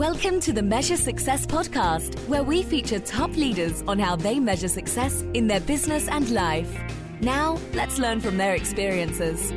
Welcome 0.00 0.40
to 0.40 0.54
the 0.54 0.62
Measure 0.62 0.96
Success 0.96 1.44
podcast, 1.44 2.18
where 2.26 2.42
we 2.42 2.62
feature 2.62 2.98
top 2.98 3.36
leaders 3.36 3.82
on 3.86 3.98
how 3.98 4.16
they 4.16 4.40
measure 4.40 4.66
success 4.66 5.20
in 5.34 5.46
their 5.46 5.60
business 5.60 6.08
and 6.08 6.30
life. 6.30 6.74
Now, 7.20 7.58
let's 7.74 7.98
learn 7.98 8.18
from 8.20 8.38
their 8.38 8.54
experiences. 8.54 9.52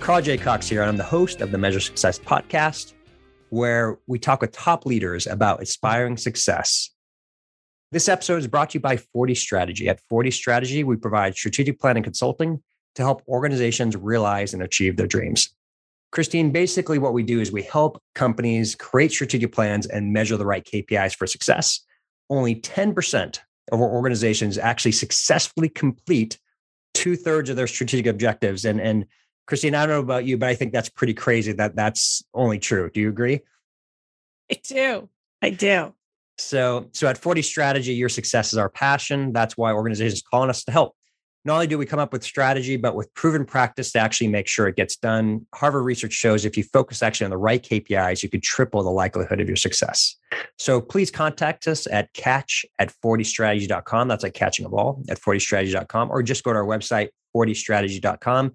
Carl 0.00 0.22
J. 0.22 0.38
Cox 0.38 0.68
here, 0.68 0.80
and 0.82 0.90
I'm 0.90 0.96
the 0.96 1.04
host 1.04 1.40
of 1.40 1.52
the 1.52 1.58
Measure 1.58 1.78
Success 1.78 2.18
podcast, 2.18 2.94
where 3.50 4.00
we 4.08 4.18
talk 4.18 4.40
with 4.40 4.50
top 4.50 4.86
leaders 4.86 5.28
about 5.28 5.60
inspiring 5.60 6.16
success. 6.16 6.90
This 7.92 8.08
episode 8.08 8.38
is 8.38 8.48
brought 8.48 8.70
to 8.70 8.78
you 8.78 8.80
by 8.80 8.96
40 8.96 9.36
Strategy. 9.36 9.88
At 9.88 10.00
40 10.08 10.32
Strategy, 10.32 10.82
we 10.82 10.96
provide 10.96 11.36
strategic 11.36 11.78
planning 11.78 12.02
consulting 12.02 12.60
to 12.96 13.02
help 13.02 13.22
organizations 13.28 13.94
realize 13.96 14.52
and 14.52 14.62
achieve 14.62 14.96
their 14.96 15.06
dreams. 15.06 15.50
Christine, 16.10 16.50
basically, 16.50 16.98
what 16.98 17.12
we 17.12 17.22
do 17.22 17.40
is 17.40 17.52
we 17.52 17.62
help 17.62 18.02
companies 18.14 18.74
create 18.74 19.12
strategic 19.12 19.52
plans 19.52 19.86
and 19.86 20.12
measure 20.12 20.36
the 20.36 20.46
right 20.46 20.64
KPIs 20.64 21.14
for 21.14 21.28
success. 21.28 21.80
Only 22.28 22.56
10% 22.56 23.38
of 23.70 23.80
our 23.80 23.88
organizations 23.88 24.58
actually 24.58 24.92
successfully 24.92 25.68
complete 25.68 26.38
two 26.94 27.14
thirds 27.14 27.50
of 27.50 27.56
their 27.56 27.66
strategic 27.68 28.06
objectives. 28.06 28.64
And, 28.64 28.80
and 28.80 29.06
Christine, 29.46 29.76
I 29.76 29.86
don't 29.86 29.94
know 29.94 30.00
about 30.00 30.24
you, 30.24 30.38
but 30.38 30.48
I 30.48 30.54
think 30.56 30.72
that's 30.72 30.88
pretty 30.88 31.14
crazy 31.14 31.52
that 31.52 31.76
that's 31.76 32.24
only 32.34 32.58
true. 32.58 32.90
Do 32.90 33.00
you 33.00 33.10
agree? 33.10 33.42
I 34.50 34.58
do. 34.62 35.08
I 35.40 35.50
do. 35.50 35.94
So, 36.38 36.88
so 36.92 37.06
at 37.06 37.18
40 37.18 37.42
Strategy, 37.42 37.94
your 37.94 38.08
success 38.08 38.52
is 38.52 38.58
our 38.58 38.68
passion. 38.68 39.32
That's 39.32 39.56
why 39.56 39.72
organizations 39.72 40.22
calling 40.22 40.50
us 40.50 40.64
to 40.64 40.72
help. 40.72 40.94
Not 41.46 41.54
only 41.54 41.68
do 41.68 41.78
we 41.78 41.86
come 41.86 42.00
up 42.00 42.12
with 42.12 42.24
strategy, 42.24 42.76
but 42.76 42.96
with 42.96 43.14
proven 43.14 43.44
practice 43.44 43.92
to 43.92 44.00
actually 44.00 44.26
make 44.26 44.48
sure 44.48 44.66
it 44.66 44.74
gets 44.74 44.96
done. 44.96 45.46
Harvard 45.54 45.84
research 45.84 46.12
shows 46.12 46.44
if 46.44 46.56
you 46.56 46.64
focus 46.64 47.04
actually 47.04 47.26
on 47.26 47.30
the 47.30 47.36
right 47.36 47.62
KPIs, 47.62 48.20
you 48.24 48.28
could 48.28 48.42
triple 48.42 48.82
the 48.82 48.90
likelihood 48.90 49.40
of 49.40 49.46
your 49.46 49.54
success. 49.54 50.16
So 50.58 50.80
please 50.80 51.08
contact 51.08 51.68
us 51.68 51.86
at 51.86 52.12
catch 52.14 52.66
at 52.80 52.92
40strategy.com. 53.00 54.08
That's 54.08 54.24
like 54.24 54.34
catching 54.34 54.66
a 54.66 54.68
ball 54.68 55.04
at 55.08 55.20
40strategy.com, 55.20 56.10
or 56.10 56.20
just 56.24 56.42
go 56.42 56.52
to 56.52 56.58
our 56.58 56.64
website, 56.64 57.10
40strategy.com. 57.36 58.52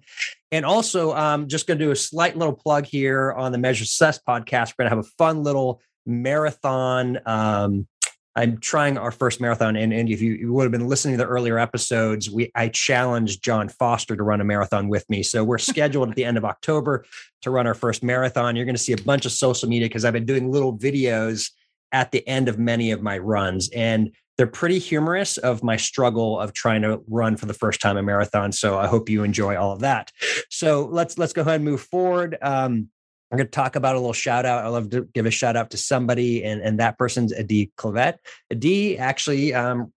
And 0.50 0.66
also, 0.66 1.12
I'm 1.14 1.42
um, 1.42 1.48
just 1.48 1.66
going 1.66 1.78
to 1.78 1.84
do 1.86 1.92
a 1.92 1.96
slight 1.96 2.36
little 2.36 2.52
plug 2.52 2.84
here 2.84 3.32
on 3.32 3.52
the 3.52 3.58
Measure 3.58 3.86
Success 3.86 4.18
podcast. 4.18 4.74
We're 4.76 4.84
going 4.84 4.90
to 4.90 4.96
have 4.96 4.98
a 4.98 5.08
fun 5.16 5.42
little 5.42 5.80
marathon 6.06 7.18
um, 7.26 7.86
I'm 8.34 8.58
trying 8.58 8.96
our 8.96 9.10
first 9.10 9.40
marathon. 9.40 9.76
And, 9.76 9.92
and 9.92 10.08
if 10.08 10.22
you, 10.22 10.32
you, 10.32 10.52
would 10.52 10.62
have 10.62 10.72
been 10.72 10.88
listening 10.88 11.18
to 11.18 11.24
the 11.24 11.28
earlier 11.28 11.58
episodes, 11.58 12.30
we 12.30 12.50
I 12.54 12.68
challenged 12.68 13.44
John 13.44 13.68
Foster 13.68 14.16
to 14.16 14.22
run 14.22 14.40
a 14.40 14.44
marathon 14.44 14.88
with 14.88 15.08
me. 15.10 15.22
So 15.22 15.44
we're 15.44 15.58
scheduled 15.58 16.10
at 16.10 16.16
the 16.16 16.24
end 16.24 16.38
of 16.38 16.44
October 16.44 17.04
to 17.42 17.50
run 17.50 17.66
our 17.66 17.74
first 17.74 18.02
marathon. 18.02 18.56
You're 18.56 18.64
going 18.64 18.74
to 18.74 18.82
see 18.82 18.94
a 18.94 19.02
bunch 19.02 19.26
of 19.26 19.32
social 19.32 19.68
media 19.68 19.88
because 19.88 20.04
I've 20.04 20.14
been 20.14 20.26
doing 20.26 20.50
little 20.50 20.76
videos 20.76 21.50
at 21.92 22.10
the 22.10 22.26
end 22.26 22.48
of 22.48 22.58
many 22.58 22.90
of 22.90 23.02
my 23.02 23.18
runs. 23.18 23.68
And 23.74 24.10
they're 24.38 24.46
pretty 24.46 24.78
humorous 24.78 25.36
of 25.36 25.62
my 25.62 25.76
struggle 25.76 26.40
of 26.40 26.54
trying 26.54 26.80
to 26.82 27.02
run 27.06 27.36
for 27.36 27.44
the 27.44 27.52
first 27.52 27.82
time 27.82 27.98
a 27.98 28.02
marathon. 28.02 28.50
So 28.50 28.78
I 28.78 28.86
hope 28.86 29.10
you 29.10 29.24
enjoy 29.24 29.56
all 29.56 29.72
of 29.72 29.80
that. 29.80 30.10
So 30.48 30.88
let's 30.90 31.18
let's 31.18 31.34
go 31.34 31.42
ahead 31.42 31.56
and 31.56 31.64
move 31.66 31.82
forward. 31.82 32.38
Um, 32.40 32.88
I'm 33.32 33.38
going 33.38 33.46
to 33.46 33.50
talk 33.50 33.76
about 33.76 33.94
a 33.94 33.98
little 33.98 34.12
shout 34.12 34.44
out. 34.44 34.62
I 34.62 34.68
love 34.68 34.90
to 34.90 35.08
give 35.14 35.24
a 35.24 35.30
shout 35.30 35.56
out 35.56 35.70
to 35.70 35.78
somebody, 35.78 36.44
and, 36.44 36.60
and 36.60 36.78
that 36.80 36.98
person's 36.98 37.32
Adi 37.32 37.72
Clavette. 37.78 38.18
Adi 38.52 38.98
actually 38.98 39.54
um, 39.54 39.90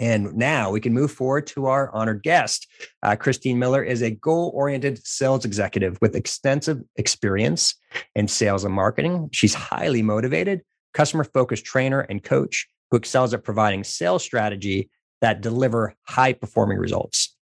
And 0.00 0.34
now 0.34 0.70
we 0.70 0.80
can 0.80 0.92
move 0.92 1.12
forward 1.12 1.46
to 1.48 1.66
our 1.66 1.90
honored 1.94 2.22
guest. 2.22 2.66
Uh, 3.02 3.16
Christine 3.16 3.58
Miller 3.58 3.82
is 3.82 4.02
a 4.02 4.10
goal 4.10 4.50
oriented 4.54 5.04
sales 5.06 5.44
executive 5.44 5.98
with 6.00 6.16
extensive 6.16 6.82
experience 6.96 7.74
in 8.14 8.28
sales 8.28 8.64
and 8.64 8.74
marketing. 8.74 9.28
She's 9.32 9.54
highly 9.54 10.02
motivated, 10.02 10.62
customer 10.92 11.24
focused 11.24 11.64
trainer 11.64 12.00
and 12.00 12.22
coach 12.22 12.66
who 12.90 12.96
excels 12.96 13.34
at 13.34 13.44
providing 13.44 13.84
sales 13.84 14.22
strategy 14.22 14.90
that 15.20 15.40
deliver 15.40 15.94
high 16.02 16.32
performing 16.32 16.78
results. 16.78 17.36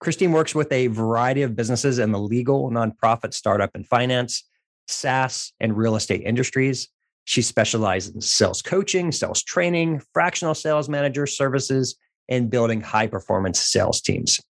Christine 0.00 0.32
works 0.32 0.54
with 0.54 0.70
a 0.72 0.88
variety 0.88 1.42
of 1.42 1.54
businesses 1.54 2.00
in 2.00 2.10
the 2.10 2.18
legal, 2.18 2.70
nonprofit, 2.70 3.32
startup, 3.32 3.70
and 3.74 3.86
finance, 3.86 4.42
SaaS, 4.88 5.52
and 5.60 5.76
real 5.76 5.94
estate 5.94 6.22
industries. 6.24 6.88
She 7.24 7.42
specializes 7.42 8.14
in 8.14 8.20
sales 8.20 8.62
coaching, 8.62 9.12
sales 9.12 9.42
training, 9.42 10.02
fractional 10.12 10.54
sales 10.54 10.88
manager 10.88 11.26
services, 11.26 11.96
and 12.28 12.50
building 12.50 12.80
high 12.80 13.06
performance 13.06 13.60
sales 13.60 14.00
teams. 14.00 14.40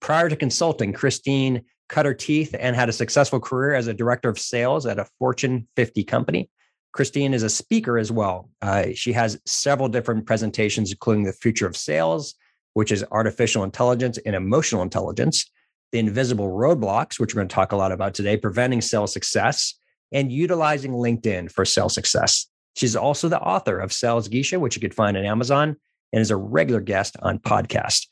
Prior 0.00 0.28
to 0.28 0.36
consulting, 0.36 0.92
Christine 0.92 1.64
cut 1.88 2.06
her 2.06 2.14
teeth 2.14 2.54
and 2.58 2.76
had 2.76 2.88
a 2.88 2.92
successful 2.92 3.40
career 3.40 3.74
as 3.74 3.86
a 3.86 3.94
director 3.94 4.28
of 4.28 4.38
sales 4.38 4.86
at 4.86 4.98
a 4.98 5.06
Fortune 5.18 5.66
50 5.76 6.04
company. 6.04 6.50
Christine 6.92 7.34
is 7.34 7.42
a 7.42 7.50
speaker 7.50 7.98
as 7.98 8.10
well. 8.10 8.50
Uh, 8.62 8.86
she 8.94 9.12
has 9.12 9.40
several 9.46 9.88
different 9.88 10.26
presentations, 10.26 10.90
including 10.90 11.24
the 11.24 11.32
future 11.32 11.66
of 11.66 11.76
sales, 11.76 12.34
which 12.74 12.92
is 12.92 13.04
artificial 13.10 13.64
intelligence 13.64 14.18
and 14.24 14.34
emotional 14.34 14.82
intelligence, 14.82 15.50
the 15.92 15.98
invisible 15.98 16.48
roadblocks, 16.48 17.18
which 17.18 17.34
we're 17.34 17.40
going 17.40 17.48
to 17.48 17.54
talk 17.54 17.72
a 17.72 17.76
lot 17.76 17.92
about 17.92 18.14
today, 18.14 18.36
preventing 18.36 18.80
sales 18.80 19.12
success, 19.12 19.77
and 20.12 20.32
utilizing 20.32 20.92
LinkedIn 20.92 21.50
for 21.50 21.64
sales 21.64 21.94
success. 21.94 22.46
She's 22.76 22.96
also 22.96 23.28
the 23.28 23.40
author 23.40 23.78
of 23.78 23.92
Sales 23.92 24.28
Geisha, 24.28 24.60
which 24.60 24.76
you 24.76 24.80
could 24.80 24.94
find 24.94 25.16
on 25.16 25.24
Amazon, 25.24 25.76
and 26.12 26.22
is 26.22 26.30
a 26.30 26.36
regular 26.36 26.80
guest 26.80 27.16
on 27.22 27.38
podcast. 27.38 28.06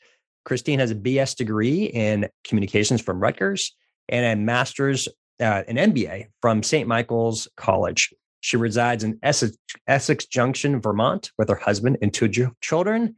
Christine 0.45 0.79
has 0.79 0.91
a 0.91 0.95
BS 0.95 1.35
degree 1.35 1.85
in 1.85 2.29
communications 2.45 3.01
from 3.01 3.19
Rutgers 3.19 3.75
and 4.09 4.25
a 4.25 4.35
master's, 4.41 5.07
uh, 5.41 5.63
an 5.67 5.75
MBA 5.75 6.27
from 6.41 6.63
St. 6.63 6.87
Michael's 6.87 7.47
College. 7.57 8.13
She 8.39 8.55
resides 8.55 9.03
in 9.03 9.19
Essex, 9.23 9.57
Essex 9.87 10.25
Junction, 10.25 10.79
Vermont, 10.79 11.31
with 11.37 11.49
her 11.49 11.55
husband 11.55 11.97
and 12.01 12.13
two 12.13 12.29
children. 12.61 13.15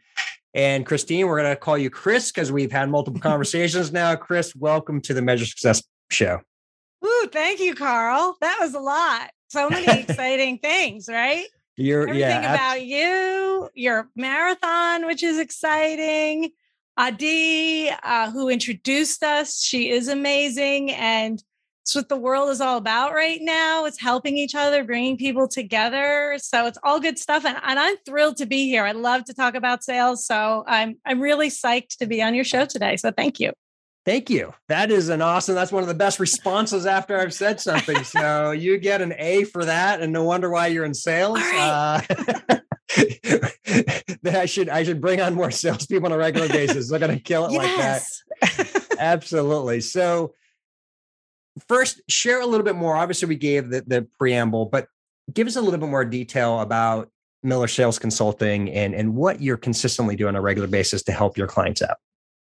And 0.54 0.86
Christine, 0.86 1.28
we're 1.28 1.40
going 1.40 1.52
to 1.52 1.60
call 1.60 1.78
you 1.78 1.92
Chris 1.92 2.32
because 2.32 2.52
we've 2.52 2.72
had 2.72 2.90
multiple 2.90 3.22
conversations 3.22 3.92
now. 3.92 4.16
Chris, 4.16 4.56
welcome 4.56 5.02
to 5.02 5.14
the 5.14 5.22
Measure 5.22 5.46
Success 5.46 5.84
Show. 6.10 6.40
Ooh, 7.04 7.30
thank 7.32 7.60
you, 7.60 7.76
Carl. 7.76 8.38
That 8.42 8.58
was 8.60 8.74
a 8.74 8.80
lot. 8.80 9.32
So 9.50 9.70
many 9.70 9.88
exciting 10.02 10.60
things, 10.60 11.08
right? 11.10 11.46
You're 11.78 12.02
everything 12.10 12.20
yeah, 12.20 12.54
about 12.54 12.84
you, 12.84 13.70
your 13.74 14.10
marathon, 14.16 15.06
which 15.06 15.24
is 15.24 15.40
exciting. 15.40 16.52
Adi, 16.98 17.90
uh, 18.04 18.30
who 18.32 18.50
introduced 18.50 19.24
us, 19.24 19.62
she 19.64 19.90
is 19.90 20.10
amazing, 20.10 20.92
and 20.92 21.42
it's 21.84 21.96
what 21.96 22.10
the 22.10 22.18
world 22.18 22.50
is 22.50 22.60
all 22.60 22.78
about 22.78 23.14
right 23.14 23.40
now. 23.42 23.86
It's 23.86 24.02
helping 24.02 24.36
each 24.36 24.54
other, 24.54 24.84
bringing 24.84 25.16
people 25.16 25.48
together. 25.48 26.36
So 26.42 26.68
it's 26.68 26.78
all 26.84 27.00
good 27.00 27.18
stuff, 27.18 27.46
and, 27.46 27.58
and 27.64 27.80
I'm 27.80 27.96
thrilled 28.06 28.36
to 28.38 28.46
be 28.46 28.66
here. 28.68 28.84
I 28.84 28.92
love 28.92 29.24
to 29.26 29.34
talk 29.34 29.56
about 29.56 29.82
sales, 29.82 30.26
so 30.26 30.66
I'm 30.68 30.98
I'm 31.06 31.22
really 31.22 31.48
psyched 31.48 31.96
to 32.00 32.06
be 32.06 32.22
on 32.22 32.36
your 32.36 32.44
show 32.44 32.66
today. 32.66 32.98
So 32.98 33.12
thank 33.12 33.40
you. 33.40 33.54
Thank 34.06 34.30
you. 34.30 34.54
That 34.70 34.92
is 34.92 35.10
an 35.10 35.22
awesome. 35.22 35.56
That's 35.56 35.72
one 35.72 35.84
of 35.84 35.90
the 35.90 35.94
best 35.94 36.20
responses 36.20 36.86
after 36.86 37.20
I've 37.20 37.34
said 37.34 37.60
something. 37.60 38.04
So 38.04 38.52
you 38.58 38.78
get 38.78 39.02
an 39.02 39.14
A 39.18 39.44
for 39.44 39.66
that, 39.66 40.02
and 40.02 40.14
no 40.14 40.24
wonder 40.24 40.50
why 40.50 40.68
you're 40.68 40.86
in 40.86 40.94
sales. 40.94 41.40
Right. 41.40 42.06
Uh, 42.10 42.60
I 44.26 44.46
should 44.46 44.70
I 44.70 44.84
should 44.84 45.02
bring 45.02 45.22
on 45.22 45.36
more 45.36 45.52
salespeople 45.52 46.08
on 46.08 46.12
a 46.12 46.18
regular 46.18 46.48
basis. 46.48 46.90
They're 46.90 47.00
going 47.00 47.16
to 47.16 47.24
kill 47.24 47.48
it 47.48 47.52
yes. 47.54 48.24
like 48.42 48.58
that. 48.58 48.96
Absolutely. 49.00 49.82
So 49.82 50.34
first, 51.68 52.02
share 52.10 52.42
a 52.42 52.46
little 52.46 52.66
bit 52.66 52.76
more. 52.76 52.96
Obviously, 52.96 53.28
we 53.28 53.36
gave 53.36 53.70
the, 53.70 53.84
the 53.86 54.08
preamble, 54.18 54.66
but 54.66 54.88
give 55.32 55.46
us 55.46 55.56
a 55.56 55.62
little 55.62 55.80
bit 55.80 55.90
more 55.90 56.06
detail 56.06 56.62
about 56.62 57.12
Miller 57.44 57.68
Sales 57.68 58.00
Consulting 58.00 58.72
and 58.72 58.96
and 58.96 59.16
what 59.16 59.42
you're 59.42 59.58
consistently 59.58 60.16
doing 60.16 60.30
on 60.30 60.36
a 60.36 60.42
regular 60.42 60.68
basis 60.68 61.04
to 61.04 61.12
help 61.12 61.38
your 61.38 61.48
clients 61.48 61.82
out. 61.82 61.98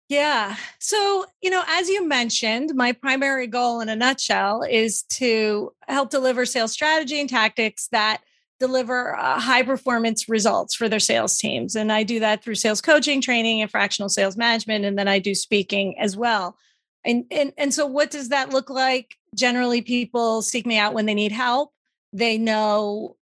Yeah. 0.09 0.57
So, 0.79 1.25
you 1.41 1.49
know, 1.49 1.63
as 1.67 1.89
you 1.89 2.07
mentioned, 2.07 2.75
my 2.75 2.93
primary 2.93 3.47
goal 3.47 3.81
in 3.81 3.89
a 3.89 3.97
nutshell 3.97 4.63
is 4.63 5.05
to 5.05 5.73
help 5.89 6.11
deliver 6.11 6.45
sales 6.45 6.73
strategy 6.73 7.19
and 7.19 7.31
tactics 7.31 7.89
that 7.93 8.21
deliver 8.61 9.17
uh, 9.17 9.41
high 9.41 9.63
performance 9.63 10.29
results 10.29 10.75
for 10.75 10.89
their 10.89 11.01
sales 11.01 11.39
teams. 11.39 11.75
And 11.75 11.91
I 11.91 12.03
do 12.03 12.21
that 12.21 12.45
through 12.45 12.57
sales 12.57 12.81
coaching, 12.81 13.21
training, 13.21 13.61
and 13.61 13.71
fractional 13.71 14.09
sales 14.09 14.37
management. 14.37 14.85
And 14.85 14.99
then 14.99 15.09
I 15.09 15.19
do 15.19 15.35
speaking 15.35 15.99
as 15.99 16.17
well. 16.17 16.57
And, 17.05 17.25
and, 17.31 17.53
and 17.59 17.75
so, 17.75 17.87
what 17.87 18.11
does 18.11 18.29
that 18.29 18.51
look 18.51 18.71
like? 18.71 19.17
Generally, 19.35 19.83
people 19.83 20.43
seek 20.43 20.65
me 20.67 20.79
out 20.79 20.95
when 20.95 21.07
they 21.07 21.15
need 21.15 21.33
help. 21.33 21.73
They 22.13 22.39
know 22.39 23.17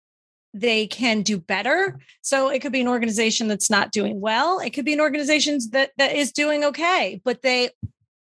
they 0.60 0.88
can 0.88 1.22
do 1.22 1.38
better. 1.38 2.00
So 2.22 2.50
it 2.50 2.62
could 2.62 2.72
be 2.72 2.82
an 2.82 2.88
organization 2.88 3.48
that's 3.48 3.70
not 3.70 3.92
doing 3.92 4.20
well. 4.20 4.60
It 4.60 4.72
could 4.72 4.86
be 4.86 4.94
an 4.94 5.02
organization 5.02 5.60
that 5.72 5.92
that 5.98 6.16
is 6.16 6.32
doing 6.32 6.64
okay, 6.64 7.22
but 7.24 7.42
they 7.42 7.70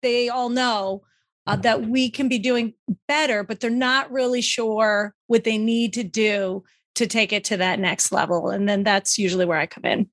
they 0.03 0.29
all 0.29 0.49
know 0.49 1.03
uh, 1.47 1.57
that 1.57 1.87
we 1.87 2.11
can 2.11 2.29
be 2.29 2.39
doing 2.39 2.75
better, 3.09 3.43
but 3.43 3.61
they're 3.61 3.71
not 3.71 4.11
really 4.13 4.41
sure 4.41 5.15
what 5.27 5.45
they 5.45 5.59
need 5.59 5.93
to 5.95 6.05
do 6.05 6.65
to 6.95 7.07
take 7.07 7.33
it 7.33 7.45
to 7.45 7.57
that 7.57 7.79
next 7.79 8.13
level. 8.13 8.51
And 8.51 8.69
then 8.69 8.85
that's 8.85 9.19
usually 9.19 9.47
where 9.47 9.59
I 9.59 9.67
come 9.67 9.85
in. 9.85 10.11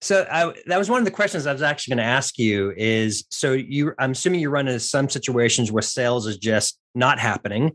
So 0.00 0.26
I, 0.30 0.54
that 0.66 0.78
was 0.78 0.88
one 0.88 1.00
of 1.00 1.04
the 1.04 1.10
questions 1.10 1.46
I 1.46 1.52
was 1.52 1.62
actually 1.62 1.96
going 1.96 2.06
to 2.06 2.10
ask 2.10 2.38
you 2.38 2.72
is 2.76 3.24
so 3.30 3.52
you 3.52 3.94
I'm 3.98 4.12
assuming 4.12 4.40
you 4.40 4.48
run 4.48 4.68
into 4.68 4.78
some 4.80 5.08
situations 5.08 5.72
where 5.72 5.82
sales 5.82 6.26
is 6.26 6.38
just 6.38 6.78
not 6.94 7.18
happening 7.18 7.72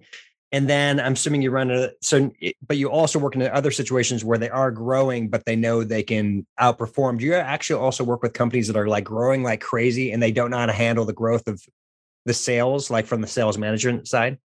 and 0.54 0.70
then 0.70 1.00
I'm 1.00 1.14
assuming 1.14 1.42
you 1.42 1.50
run 1.50 1.72
a 1.72 1.90
so, 2.00 2.32
but 2.66 2.78
you 2.78 2.90
also 2.92 3.18
work 3.18 3.36
in 3.36 3.42
other 3.42 3.72
situations 3.72 4.24
where 4.24 4.38
they 4.38 4.52
are 4.52 4.70
growing, 4.70 5.28
but 5.28 5.46
they 5.46 5.56
know 5.56 5.84
they 5.84 6.04
can 6.04 6.46
outperform. 6.60 7.18
Do 7.18 7.26
you 7.26 7.34
actually 7.34 7.82
also 7.82 8.04
work 8.04 8.22
with 8.22 8.34
companies 8.34 8.68
that 8.68 8.78
are 8.78 8.88
like 8.88 9.04
growing 9.04 9.42
like 9.42 9.62
crazy 9.62 10.12
and 10.12 10.22
they 10.22 10.32
don't 10.32 10.52
know 10.52 10.60
how 10.60 10.68
to 10.68 10.72
handle 10.72 11.06
the 11.06 11.14
growth 11.14 11.48
of 11.48 11.60
the 12.26 12.36
sales, 12.36 12.92
like 12.92 13.08
from 13.08 13.22
the 13.22 13.28
sales 13.28 13.58
management 13.58 14.08
side? 14.08 14.38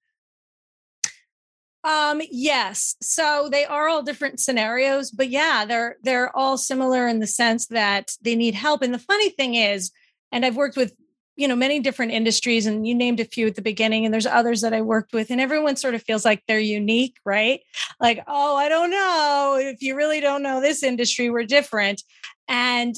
Um, 1.84 2.22
yes. 2.32 2.96
So 3.02 3.50
they 3.52 3.66
are 3.66 3.90
all 3.90 4.02
different 4.02 4.40
scenarios, 4.40 5.12
but 5.12 5.30
yeah, 5.30 5.66
they're 5.66 5.98
they're 6.04 6.36
all 6.36 6.58
similar 6.58 7.06
in 7.06 7.20
the 7.20 7.28
sense 7.28 7.68
that 7.68 8.14
they 8.22 8.36
need 8.36 8.54
help. 8.54 8.82
And 8.82 8.94
the 8.94 9.00
funny 9.00 9.30
thing 9.32 9.56
is, 9.56 9.92
and 10.32 10.46
I've 10.46 10.56
worked 10.56 10.78
with 10.78 10.94
you 11.38 11.48
know 11.48 11.56
many 11.56 11.80
different 11.80 12.12
industries 12.12 12.66
and 12.66 12.86
you 12.86 12.94
named 12.94 13.20
a 13.20 13.26
few 13.26 13.48
at 13.48 13.56
the 13.56 13.62
beginning 13.62 14.04
and 14.04 14.14
there's 14.14 14.26
others 14.26 14.62
that 14.62 14.74
i 14.74 14.82
worked 14.82 15.14
with 15.14 15.30
and 15.32 15.40
everyone 15.40 15.76
sort 15.76 15.96
of 15.96 16.04
feels 16.04 16.26
like 16.26 16.44
they're 16.48 16.60
unique 16.60 17.16
right? 17.26 17.62
Like 18.00 18.24
oh 18.28 18.56
i 18.58 18.68
don't 18.68 18.92
know. 18.92 19.58
If 19.60 19.82
you 19.82 19.96
really 19.96 20.20
don't 20.20 20.44
know 20.44 20.60
this 20.60 20.84
industry 20.84 21.30
we're 21.30 21.46
different. 21.46 22.04
And 22.50 22.96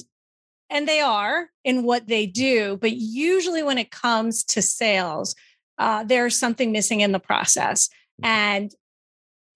and 0.72 0.88
they 0.88 1.00
are 1.00 1.50
in 1.64 1.84
what 1.84 2.08
they 2.08 2.26
do 2.26 2.78
but 2.82 2.92
usually 2.94 3.62
when 3.62 3.78
it 3.78 3.92
comes 3.92 4.44
to 4.46 4.62
sales 4.62 5.36
uh, 5.80 6.04
there's 6.04 6.38
something 6.38 6.72
missing 6.72 7.00
in 7.00 7.14
the 7.14 7.20
process. 7.20 7.90
And 8.22 8.72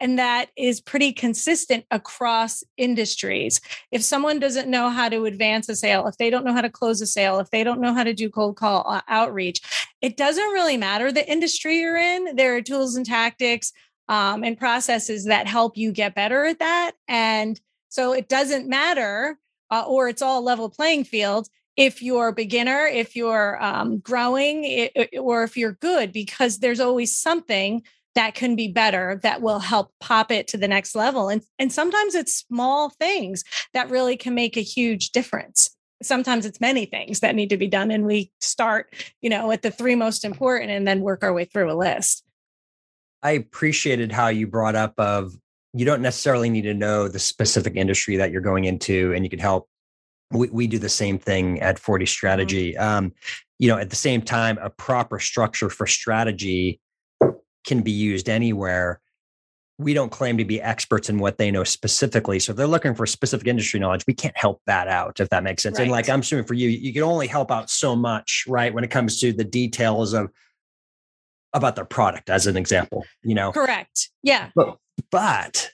and 0.03 0.19
that 0.19 0.49
is 0.57 0.81
pretty 0.81 1.13
consistent 1.13 1.85
across 1.89 2.61
industries. 2.75 3.61
If 3.89 4.03
someone 4.03 4.37
doesn't 4.37 4.67
know 4.67 4.89
how 4.89 5.07
to 5.07 5.23
advance 5.23 5.69
a 5.69 5.77
sale, 5.77 6.07
if 6.07 6.17
they 6.17 6.29
don't 6.29 6.43
know 6.43 6.51
how 6.51 6.59
to 6.59 6.69
close 6.69 6.99
a 6.99 7.07
sale, 7.07 7.39
if 7.39 7.49
they 7.51 7.63
don't 7.63 7.79
know 7.79 7.93
how 7.93 8.03
to 8.03 8.13
do 8.13 8.29
cold 8.29 8.57
call 8.57 8.83
uh, 8.85 8.99
outreach, 9.07 9.61
it 10.01 10.17
doesn't 10.17 10.43
really 10.51 10.75
matter 10.75 11.09
the 11.09 11.31
industry 11.31 11.79
you're 11.79 11.95
in. 11.95 12.35
There 12.35 12.57
are 12.57 12.61
tools 12.61 12.97
and 12.97 13.05
tactics 13.05 13.71
um, 14.09 14.43
and 14.43 14.57
processes 14.57 15.23
that 15.23 15.47
help 15.47 15.77
you 15.77 15.93
get 15.93 16.15
better 16.15 16.43
at 16.43 16.59
that. 16.59 16.91
And 17.07 17.57
so 17.87 18.11
it 18.11 18.27
doesn't 18.27 18.67
matter, 18.67 19.39
uh, 19.71 19.85
or 19.87 20.09
it's 20.09 20.21
all 20.21 20.43
level 20.43 20.69
playing 20.69 21.05
field 21.05 21.47
if 21.77 22.01
you're 22.01 22.27
a 22.27 22.33
beginner, 22.33 22.87
if 22.87 23.15
you're 23.15 23.63
um, 23.63 23.99
growing, 23.99 24.65
it, 24.65 25.17
or 25.17 25.43
if 25.43 25.55
you're 25.55 25.77
good, 25.79 26.11
because 26.11 26.59
there's 26.59 26.81
always 26.81 27.15
something 27.15 27.83
that 28.15 28.35
can 28.35 28.55
be 28.55 28.67
better 28.67 29.19
that 29.23 29.41
will 29.41 29.59
help 29.59 29.91
pop 29.99 30.31
it 30.31 30.47
to 30.47 30.57
the 30.57 30.67
next 30.67 30.95
level 30.95 31.29
and 31.29 31.41
and 31.59 31.71
sometimes 31.71 32.15
it's 32.15 32.45
small 32.47 32.89
things 32.89 33.43
that 33.73 33.89
really 33.89 34.17
can 34.17 34.33
make 34.33 34.57
a 34.57 34.61
huge 34.61 35.11
difference. 35.11 35.75
Sometimes 36.01 36.45
it's 36.45 36.59
many 36.59 36.85
things 36.85 37.21
that 37.21 37.35
need 37.35 37.49
to 37.49 37.57
be 37.57 37.67
done 37.67 37.91
and 37.91 38.05
we 38.05 38.31
start 38.39 38.93
you 39.21 39.29
know 39.29 39.51
at 39.51 39.61
the 39.61 39.71
three 39.71 39.95
most 39.95 40.25
important 40.25 40.71
and 40.71 40.87
then 40.87 41.01
work 41.01 41.23
our 41.23 41.33
way 41.33 41.45
through 41.45 41.71
a 41.71 41.75
list. 41.75 42.23
I 43.21 43.31
appreciated 43.31 44.11
how 44.11 44.27
you 44.27 44.47
brought 44.47 44.75
up 44.75 44.93
of 44.97 45.33
you 45.73 45.85
don't 45.85 46.01
necessarily 46.01 46.49
need 46.49 46.63
to 46.63 46.73
know 46.73 47.07
the 47.07 47.19
specific 47.19 47.75
industry 47.75 48.17
that 48.17 48.31
you're 48.31 48.41
going 48.41 48.65
into 48.65 49.13
and 49.13 49.23
you 49.23 49.29
can 49.29 49.39
help. 49.39 49.67
We, 50.29 50.49
we 50.49 50.67
do 50.67 50.77
the 50.77 50.89
same 50.89 51.17
thing 51.17 51.61
at 51.61 51.79
40 51.79 52.05
strategy. 52.05 52.73
Mm-hmm. 52.73 52.83
um, 52.83 53.13
you 53.63 53.69
know 53.69 53.77
at 53.77 53.89
the 53.89 53.95
same 53.95 54.21
time 54.21 54.57
a 54.61 54.69
proper 54.69 55.19
structure 55.19 55.69
for 55.69 55.87
strategy 55.87 56.81
can 57.65 57.81
be 57.81 57.91
used 57.91 58.29
anywhere. 58.29 58.99
We 59.79 59.93
don't 59.93 60.11
claim 60.11 60.37
to 60.37 60.45
be 60.45 60.61
experts 60.61 61.09
in 61.09 61.17
what 61.17 61.37
they 61.37 61.49
know 61.49 61.63
specifically. 61.63 62.39
So 62.39 62.51
if 62.51 62.57
they're 62.57 62.67
looking 62.67 62.93
for 62.93 63.05
specific 63.05 63.47
industry 63.47 63.79
knowledge, 63.79 64.05
we 64.07 64.13
can't 64.13 64.37
help 64.37 64.61
that 64.67 64.87
out, 64.87 65.19
if 65.19 65.29
that 65.29 65.43
makes 65.43 65.63
sense. 65.63 65.77
Right. 65.77 65.83
And 65.83 65.91
like 65.91 66.09
I'm 66.09 66.19
assuming 66.19 66.45
for 66.45 66.53
you, 66.53 66.69
you 66.69 66.93
can 66.93 67.03
only 67.03 67.27
help 67.27 67.51
out 67.51 67.69
so 67.69 67.95
much, 67.95 68.45
right? 68.47 68.73
When 68.73 68.83
it 68.83 68.91
comes 68.91 69.19
to 69.21 69.33
the 69.33 69.43
details 69.43 70.13
of 70.13 70.29
about 71.53 71.75
their 71.75 71.85
product, 71.85 72.29
as 72.29 72.47
an 72.47 72.55
example, 72.57 73.03
you 73.23 73.35
know? 73.35 73.51
Correct. 73.51 74.09
Yeah. 74.21 74.49
But, 74.55 74.77
but 75.11 75.71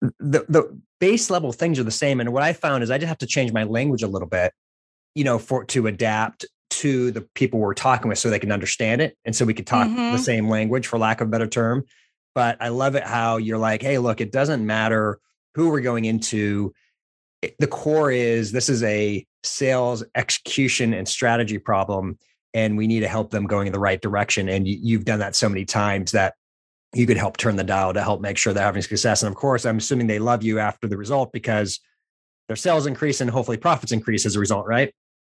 the 0.00 0.46
the 0.48 0.80
base 1.00 1.30
level 1.30 1.52
things 1.52 1.78
are 1.78 1.84
the 1.84 1.90
same. 1.90 2.20
And 2.20 2.32
what 2.32 2.42
I 2.42 2.52
found 2.52 2.82
is 2.82 2.90
I 2.90 2.98
just 2.98 3.08
have 3.08 3.18
to 3.18 3.26
change 3.26 3.52
my 3.52 3.64
language 3.64 4.02
a 4.02 4.06
little 4.06 4.28
bit, 4.28 4.52
you 5.14 5.24
know, 5.24 5.38
for 5.38 5.64
to 5.66 5.86
adapt 5.86 6.46
to 6.80 7.10
the 7.10 7.22
people 7.34 7.60
we're 7.60 7.74
talking 7.74 8.08
with 8.08 8.18
so 8.18 8.30
they 8.30 8.38
can 8.38 8.52
understand 8.52 9.00
it 9.00 9.16
and 9.24 9.34
so 9.36 9.44
we 9.44 9.54
can 9.54 9.64
talk 9.64 9.86
mm-hmm. 9.86 10.12
the 10.12 10.18
same 10.18 10.48
language 10.48 10.86
for 10.86 10.98
lack 10.98 11.20
of 11.20 11.28
a 11.28 11.30
better 11.30 11.46
term. 11.46 11.84
But 12.34 12.56
i 12.60 12.68
love 12.68 12.94
it 12.94 13.04
how 13.04 13.36
you're 13.38 13.58
like 13.58 13.82
hey 13.82 13.98
look 13.98 14.20
it 14.20 14.32
doesn't 14.32 14.64
matter 14.64 15.18
who 15.54 15.70
we're 15.70 15.80
going 15.80 16.04
into. 16.04 16.72
The 17.58 17.66
core 17.66 18.10
is 18.10 18.52
this 18.52 18.68
is 18.68 18.82
a 18.82 19.26
sales 19.42 20.04
execution 20.14 20.92
and 20.94 21.08
strategy 21.08 21.58
problem 21.58 22.18
and 22.52 22.76
we 22.76 22.86
need 22.86 23.00
to 23.00 23.08
help 23.08 23.30
them 23.30 23.46
going 23.46 23.66
in 23.66 23.72
the 23.72 23.78
right 23.78 24.00
direction. 24.00 24.48
And 24.48 24.66
you've 24.66 25.04
done 25.04 25.20
that 25.20 25.36
so 25.36 25.48
many 25.48 25.64
times 25.64 26.12
that 26.12 26.34
you 26.92 27.06
could 27.06 27.16
help 27.16 27.36
turn 27.36 27.56
the 27.56 27.64
dial 27.64 27.94
to 27.94 28.02
help 28.02 28.20
make 28.20 28.36
sure 28.36 28.52
they're 28.52 28.64
having 28.64 28.82
success. 28.82 29.22
And 29.22 29.30
of 29.30 29.36
course 29.36 29.64
i'm 29.64 29.78
assuming 29.78 30.06
they 30.06 30.18
love 30.18 30.42
you 30.42 30.58
after 30.58 30.86
the 30.86 30.96
result 30.96 31.32
because 31.32 31.80
their 32.48 32.56
sales 32.56 32.86
increase 32.86 33.20
and 33.20 33.30
hopefully 33.30 33.56
profits 33.56 33.92
increase 33.92 34.26
as 34.26 34.36
a 34.36 34.40
result 34.40 34.66
right? 34.66 34.92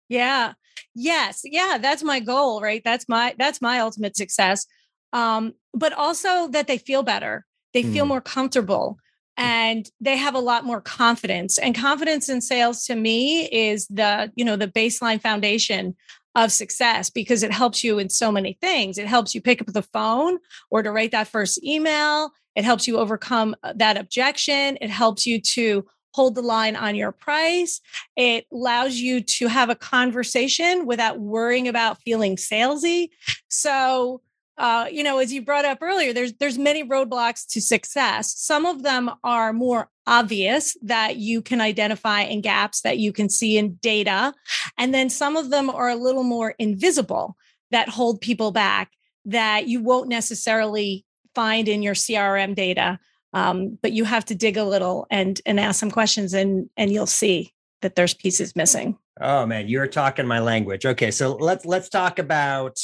Yeah. 0.09 0.53
Yes. 0.95 1.41
Yeah, 1.43 1.77
that's 1.81 2.03
my 2.03 2.19
goal, 2.19 2.61
right? 2.61 2.81
That's 2.83 3.07
my 3.07 3.35
that's 3.37 3.61
my 3.61 3.79
ultimate 3.79 4.15
success. 4.15 4.65
Um 5.13 5.53
but 5.73 5.93
also 5.93 6.47
that 6.49 6.67
they 6.67 6.77
feel 6.77 7.03
better. 7.03 7.45
They 7.73 7.83
feel 7.83 8.05
mm. 8.05 8.09
more 8.09 8.21
comfortable 8.21 8.97
mm. 9.39 9.43
and 9.43 9.89
they 9.99 10.17
have 10.17 10.35
a 10.35 10.39
lot 10.39 10.65
more 10.65 10.81
confidence. 10.81 11.57
And 11.57 11.75
confidence 11.75 12.29
in 12.29 12.41
sales 12.41 12.85
to 12.85 12.95
me 12.95 13.45
is 13.45 13.87
the, 13.87 14.31
you 14.35 14.43
know, 14.43 14.55
the 14.57 14.67
baseline 14.67 15.21
foundation 15.21 15.95
of 16.35 16.51
success 16.51 17.09
because 17.09 17.43
it 17.43 17.51
helps 17.51 17.83
you 17.83 17.99
in 17.99 18.09
so 18.09 18.31
many 18.31 18.57
things. 18.61 18.97
It 18.97 19.07
helps 19.07 19.35
you 19.35 19.41
pick 19.41 19.61
up 19.61 19.67
the 19.67 19.81
phone 19.81 20.39
or 20.69 20.81
to 20.81 20.91
write 20.91 21.11
that 21.11 21.27
first 21.27 21.63
email. 21.63 22.31
It 22.55 22.63
helps 22.63 22.87
you 22.87 22.97
overcome 22.97 23.55
uh, 23.63 23.73
that 23.75 23.97
objection. 23.97 24.77
It 24.81 24.89
helps 24.89 25.25
you 25.25 25.41
to 25.41 25.85
hold 26.13 26.35
the 26.35 26.41
line 26.41 26.75
on 26.75 26.95
your 26.95 27.11
price. 27.11 27.79
It 28.15 28.45
allows 28.51 28.95
you 28.95 29.21
to 29.21 29.47
have 29.47 29.69
a 29.69 29.75
conversation 29.75 30.85
without 30.85 31.19
worrying 31.19 31.67
about 31.67 32.01
feeling 32.01 32.35
salesy. 32.35 33.09
So, 33.49 34.21
uh, 34.57 34.87
you 34.91 35.03
know, 35.03 35.17
as 35.19 35.33
you 35.33 35.41
brought 35.41 35.65
up 35.65 35.79
earlier, 35.81 36.13
there's 36.13 36.33
there's 36.33 36.57
many 36.57 36.83
roadblocks 36.83 37.47
to 37.51 37.61
success. 37.61 38.33
Some 38.37 38.65
of 38.65 38.83
them 38.83 39.09
are 39.23 39.53
more 39.53 39.89
obvious 40.05 40.75
that 40.81 41.17
you 41.17 41.41
can 41.41 41.61
identify 41.61 42.21
and 42.21 42.43
gaps 42.43 42.81
that 42.81 42.97
you 42.97 43.13
can 43.13 43.29
see 43.29 43.57
in 43.57 43.75
data, 43.75 44.33
and 44.77 44.93
then 44.93 45.09
some 45.09 45.37
of 45.37 45.49
them 45.49 45.69
are 45.69 45.89
a 45.89 45.95
little 45.95 46.23
more 46.23 46.53
invisible 46.59 47.37
that 47.71 47.89
hold 47.89 48.21
people 48.21 48.51
back 48.51 48.91
that 49.25 49.67
you 49.67 49.81
won't 49.81 50.09
necessarily 50.09 51.05
find 51.33 51.67
in 51.67 51.81
your 51.81 51.93
CRM 51.93 52.53
data 52.55 52.99
um, 53.33 53.77
but 53.81 53.91
you 53.91 54.03
have 54.03 54.25
to 54.25 54.35
dig 54.35 54.57
a 54.57 54.63
little 54.63 55.07
and 55.09 55.41
and 55.45 55.59
ask 55.59 55.79
some 55.79 55.91
questions 55.91 56.33
and 56.33 56.69
and 56.77 56.91
you'll 56.91 57.05
see 57.05 57.53
that 57.81 57.95
there's 57.95 58.13
pieces 58.13 58.55
missing. 58.55 58.97
Oh 59.19 59.45
man 59.45 59.67
you're 59.67 59.87
talking 59.87 60.27
my 60.27 60.39
language. 60.39 60.85
Okay 60.85 61.11
so 61.11 61.35
let's 61.35 61.65
let's 61.65 61.89
talk 61.89 62.19
about 62.19 62.77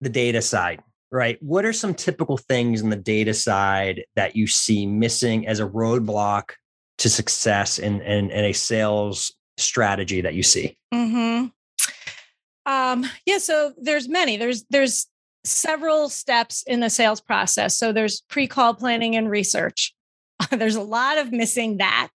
the 0.00 0.08
data 0.08 0.42
side 0.42 0.82
right? 1.12 1.38
What 1.42 1.64
are 1.64 1.72
some 1.72 1.94
typical 1.94 2.36
things 2.36 2.82
in 2.82 2.90
the 2.90 2.96
data 2.96 3.34
side 3.34 4.04
that 4.16 4.36
you 4.36 4.46
see 4.46 4.86
missing 4.86 5.46
as 5.46 5.60
a 5.60 5.66
roadblock 5.66 6.50
to 6.98 7.08
success 7.08 7.78
in 7.78 8.00
in, 8.02 8.30
in 8.30 8.44
a 8.44 8.52
sales 8.52 9.34
strategy 9.56 10.20
that 10.20 10.34
you 10.34 10.42
see? 10.42 10.76
Mm-hmm. 10.92 11.46
um 12.66 13.06
yeah 13.24 13.38
so 13.38 13.72
there's 13.76 14.08
many. 14.08 14.36
There's 14.36 14.64
there's 14.70 15.06
several 15.46 16.08
steps 16.08 16.62
in 16.66 16.80
the 16.80 16.90
sales 16.90 17.20
process. 17.20 17.76
So 17.76 17.92
there's 17.92 18.22
pre 18.22 18.46
call 18.46 18.74
planning 18.74 19.16
and 19.16 19.30
research. 19.30 19.94
there's 20.50 20.76
a 20.76 20.82
lot 20.82 21.18
of 21.18 21.32
missing 21.32 21.78
that. 21.78 22.10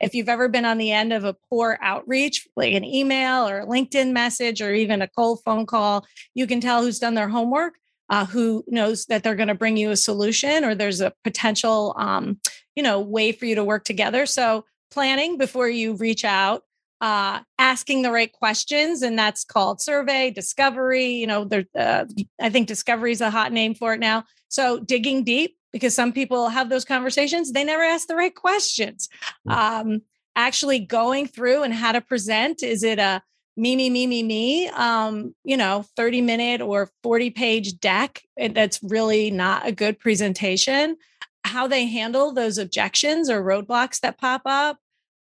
if 0.00 0.14
you've 0.14 0.28
ever 0.28 0.48
been 0.48 0.64
on 0.64 0.78
the 0.78 0.90
end 0.90 1.12
of 1.12 1.24
a 1.24 1.36
poor 1.48 1.78
outreach, 1.80 2.46
like 2.56 2.74
an 2.74 2.84
email 2.84 3.48
or 3.48 3.60
a 3.60 3.66
LinkedIn 3.66 4.12
message 4.12 4.60
or 4.60 4.74
even 4.74 5.00
a 5.00 5.08
cold 5.08 5.40
phone 5.44 5.64
call, 5.64 6.04
you 6.34 6.46
can 6.46 6.60
tell 6.60 6.82
who's 6.82 6.98
done 6.98 7.14
their 7.14 7.28
homework. 7.28 7.74
Uh, 8.10 8.26
who 8.26 8.62
knows 8.66 9.06
that 9.06 9.22
they're 9.22 9.36
going 9.36 9.48
to 9.48 9.54
bring 9.54 9.76
you 9.76 9.90
a 9.90 9.96
solution 9.96 10.64
or 10.64 10.74
there's 10.74 11.00
a 11.00 11.14
potential 11.24 11.94
um, 11.96 12.38
you 12.74 12.82
know 12.82 13.00
way 13.00 13.32
for 13.32 13.46
you 13.46 13.54
to 13.54 13.64
work 13.64 13.84
together 13.84 14.26
so 14.26 14.64
planning 14.90 15.38
before 15.38 15.68
you 15.68 15.94
reach 15.94 16.24
out 16.24 16.62
uh, 17.02 17.40
asking 17.58 18.02
the 18.02 18.12
right 18.12 18.32
questions, 18.32 19.02
and 19.02 19.18
that's 19.18 19.44
called 19.44 19.82
survey 19.82 20.30
discovery. 20.30 21.08
You 21.08 21.26
know, 21.26 21.44
there. 21.44 21.64
Uh, 21.78 22.04
I 22.40 22.48
think 22.48 22.68
discovery 22.68 23.12
is 23.12 23.20
a 23.20 23.30
hot 23.30 23.52
name 23.52 23.74
for 23.74 23.92
it 23.92 24.00
now. 24.00 24.24
So 24.48 24.78
digging 24.78 25.24
deep 25.24 25.56
because 25.72 25.94
some 25.94 26.12
people 26.12 26.48
have 26.48 26.68
those 26.68 26.84
conversations, 26.84 27.52
they 27.52 27.64
never 27.64 27.82
ask 27.82 28.06
the 28.06 28.16
right 28.16 28.34
questions. 28.34 29.08
Mm. 29.48 29.52
Um, 29.52 30.02
actually 30.36 30.78
going 30.78 31.26
through 31.26 31.62
and 31.62 31.74
how 31.74 31.92
to 31.92 32.00
present. 32.00 32.62
Is 32.62 32.82
it 32.82 32.98
a 32.98 33.22
me, 33.56 33.76
me, 33.76 33.90
me, 33.90 34.06
me, 34.06 34.22
me, 34.22 34.68
um, 34.68 35.34
you 35.44 35.56
know, 35.56 35.84
30 35.96 36.22
minute 36.22 36.62
or 36.62 36.90
40 37.02 37.30
page 37.30 37.80
deck 37.80 38.22
that's 38.36 38.82
really 38.82 39.30
not 39.30 39.66
a 39.66 39.72
good 39.72 39.98
presentation. 39.98 40.96
How 41.44 41.66
they 41.66 41.86
handle 41.86 42.32
those 42.32 42.56
objections 42.56 43.28
or 43.28 43.42
roadblocks 43.42 44.00
that 44.00 44.18
pop 44.18 44.42
up. 44.46 44.78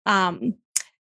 Um, 0.08 0.56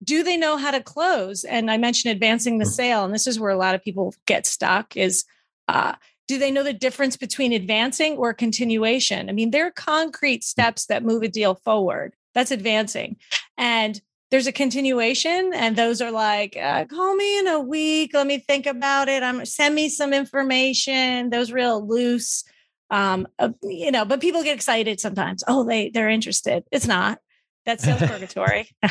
do 0.03 0.23
they 0.23 0.37
know 0.37 0.57
how 0.57 0.71
to 0.71 0.83
close? 0.83 1.45
And 1.45 1.71
i 1.71 1.77
mentioned 1.77 2.13
advancing 2.13 2.59
the 2.59 2.65
mm. 2.65 2.73
sale 2.73 3.05
and 3.05 3.15
this 3.15 3.27
is 3.27 3.39
where 3.39 3.51
a 3.51 3.59
lot 3.59 3.75
of 3.75 3.83
people 3.83 4.15
get 4.27 4.47
stuck 4.47 4.97
is 4.97 5.25
uh, 5.69 5.95
do 6.27 6.39
they 6.39 6.51
know 6.51 6.63
the 6.63 6.73
difference 6.73 7.17
between 7.17 7.53
advancing 7.53 8.17
or 8.17 8.33
continuation? 8.33 9.29
I 9.29 9.33
mean 9.33 9.51
there 9.51 9.67
are 9.67 9.73
concrete 9.73 10.45
steps 10.45 10.87
that 10.87 11.05
move 11.05 11.23
a 11.23 11.29
deal 11.29 11.55
forward. 11.55 12.15
That's 12.35 12.51
advancing. 12.51 13.17
And 13.59 14.01
there's 14.31 14.47
a 14.47 14.53
continuation 14.53 15.53
and 15.53 15.75
those 15.75 16.01
are 16.01 16.13
like 16.13 16.57
uh, 16.57 16.85
call 16.85 17.15
me 17.17 17.39
in 17.39 17.49
a 17.49 17.61
week. 17.61 18.13
Let 18.15 18.27
me 18.27 18.39
think 18.39 18.67
about 18.67 19.09
it. 19.09 19.23
I'm 19.23 19.45
send 19.45 19.75
me 19.75 19.89
some 19.89 20.13
information. 20.13 21.31
Those 21.31 21.53
real 21.53 21.87
loose 21.87 22.45
um, 22.91 23.29
uh, 23.39 23.51
you 23.63 23.91
know 23.91 24.05
but 24.05 24.21
people 24.21 24.43
get 24.43 24.55
excited 24.55 25.01
sometimes. 25.01 25.43
Oh 25.47 25.65
they 25.65 25.91
they're 25.91 26.09
interested. 26.09 26.65
It's 26.71 26.87
not 26.87 27.19
that's 27.67 27.85
sounds 27.85 28.03
purgatory. 28.03 28.69
um, 28.83 28.89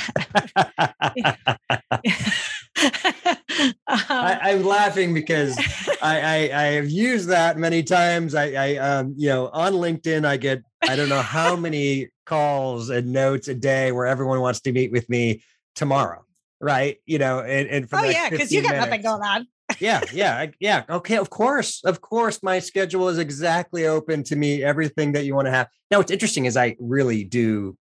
I, 3.87 4.51
am 4.51 4.63
laughing 4.63 5.13
because 5.13 5.57
I, 6.01 6.21
I, 6.21 6.35
I 6.53 6.63
have 6.73 6.89
used 6.89 7.29
that 7.29 7.57
many 7.57 7.83
times. 7.83 8.35
I, 8.35 8.51
I 8.51 8.75
um 8.77 9.15
you 9.17 9.29
know 9.29 9.49
on 9.49 9.73
LinkedIn 9.73 10.25
I 10.25 10.37
get 10.37 10.61
I 10.87 10.95
don't 10.95 11.09
know 11.09 11.21
how 11.21 11.55
many 11.67 12.09
calls 12.25 12.89
and 12.89 13.11
notes 13.11 13.47
a 13.47 13.55
day 13.55 13.91
where 13.91 14.05
everyone 14.05 14.39
wants 14.39 14.61
to 14.61 14.71
meet 14.71 14.91
with 14.91 15.09
me 15.09 15.41
tomorrow, 15.75 16.23
right? 16.61 16.97
You 17.05 17.17
know, 17.17 17.39
and, 17.39 17.67
and 17.67 17.89
for 17.89 17.99
oh 17.99 18.03
yeah, 18.03 18.29
because 18.29 18.51
you 18.51 18.61
got 18.61 18.71
minutes. 18.71 18.85
nothing 18.85 19.01
going 19.01 19.21
on. 19.23 19.47
yeah, 19.79 20.01
yeah, 20.13 20.45
yeah. 20.59 20.83
Okay, 20.89 21.17
of 21.17 21.29
course, 21.29 21.83
of 21.83 22.01
course, 22.01 22.41
my 22.43 22.59
schedule 22.59 23.09
is 23.09 23.17
exactly 23.17 23.87
open 23.87 24.23
to 24.25 24.35
me. 24.35 24.63
Everything 24.63 25.13
that 25.13 25.25
you 25.25 25.35
want 25.35 25.47
to 25.47 25.51
have. 25.51 25.67
Now, 25.89 25.97
what's 25.97 26.11
interesting 26.11 26.45
is 26.45 26.55
I 26.55 26.75
really 26.79 27.23
do 27.23 27.75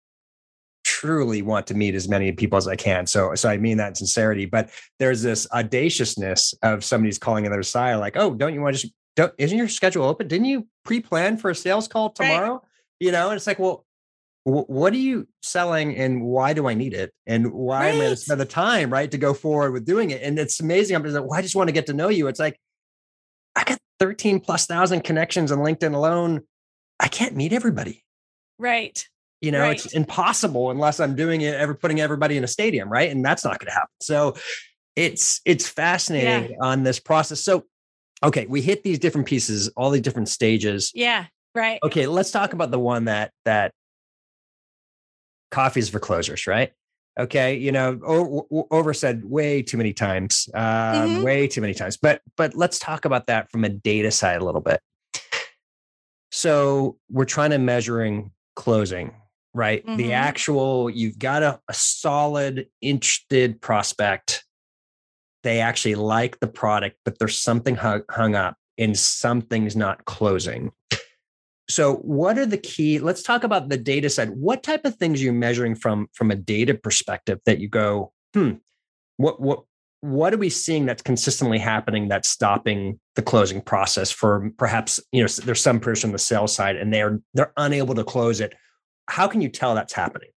truly 1.06 1.42
want 1.42 1.68
to 1.68 1.74
meet 1.74 1.96
as 1.96 2.10
many 2.10 2.32
people 2.32 2.58
as 2.58 2.68
I 2.68 2.76
can. 2.76 3.06
So, 3.08 3.36
so 3.36 3.50
I 3.50 3.58
mean 3.58 3.78
that 3.78 3.90
in 3.90 3.96
sincerity. 3.96 4.46
But 4.46 4.70
there's 5.00 5.22
this 5.22 5.48
audaciousness 5.52 6.54
of 6.64 6.84
somebody's 6.84 7.20
calling 7.20 7.44
the 7.44 7.52
other 7.52 7.64
side, 7.64 7.96
like, 7.96 8.18
"Oh, 8.18 8.34
don't 8.34 8.54
you 8.54 8.62
want 8.62 8.76
to 8.76 8.82
just 8.82 8.94
don't? 9.16 9.34
Isn't 9.38 9.58
your 9.58 9.70
schedule 9.70 10.06
open? 10.06 10.28
Didn't 10.28 10.46
you 10.46 10.68
pre-plan 10.84 11.38
for 11.38 11.50
a 11.52 11.56
sales 11.56 11.88
call 11.88 12.10
tomorrow? 12.10 12.54
Right. 12.54 12.62
You 13.00 13.12
know?" 13.12 13.30
And 13.30 13.38
it's 13.38 13.48
like, 13.48 13.60
well. 13.60 13.86
what 14.48 14.94
are 14.94 14.98
you 14.98 15.28
selling 15.42 15.96
and 15.96 16.22
why 16.22 16.54
do 16.54 16.68
I 16.68 16.76
need 16.76 16.94
it? 16.94 17.12
And 17.26 17.52
why 17.52 17.80
right. 17.80 17.90
am 17.90 17.96
I 17.96 17.98
going 17.98 18.10
to 18.12 18.16
spend 18.16 18.40
the 18.40 18.46
time, 18.46 18.94
right, 18.94 19.10
to 19.10 19.18
go 19.18 19.34
forward 19.34 19.72
with 19.72 19.86
doing 19.86 20.12
it? 20.12 20.22
And 20.22 20.38
it's 20.38 20.60
amazing. 20.60 20.96
I'm 20.96 21.02
just 21.02 21.16
like, 21.16 21.24
well, 21.24 21.34
I 21.34 21.42
just 21.42 21.56
want 21.56 21.68
to 21.68 21.74
get 21.74 21.88
to 21.88 21.94
know 21.94 22.10
you. 22.10 22.28
It's 22.28 22.40
like, 22.40 22.60
I 23.56 23.64
got 23.64 23.80
13 24.00 24.40
plus 24.42 24.68
thousand 24.68 25.02
connections 25.04 25.52
on 25.52 25.58
LinkedIn 25.60 25.96
alone. 25.96 26.42
I 27.00 27.08
can't 27.08 27.36
meet 27.36 27.54
everybody. 27.54 28.04
Right. 28.60 29.08
You 29.42 29.52
know, 29.52 29.60
right. 29.60 29.76
it's 29.76 29.94
impossible 29.94 30.72
unless 30.72 31.00
I'm 31.00 31.16
doing 31.16 31.42
it, 31.42 31.54
ever 31.56 31.76
putting 31.76 32.00
everybody 32.00 32.38
in 32.38 32.44
a 32.44 32.48
stadium, 32.48 32.90
right? 32.90 33.12
And 33.12 33.24
that's 33.24 33.44
not 33.44 33.60
going 33.60 33.68
to 33.68 33.74
happen. 33.74 33.94
So 34.02 34.36
it's 34.96 35.42
it's 35.46 35.68
fascinating 35.68 36.52
yeah. 36.52 36.58
on 36.62 36.84
this 36.84 37.00
process. 37.00 37.42
So 37.42 37.66
okay, 38.24 38.46
we 38.48 38.62
hit 38.62 38.84
these 38.84 39.00
different 39.00 39.28
pieces, 39.28 39.70
all 39.76 39.92
these 39.92 40.02
different 40.02 40.30
stages. 40.30 40.92
Yeah, 40.96 41.26
right. 41.54 41.80
Okay, 41.84 42.08
let's 42.08 42.32
talk 42.32 42.54
about 42.54 42.72
the 42.72 42.80
one 42.80 43.06
that 43.06 43.32
that 43.44 43.72
coffees 45.52 45.90
for 45.90 46.00
closers, 46.00 46.48
right? 46.48 46.72
Okay, 47.18 47.56
you 47.56 47.72
know, 47.72 47.98
over, 48.04 48.42
over 48.72 48.94
said 48.94 49.24
way 49.24 49.62
too 49.62 49.78
many 49.78 49.94
times, 49.94 50.50
um, 50.54 50.64
mm-hmm. 50.64 51.24
way 51.24 51.48
too 51.48 51.62
many 51.62 51.74
times. 51.74 51.98
But 51.98 52.22
but 52.36 52.56
let's 52.56 52.80
talk 52.80 53.06
about 53.06 53.28
that 53.28 53.52
from 53.52 53.64
a 53.64 53.70
data 53.70 54.12
side 54.12 54.42
a 54.42 54.46
little 54.46 54.62
bit. 54.62 54.82
So 56.32 56.98
we're 57.10 57.26
trying 57.26 57.52
to 57.52 57.58
measuring 57.58 58.32
closing 58.58 59.14
right? 59.56 59.84
Mm-hmm. 59.86 59.98
The 59.98 60.14
actual, 60.14 60.90
you've 60.90 61.18
got 61.18 61.42
a, 61.42 61.60
a 61.70 61.74
solid, 61.74 62.68
interested 62.82 63.62
prospect. 63.62 64.44
They 65.44 65.62
actually 65.62 65.96
like 65.96 66.40
the 66.40 66.48
product, 66.48 66.98
but 67.06 67.18
there's 67.18 67.40
something 67.40 67.76
hung, 67.76 68.04
hung 68.12 68.36
up 68.36 68.58
and 68.78 68.98
something's 68.98 69.76
not 69.76 70.06
closing. 70.06 70.72
So, 71.68 71.96
what 71.96 72.38
are 72.38 72.46
the 72.46 72.58
key? 72.58 73.00
Let's 73.00 73.24
talk 73.24 73.44
about 73.44 73.70
the 73.70 73.78
data 73.78 74.10
side. 74.10 74.30
What 74.32 74.62
type 74.62 74.86
of 74.86 74.98
things 74.98 75.22
are 75.22 75.24
you 75.24 75.34
measuring 75.34 75.76
from 75.76 76.08
from 76.14 76.30
a 76.30 76.36
data 76.36 76.76
perspective 76.76 77.40
that 77.48 77.60
you 77.60 77.68
go, 77.68 78.12
hmm, 78.36 78.52
what 79.18 79.42
what 79.42 79.64
what 80.02 80.32
are 80.32 80.38
we 80.38 80.50
seeing 80.50 80.86
that's 80.86 81.02
consistently 81.02 81.58
happening 81.58 82.08
that's 82.08 82.30
stopping 82.30 83.00
the 83.16 83.24
closing 83.24 83.62
process 83.62 84.12
for 84.12 84.52
perhaps 84.58 85.00
you 85.12 85.24
know 85.24 85.28
there's 85.28 85.62
some 85.62 85.80
person 85.80 86.10
on 86.10 86.12
the 86.12 86.20
sales 86.20 86.54
side 86.54 86.76
and 86.76 86.94
they're 86.94 87.20
they're 87.34 87.54
unable 87.58 87.96
to 87.96 88.04
close 88.04 88.40
it 88.40 88.54
how 89.08 89.28
can 89.28 89.42
you 89.42 89.50
tell 89.50 89.76
that's 89.76 89.94
happening? 89.94 90.30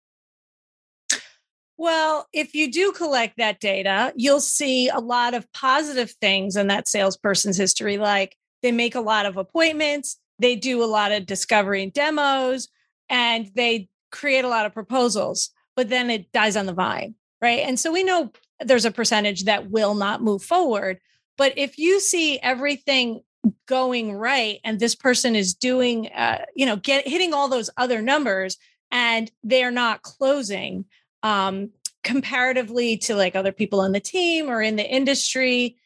Well, 1.77 2.27
if 2.33 2.55
you 2.55 2.71
do 2.71 2.91
collect 2.91 3.37
that 3.37 3.59
data, 3.59 4.11
you'll 4.15 4.41
see 4.41 4.89
a 4.89 4.99
lot 4.99 5.35
of 5.35 5.51
positive 5.53 6.11
things 6.19 6.55
in 6.55 6.67
that 6.67 6.87
salesperson's 6.87 7.57
history, 7.57 7.97
like 7.99 8.35
they 8.63 8.71
make 8.71 8.95
a 8.95 9.01
lot 9.01 9.27
of 9.27 9.37
appointments, 9.37 10.17
they 10.39 10.55
do 10.55 10.83
a 10.83 10.85
lot 10.85 11.11
of 11.11 11.27
discovery 11.27 11.83
and 11.83 11.93
demos, 11.93 12.67
and 13.09 13.51
they 13.55 13.89
create 14.11 14.43
a 14.43 14.49
lot 14.49 14.65
of 14.65 14.73
proposals, 14.73 15.51
but 15.75 15.89
then 15.89 16.09
it 16.09 16.31
dies 16.31 16.57
on 16.57 16.65
the 16.65 16.73
vine, 16.73 17.13
right? 17.41 17.59
And 17.59 17.79
so 17.79 17.91
we 17.91 18.03
know 18.03 18.31
there's 18.59 18.85
a 18.85 18.91
percentage 18.91 19.43
that 19.43 19.69
will 19.69 19.93
not 19.93 20.23
move 20.23 20.41
forward. 20.41 20.99
But 21.37 21.53
if 21.57 21.77
you 21.77 21.99
see 21.99 22.39
everything 22.39 23.21
going 23.65 24.13
right 24.13 24.59
and 24.63 24.79
this 24.79 24.95
person 24.95 25.35
is 25.35 25.53
doing 25.53 26.07
uh, 26.09 26.43
you 26.55 26.65
know 26.65 26.75
get 26.75 27.07
hitting 27.07 27.33
all 27.33 27.47
those 27.47 27.69
other 27.77 28.01
numbers 28.01 28.57
and 28.91 29.31
they're 29.43 29.71
not 29.71 30.01
closing 30.01 30.85
um 31.23 31.69
comparatively 32.03 32.97
to 32.97 33.15
like 33.15 33.35
other 33.35 33.51
people 33.51 33.81
on 33.81 33.91
the 33.91 33.99
team 33.99 34.49
or 34.49 34.61
in 34.61 34.75
the 34.75 34.89
industry 34.89 35.77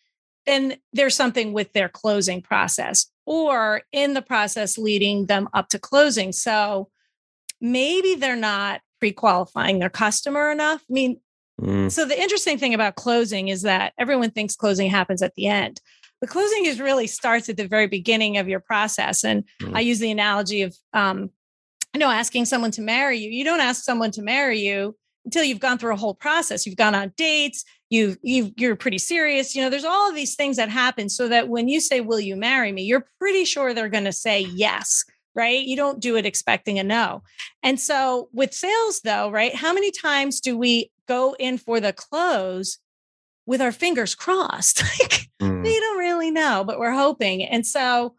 then 0.46 0.75
there's 0.94 1.15
something 1.15 1.53
with 1.53 1.72
their 1.74 1.89
closing 1.89 2.41
process 2.41 3.08
or 3.25 3.84
in 3.91 4.13
the 4.13 4.22
process 4.22 4.77
leading 4.77 5.27
them 5.27 5.48
up 5.53 5.70
to 5.70 5.80
closing. 5.80 6.32
So 6.32 6.89
maybe 7.60 8.15
they're 8.15 8.36
not 8.36 8.82
pre-qualifying 9.00 9.80
their 9.80 9.89
customer 9.89 10.51
enough. 10.51 10.82
I 10.89 10.94
mean 10.94 11.20
mm. 11.60 11.91
so 11.91 12.06
the 12.06 12.20
interesting 12.20 12.58
thing 12.58 12.74
about 12.74 12.96
closing 12.96 13.48
is 13.48 13.62
that 13.63 13.94
everyone 13.98 14.32
thinks 14.32 14.56
closing 14.56 14.89
happens 14.89 15.22
at 15.22 15.36
the 15.36 15.48
end 15.48 15.80
the 16.22 16.28
closing 16.28 16.66
is 16.66 16.80
really 16.80 17.08
starts 17.08 17.50
at 17.50 17.58
the 17.58 17.68
very 17.68 17.88
beginning 17.88 18.38
of 18.38 18.48
your 18.48 18.60
process. 18.60 19.24
And 19.24 19.44
mm. 19.62 19.75
I 19.75 19.80
use 19.82 20.00
the 20.00 20.12
analogy 20.12 20.62
of, 20.62 20.75
um, 20.94 21.32
you 21.94 22.00
know, 22.00 22.12
asking 22.12 22.46
someone 22.46 22.72
to 22.72 22.82
marry 22.82 23.18
you. 23.18 23.30
You 23.30 23.44
don't 23.44 23.60
ask 23.60 23.84
someone 23.84 24.12
to 24.12 24.22
marry 24.22 24.60
you 24.60 24.96
until 25.25 25.44
you've 25.44 25.60
gone 25.60 25.78
through 25.78 25.94
a 25.94 25.98
whole 25.98 26.13
process. 26.13 26.66
You've 26.66 26.78
gone 26.78 26.96
on 26.96 27.12
dates. 27.18 27.66
You 27.90 28.16
you 28.22 28.54
you're 28.56 28.78
pretty 28.78 29.00
serious. 29.00 29.56
You 29.56 29.63
know, 29.63 29.70
there's 29.70 29.84
all 29.84 30.08
of 30.08 30.16
these 30.16 30.36
things 30.36 30.56
that 30.58 30.70
happen 30.70 31.10
so 31.10 31.28
that 31.28 31.50
when 31.50 31.68
you 31.68 31.82
say, 31.82 32.00
"Will 32.00 32.22
you 32.22 32.38
marry 32.38 32.72
me?" 32.72 32.84
you're 32.84 33.06
pretty 33.20 33.44
sure 33.44 33.74
they're 33.74 33.90
going 33.90 34.06
to 34.06 34.13
say 34.13 34.42
yes 34.42 35.04
right? 35.36 35.63
You 35.63 35.78
don't 35.78 36.00
do 36.00 36.18
it 36.18 36.25
expecting 36.25 36.80
a 36.80 36.84
no. 36.84 37.24
And 37.63 37.80
so 37.80 38.30
with 38.34 38.54
sales, 38.54 39.01
though, 39.04 39.30
right? 39.30 39.56
How 39.56 39.74
many 39.74 39.92
times 39.92 40.42
do 40.42 40.58
we 40.58 40.92
go 41.08 41.36
in 41.40 41.58
for 41.58 41.80
the 41.80 41.94
close 41.94 42.80
with 43.51 43.62
our 43.62 43.74
fingers 43.74 44.15
crossed. 44.15 44.81
like 45.00 45.27
mm. 45.41 45.62
we 45.62 45.77
don't 45.77 45.98
really 45.98 46.31
know, 46.31 46.63
but 46.65 46.79
we're 46.79 46.93
hoping. 46.93 47.43
And 47.43 47.67
so, 47.67 48.15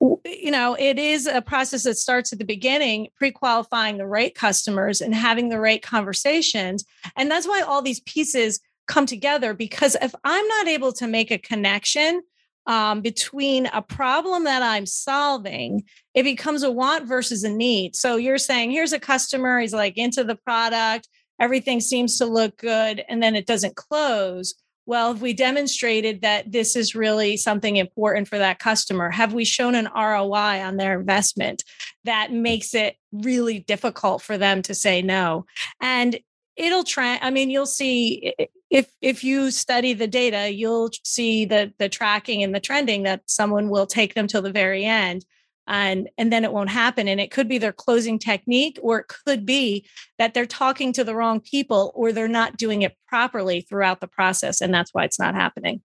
you 0.00 0.52
know, 0.52 0.76
it 0.78 0.96
is 0.96 1.26
a 1.26 1.42
process 1.42 1.82
that 1.82 1.96
starts 1.96 2.32
at 2.32 2.38
the 2.38 2.44
beginning, 2.44 3.08
pre 3.16 3.32
qualifying 3.32 3.98
the 3.98 4.06
right 4.06 4.32
customers 4.32 5.00
and 5.00 5.12
having 5.12 5.48
the 5.48 5.58
right 5.58 5.82
conversations. 5.82 6.84
And 7.16 7.28
that's 7.28 7.48
why 7.48 7.62
all 7.62 7.82
these 7.82 7.98
pieces 7.98 8.60
come 8.86 9.06
together 9.06 9.54
because 9.54 9.96
if 10.00 10.14
I'm 10.22 10.46
not 10.46 10.68
able 10.68 10.92
to 10.92 11.08
make 11.08 11.32
a 11.32 11.38
connection 11.38 12.22
um, 12.68 13.00
between 13.00 13.66
a 13.66 13.82
problem 13.82 14.44
that 14.44 14.62
I'm 14.62 14.86
solving, 14.86 15.82
it 16.14 16.22
becomes 16.22 16.62
a 16.62 16.70
want 16.70 17.08
versus 17.08 17.42
a 17.42 17.50
need. 17.50 17.96
So 17.96 18.14
you're 18.14 18.38
saying, 18.38 18.70
here's 18.70 18.92
a 18.92 19.00
customer, 19.00 19.58
he's 19.58 19.74
like 19.74 19.98
into 19.98 20.22
the 20.22 20.36
product, 20.36 21.08
everything 21.38 21.80
seems 21.80 22.18
to 22.18 22.26
look 22.26 22.56
good 22.58 23.04
and 23.08 23.22
then 23.22 23.34
it 23.34 23.46
doesn't 23.46 23.76
close 23.76 24.54
well 24.88 25.12
have 25.12 25.20
we 25.20 25.34
demonstrated 25.34 26.22
that 26.22 26.50
this 26.50 26.74
is 26.74 26.94
really 26.94 27.36
something 27.36 27.76
important 27.76 28.26
for 28.26 28.38
that 28.38 28.58
customer? 28.58 29.10
Have 29.10 29.34
we 29.34 29.44
shown 29.44 29.74
an 29.74 29.86
roi 29.94 30.62
on 30.62 30.78
their 30.78 30.98
investment 30.98 31.62
that 32.04 32.32
makes 32.32 32.74
it 32.74 32.96
really 33.12 33.58
difficult 33.58 34.22
for 34.22 34.38
them 34.38 34.62
to 34.62 34.74
say 34.74 35.02
no? 35.02 35.44
And 35.82 36.18
it'll 36.58 36.84
try 36.84 37.18
i 37.22 37.30
mean 37.30 37.50
you'll 37.50 37.64
see 37.64 38.34
if 38.68 38.90
if 39.00 39.22
you 39.22 39.50
study 39.50 39.94
the 39.94 40.08
data 40.08 40.52
you'll 40.52 40.90
see 41.04 41.44
the 41.44 41.72
the 41.78 41.88
tracking 41.88 42.42
and 42.42 42.52
the 42.54 42.60
trending 42.60 43.04
that 43.04 43.22
someone 43.26 43.68
will 43.68 43.86
take 43.86 44.14
them 44.14 44.26
till 44.26 44.42
the 44.42 44.50
very 44.50 44.84
end 44.84 45.24
and 45.68 46.08
and 46.16 46.32
then 46.32 46.44
it 46.44 46.52
won't 46.52 46.70
happen. 46.70 47.06
And 47.06 47.20
it 47.20 47.30
could 47.30 47.48
be 47.48 47.58
their 47.58 47.72
closing 47.72 48.18
technique 48.18 48.78
or 48.82 49.00
it 49.00 49.08
could 49.08 49.46
be 49.46 49.86
that 50.18 50.34
they're 50.34 50.46
talking 50.46 50.92
to 50.94 51.04
the 51.04 51.14
wrong 51.14 51.40
people 51.40 51.92
or 51.94 52.10
they're 52.10 52.26
not 52.26 52.56
doing 52.56 52.82
it 52.82 52.96
properly 53.06 53.60
throughout 53.60 54.00
the 54.00 54.08
process 54.08 54.60
and 54.60 54.72
that's 54.72 54.92
why 54.92 55.04
it's 55.04 55.20
not 55.20 55.34
happening. 55.34 55.82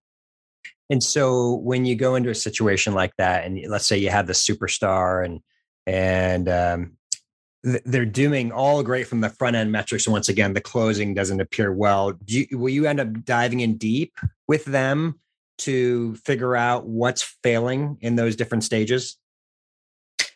And 0.90 1.02
so 1.02 1.54
when 1.56 1.84
you 1.84 1.94
go 1.94 2.14
into 2.14 2.30
a 2.30 2.34
situation 2.34 2.94
like 2.94 3.14
that 3.16 3.44
and 3.44 3.60
let's 3.68 3.86
say 3.86 3.98
you 3.98 4.10
have 4.10 4.26
the 4.26 4.32
superstar 4.32 5.24
and 5.24 5.40
and 5.86 6.48
um, 6.48 6.92
they're 7.62 8.06
doing 8.06 8.52
all 8.52 8.82
great 8.82 9.06
from 9.06 9.20
the 9.20 9.28
front 9.28 9.56
end 9.56 9.70
metrics 9.70 10.06
and 10.06 10.12
once 10.12 10.28
again 10.28 10.54
the 10.54 10.60
closing 10.60 11.14
doesn't 11.14 11.40
appear 11.40 11.72
well 11.72 12.12
you, 12.26 12.46
will 12.52 12.70
you 12.70 12.86
end 12.86 13.00
up 13.00 13.24
diving 13.24 13.60
in 13.60 13.76
deep 13.76 14.18
with 14.46 14.64
them 14.66 15.18
to 15.56 16.14
figure 16.16 16.56
out 16.56 16.86
what's 16.86 17.22
failing 17.42 17.96
in 18.00 18.16
those 18.16 18.36
different 18.36 18.64
stages 18.64 19.18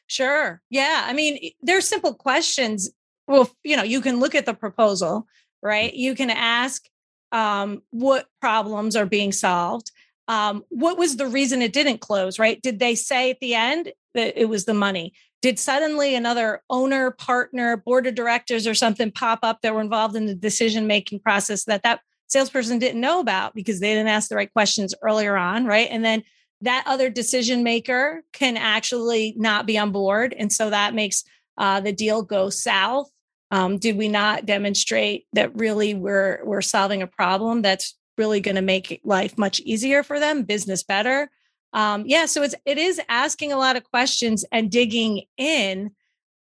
Sure. 0.09 0.61
Yeah. 0.71 1.05
I 1.07 1.13
mean, 1.13 1.53
there's 1.63 1.87
simple 1.87 2.15
questions. 2.15 2.91
Well, 3.29 3.49
you 3.63 3.77
know, 3.77 3.83
you 3.85 4.01
can 4.01 4.19
look 4.19 4.35
at 4.35 4.47
the 4.47 4.55
proposal, 4.55 5.27
right? 5.63 5.93
You 5.95 6.15
can 6.15 6.31
ask 6.31 6.85
um, 7.31 7.83
what 7.91 8.27
problems 8.41 8.97
are 8.97 9.07
being 9.07 9.33
solved. 9.33 9.93
Um, 10.27 10.65
what 10.71 10.99
was 10.99 11.17
the 11.17 11.27
reason 11.27 11.63
it 11.63 11.73
didn't 11.73 11.99
close, 12.01 12.39
right? 12.39 12.61
Did 12.61 12.79
they 12.79 12.95
say 12.95 13.31
at 13.31 13.41
the 13.41 13.55
end 13.55 13.93
that 14.15 14.41
it 14.41 14.47
was 14.47 14.65
the 14.65 14.75
money? 14.75 15.13
Did 15.41 15.59
suddenly 15.59 16.15
another 16.15 16.63
owner, 16.69 17.11
partner, 17.13 17.77
board 17.77 18.07
of 18.07 18.15
directors, 18.15 18.67
or 18.67 18.75
something 18.75 19.13
pop 19.13 19.41
up 19.43 19.61
that 19.61 19.75
were 19.75 19.81
involved 19.81 20.17
in 20.17 20.27
the 20.27 20.35
decision 20.35 20.87
making 20.87 21.21
process 21.21 21.65
that 21.65 21.83
that 21.83 22.01
salesperson 22.29 22.79
didn't 22.79 23.01
know 23.01 23.21
about 23.21 23.55
because 23.55 23.81
they 23.81 23.95
didn't 23.95 24.09
ask 24.09 24.29
the 24.29 24.37
right 24.37 24.53
questions 24.53 24.95
earlier 25.03 25.37
on, 25.37 25.65
right? 25.67 25.89
And 25.91 26.05
then 26.05 26.25
that 26.63 26.85
other 26.87 27.11
decision 27.11 27.63
maker 27.63 28.23
can 28.33 28.57
actually 28.57 29.35
not 29.37 29.67
be 29.67 29.79
on 29.79 29.93
board. 29.93 30.35
And 30.37 30.53
so 30.53 30.71
that 30.71 30.95
makes 30.95 31.25
uh, 31.57 31.81
the 31.81 31.93
deal 31.93 32.23
go 32.23 32.51
south. 32.51 33.11
Um, 33.51 33.79
did 33.79 33.97
we 33.97 34.09
not 34.09 34.45
demonstrate 34.45 35.27
that 35.33 35.55
really 35.55 35.95
we're 35.95 36.41
we're 36.45 36.61
solving 36.61 37.03
a 37.03 37.07
problem 37.07 37.63
that's 37.63 37.97
really 38.19 38.41
going 38.41 38.57
to 38.57 38.63
make 38.63 39.01
life 39.05 39.39
much 39.39 39.61
easier 39.61 40.03
for 40.03 40.21
them, 40.21 40.43
business 40.43 40.83
better? 40.83 41.31
Um, 41.73 42.05
yeah, 42.07 42.27
so 42.27 42.43
it's 42.43 42.55
it 42.67 42.79
is 42.79 43.01
asking 43.09 43.53
a 43.53 43.59
lot 43.59 43.77
of 43.77 43.85
questions 43.85 44.45
and 44.53 44.71
digging 44.71 45.23
in. 45.37 45.93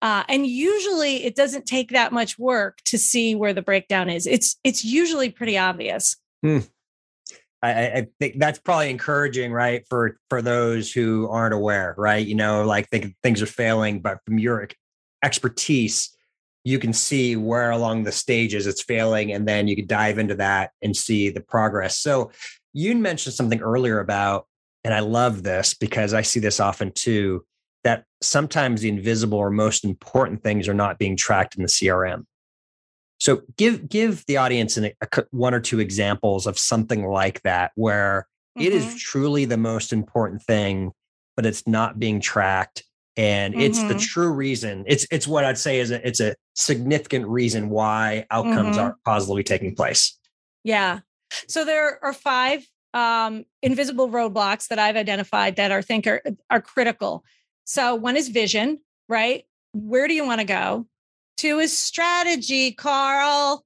Uh, 0.02 0.24
and 0.30 0.46
usually 0.46 1.24
it 1.26 1.36
doesn't 1.36 1.66
take 1.66 1.90
that 1.90 2.12
much 2.12 2.38
work 2.38 2.78
to 2.86 3.00
see 3.00 3.34
where 3.34 3.54
the 3.54 3.64
breakdown 3.64 4.10
is. 4.10 4.28
It's 4.28 4.58
it's 4.64 4.84
usually 4.84 5.30
pretty 5.30 5.58
obvious. 5.58 6.16
Hmm. 6.44 6.60
I, 7.64 7.70
I, 7.72 8.08
think 8.20 8.38
that's 8.38 8.60
probably 8.60 8.90
encouraging, 8.90 9.52
right? 9.52 9.84
For 9.90 10.18
for 10.30 10.42
those 10.42 10.92
who 10.92 11.28
aren't 11.30 11.54
aware, 11.54 11.96
right? 11.98 12.26
You 12.26 12.36
know, 12.36 12.64
like 12.64 12.88
think 12.90 13.16
things 13.24 13.42
are 13.42 13.48
failing, 13.48 14.02
but 14.02 14.20
from 14.26 14.38
your 14.38 14.68
expertise, 15.24 16.16
you 16.64 16.78
can 16.78 16.94
see 16.94 17.36
where 17.36 17.72
along 17.72 18.04
the 18.04 18.12
stages 18.12 18.68
it's 18.68 18.84
failing, 18.84 19.32
and 19.32 19.48
then 19.48 19.68
you 19.68 19.76
can 19.76 19.88
dive 19.88 20.20
into 20.20 20.36
that 20.36 20.72
and 20.82 20.96
see 20.96 21.30
the 21.30 21.42
progress. 21.42 21.98
So 21.98 22.32
you 22.74 22.96
mentioned 22.96 23.34
something 23.34 23.62
earlier 23.62 24.00
about, 24.00 24.46
and 24.84 24.94
I 24.94 25.00
love 25.00 25.42
this 25.42 25.74
because 25.74 26.14
I 26.14 26.22
see 26.22 26.40
this 26.40 26.60
often 26.60 26.92
too, 26.92 27.44
that 27.84 28.06
sometimes 28.22 28.82
the 28.82 28.90
invisible 28.90 29.40
or 29.40 29.50
most 29.50 29.84
important 29.84 30.44
things 30.44 30.68
are 30.68 30.76
not 30.76 31.00
being 31.00 31.18
tracked 31.18 31.56
in 31.56 31.64
the 31.64 31.70
CRM. 31.70 32.26
So 33.28 33.42
give 33.58 33.90
give 33.90 34.26
the 34.28 34.38
audience 34.38 34.78
an, 34.78 34.92
a, 35.02 35.24
one 35.32 35.54
or 35.54 35.60
two 35.60 35.82
examples 35.82 36.48
of 36.48 36.58
something 36.58 37.06
like 37.06 37.42
that 37.42 37.74
where 37.76 38.26
mm-hmm. 38.58 38.66
it 38.66 38.74
is 38.74 38.86
mm-hmm. 38.86 38.96
truly 38.96 39.44
the 39.44 39.58
most 39.58 39.92
important 39.92 40.42
thing, 40.44 40.94
but 41.36 41.46
it's 41.46 41.68
not 41.68 42.00
being 42.00 42.22
tracked, 42.22 42.84
and 43.18 43.54
mm-hmm. 43.54 43.64
it's 43.64 43.80
the 43.80 43.90
mm-hmm. 43.90 43.98
true 43.98 44.32
reason. 44.32 44.86
It's 44.88 45.06
it's 45.12 45.28
what 45.28 45.44
I'd 45.44 45.58
say 45.58 45.82
is 45.82 45.92
a, 45.92 46.08
it's 46.08 46.22
a 46.22 46.36
significant 46.56 47.28
reason 47.28 47.68
why 47.68 48.26
outcomes 48.32 48.78
mm-hmm. 48.78 48.80
aren't 48.80 49.04
positively 49.04 49.44
taking 49.44 49.76
place. 49.76 50.18
Yeah. 50.64 51.00
So 51.50 51.66
there 51.66 52.02
are 52.02 52.14
five 52.14 52.66
um, 52.94 53.44
invisible 53.62 54.08
roadblocks 54.08 54.70
that 54.70 54.80
I've 54.80 54.96
identified 54.96 55.58
that 55.58 55.74
I 55.74 55.82
think 55.82 56.08
are 56.08 56.22
are 56.50 56.62
critical. 56.62 57.26
So 57.66 57.94
one 57.94 58.16
is 58.16 58.30
vision, 58.30 58.80
right? 59.10 59.44
Where 59.74 60.08
do 60.08 60.14
you 60.14 60.26
want 60.26 60.40
to 60.40 60.46
go? 60.46 60.88
Two 61.38 61.60
is 61.60 61.78
strategy, 61.78 62.72
Carl, 62.72 63.64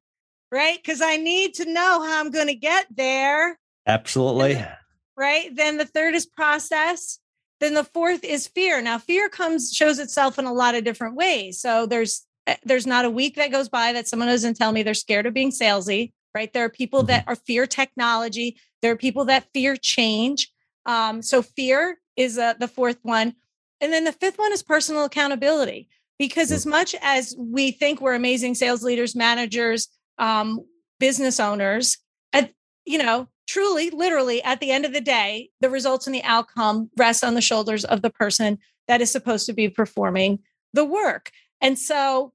right? 0.51 0.77
Because 0.77 1.01
I 1.01 1.15
need 1.15 1.53
to 1.55 1.71
know 1.71 2.03
how 2.03 2.19
I'm 2.19 2.29
going 2.29 2.47
to 2.47 2.55
get 2.55 2.85
there. 2.91 3.57
Absolutely. 3.87 4.53
Then, 4.53 4.75
right. 5.17 5.55
Then 5.55 5.77
the 5.77 5.85
third 5.85 6.13
is 6.13 6.25
process. 6.25 7.19
Then 7.61 7.73
the 7.73 7.85
fourth 7.85 8.25
is 8.25 8.47
fear. 8.47 8.81
Now, 8.81 8.97
fear 8.97 9.29
comes, 9.29 9.71
shows 9.71 9.99
itself 9.99 10.37
in 10.37 10.45
a 10.45 10.53
lot 10.53 10.75
of 10.75 10.83
different 10.83 11.15
ways. 11.15 11.61
So 11.61 11.85
there's, 11.85 12.25
eh, 12.45 12.57
there's 12.65 12.87
not 12.87 13.05
a 13.05 13.09
week 13.09 13.35
that 13.37 13.51
goes 13.51 13.69
by 13.69 13.93
that 13.93 14.07
someone 14.07 14.27
doesn't 14.27 14.57
tell 14.57 14.73
me 14.73 14.83
they're 14.83 14.93
scared 14.93 15.25
of 15.25 15.33
being 15.33 15.51
salesy, 15.51 16.11
right? 16.35 16.51
There 16.51 16.65
are 16.65 16.69
people 16.69 17.01
mm-hmm. 17.01 17.07
that 17.07 17.25
are 17.27 17.35
fear 17.35 17.65
technology. 17.67 18.57
There 18.81 18.91
are 18.91 18.97
people 18.97 19.25
that 19.25 19.47
fear 19.53 19.77
change. 19.77 20.51
Um, 20.85 21.21
so 21.21 21.41
fear 21.41 21.99
is 22.17 22.37
uh, 22.37 22.55
the 22.59 22.67
fourth 22.67 22.97
one. 23.03 23.35
And 23.79 23.93
then 23.93 24.03
the 24.03 24.11
fifth 24.11 24.37
one 24.37 24.51
is 24.51 24.61
personal 24.61 25.05
accountability 25.05 25.87
because 26.21 26.51
as 26.51 26.67
much 26.67 26.93
as 27.01 27.35
we 27.35 27.71
think 27.71 27.99
we're 27.99 28.13
amazing 28.13 28.53
sales 28.53 28.83
leaders 28.83 29.15
managers 29.15 29.87
um, 30.19 30.63
business 30.99 31.39
owners 31.39 31.97
at, 32.31 32.51
you 32.85 32.99
know 32.99 33.27
truly 33.47 33.89
literally 33.89 34.39
at 34.43 34.59
the 34.59 34.69
end 34.69 34.85
of 34.85 34.93
the 34.93 35.01
day 35.01 35.49
the 35.61 35.69
results 35.69 36.05
and 36.05 36.13
the 36.13 36.23
outcome 36.23 36.91
rest 36.95 37.23
on 37.23 37.33
the 37.33 37.41
shoulders 37.41 37.83
of 37.85 38.03
the 38.03 38.11
person 38.11 38.59
that 38.87 39.01
is 39.01 39.11
supposed 39.11 39.47
to 39.47 39.53
be 39.53 39.67
performing 39.67 40.37
the 40.73 40.85
work. 40.85 41.31
And 41.59 41.77
so 41.77 42.33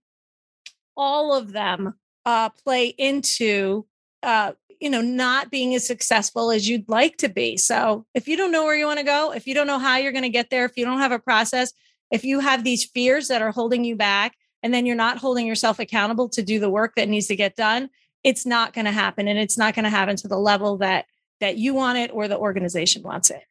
all 0.96 1.32
of 1.32 1.52
them 1.52 1.94
uh, 2.24 2.48
play 2.48 2.88
into 2.88 3.86
uh, 4.24 4.54
you 4.80 4.90
know 4.90 5.00
not 5.00 5.48
being 5.48 5.76
as 5.76 5.86
successful 5.86 6.50
as 6.50 6.68
you'd 6.68 6.88
like 6.88 7.18
to 7.18 7.28
be. 7.28 7.56
So 7.56 8.04
if 8.14 8.26
you 8.26 8.36
don't 8.36 8.50
know 8.50 8.64
where 8.64 8.74
you 8.74 8.86
want 8.86 8.98
to 8.98 9.04
go 9.04 9.32
if 9.32 9.46
you 9.46 9.54
don't 9.54 9.68
know 9.68 9.78
how 9.78 9.96
you're 9.96 10.10
going 10.10 10.22
to 10.22 10.28
get 10.28 10.50
there 10.50 10.64
if 10.64 10.76
you 10.76 10.84
don't 10.84 10.98
have 10.98 11.12
a 11.12 11.20
process 11.20 11.72
if 12.10 12.24
you 12.24 12.40
have 12.40 12.64
these 12.64 12.84
fears 12.84 13.28
that 13.28 13.42
are 13.42 13.52
holding 13.52 13.84
you 13.84 13.96
back 13.96 14.34
and 14.62 14.72
then 14.72 14.86
you're 14.86 14.96
not 14.96 15.18
holding 15.18 15.46
yourself 15.46 15.78
accountable 15.78 16.28
to 16.28 16.42
do 16.42 16.58
the 16.58 16.70
work 16.70 16.94
that 16.96 17.08
needs 17.08 17.26
to 17.26 17.36
get 17.36 17.56
done 17.56 17.88
it's 18.24 18.46
not 18.46 18.72
going 18.72 18.84
to 18.84 18.92
happen 18.92 19.28
and 19.28 19.38
it's 19.38 19.58
not 19.58 19.74
going 19.74 19.84
to 19.84 19.90
happen 19.90 20.16
to 20.16 20.28
the 20.28 20.38
level 20.38 20.76
that 20.78 21.06
that 21.40 21.56
you 21.56 21.74
want 21.74 21.98
it 21.98 22.10
or 22.12 22.28
the 22.28 22.38
organization 22.38 23.02
wants 23.02 23.30
it 23.30 23.42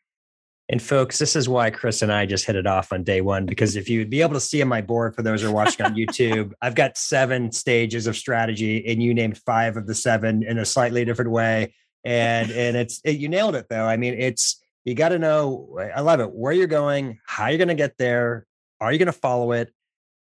and 0.67 0.81
folks, 0.81 1.19
this 1.19 1.35
is 1.35 1.47
why 1.47 1.69
Chris 1.69 2.01
and 2.01 2.11
I 2.11 2.25
just 2.25 2.45
hit 2.45 2.55
it 2.55 2.65
off 2.65 2.91
on 2.91 3.03
day 3.03 3.21
one. 3.21 3.45
Because 3.45 3.75
if 3.75 3.87
you'd 3.87 4.09
be 4.09 4.21
able 4.21 4.33
to 4.33 4.39
see 4.39 4.61
on 4.63 4.67
my 4.67 4.81
board 4.81 5.15
for 5.15 5.21
those 5.21 5.41
who 5.41 5.49
are 5.49 5.53
watching 5.53 5.85
on 5.85 5.95
YouTube, 5.95 6.53
I've 6.61 6.73
got 6.73 6.97
seven 6.97 7.51
stages 7.51 8.07
of 8.07 8.15
strategy, 8.15 8.83
and 8.87 9.01
you 9.01 9.13
named 9.13 9.37
five 9.37 9.77
of 9.77 9.85
the 9.85 9.93
seven 9.93 10.41
in 10.41 10.57
a 10.57 10.65
slightly 10.65 11.05
different 11.05 11.31
way. 11.31 11.75
And 12.03 12.49
and 12.49 12.75
it's 12.75 12.99
it, 13.03 13.17
you 13.17 13.29
nailed 13.29 13.55
it 13.55 13.67
though. 13.69 13.85
I 13.85 13.97
mean, 13.97 14.15
it's 14.15 14.59
you 14.85 14.93
got 14.93 15.09
to 15.09 15.19
know, 15.19 15.79
I 15.93 16.01
love 16.01 16.19
it, 16.19 16.31
where 16.31 16.53
you're 16.53 16.67
going, 16.67 17.19
how 17.25 17.47
you're 17.47 17.57
going 17.57 17.69
to 17.69 17.75
get 17.75 17.97
there. 17.97 18.45
Are 18.79 18.91
you 18.91 18.99
going 18.99 19.07
to 19.07 19.11
follow 19.11 19.51
it? 19.51 19.73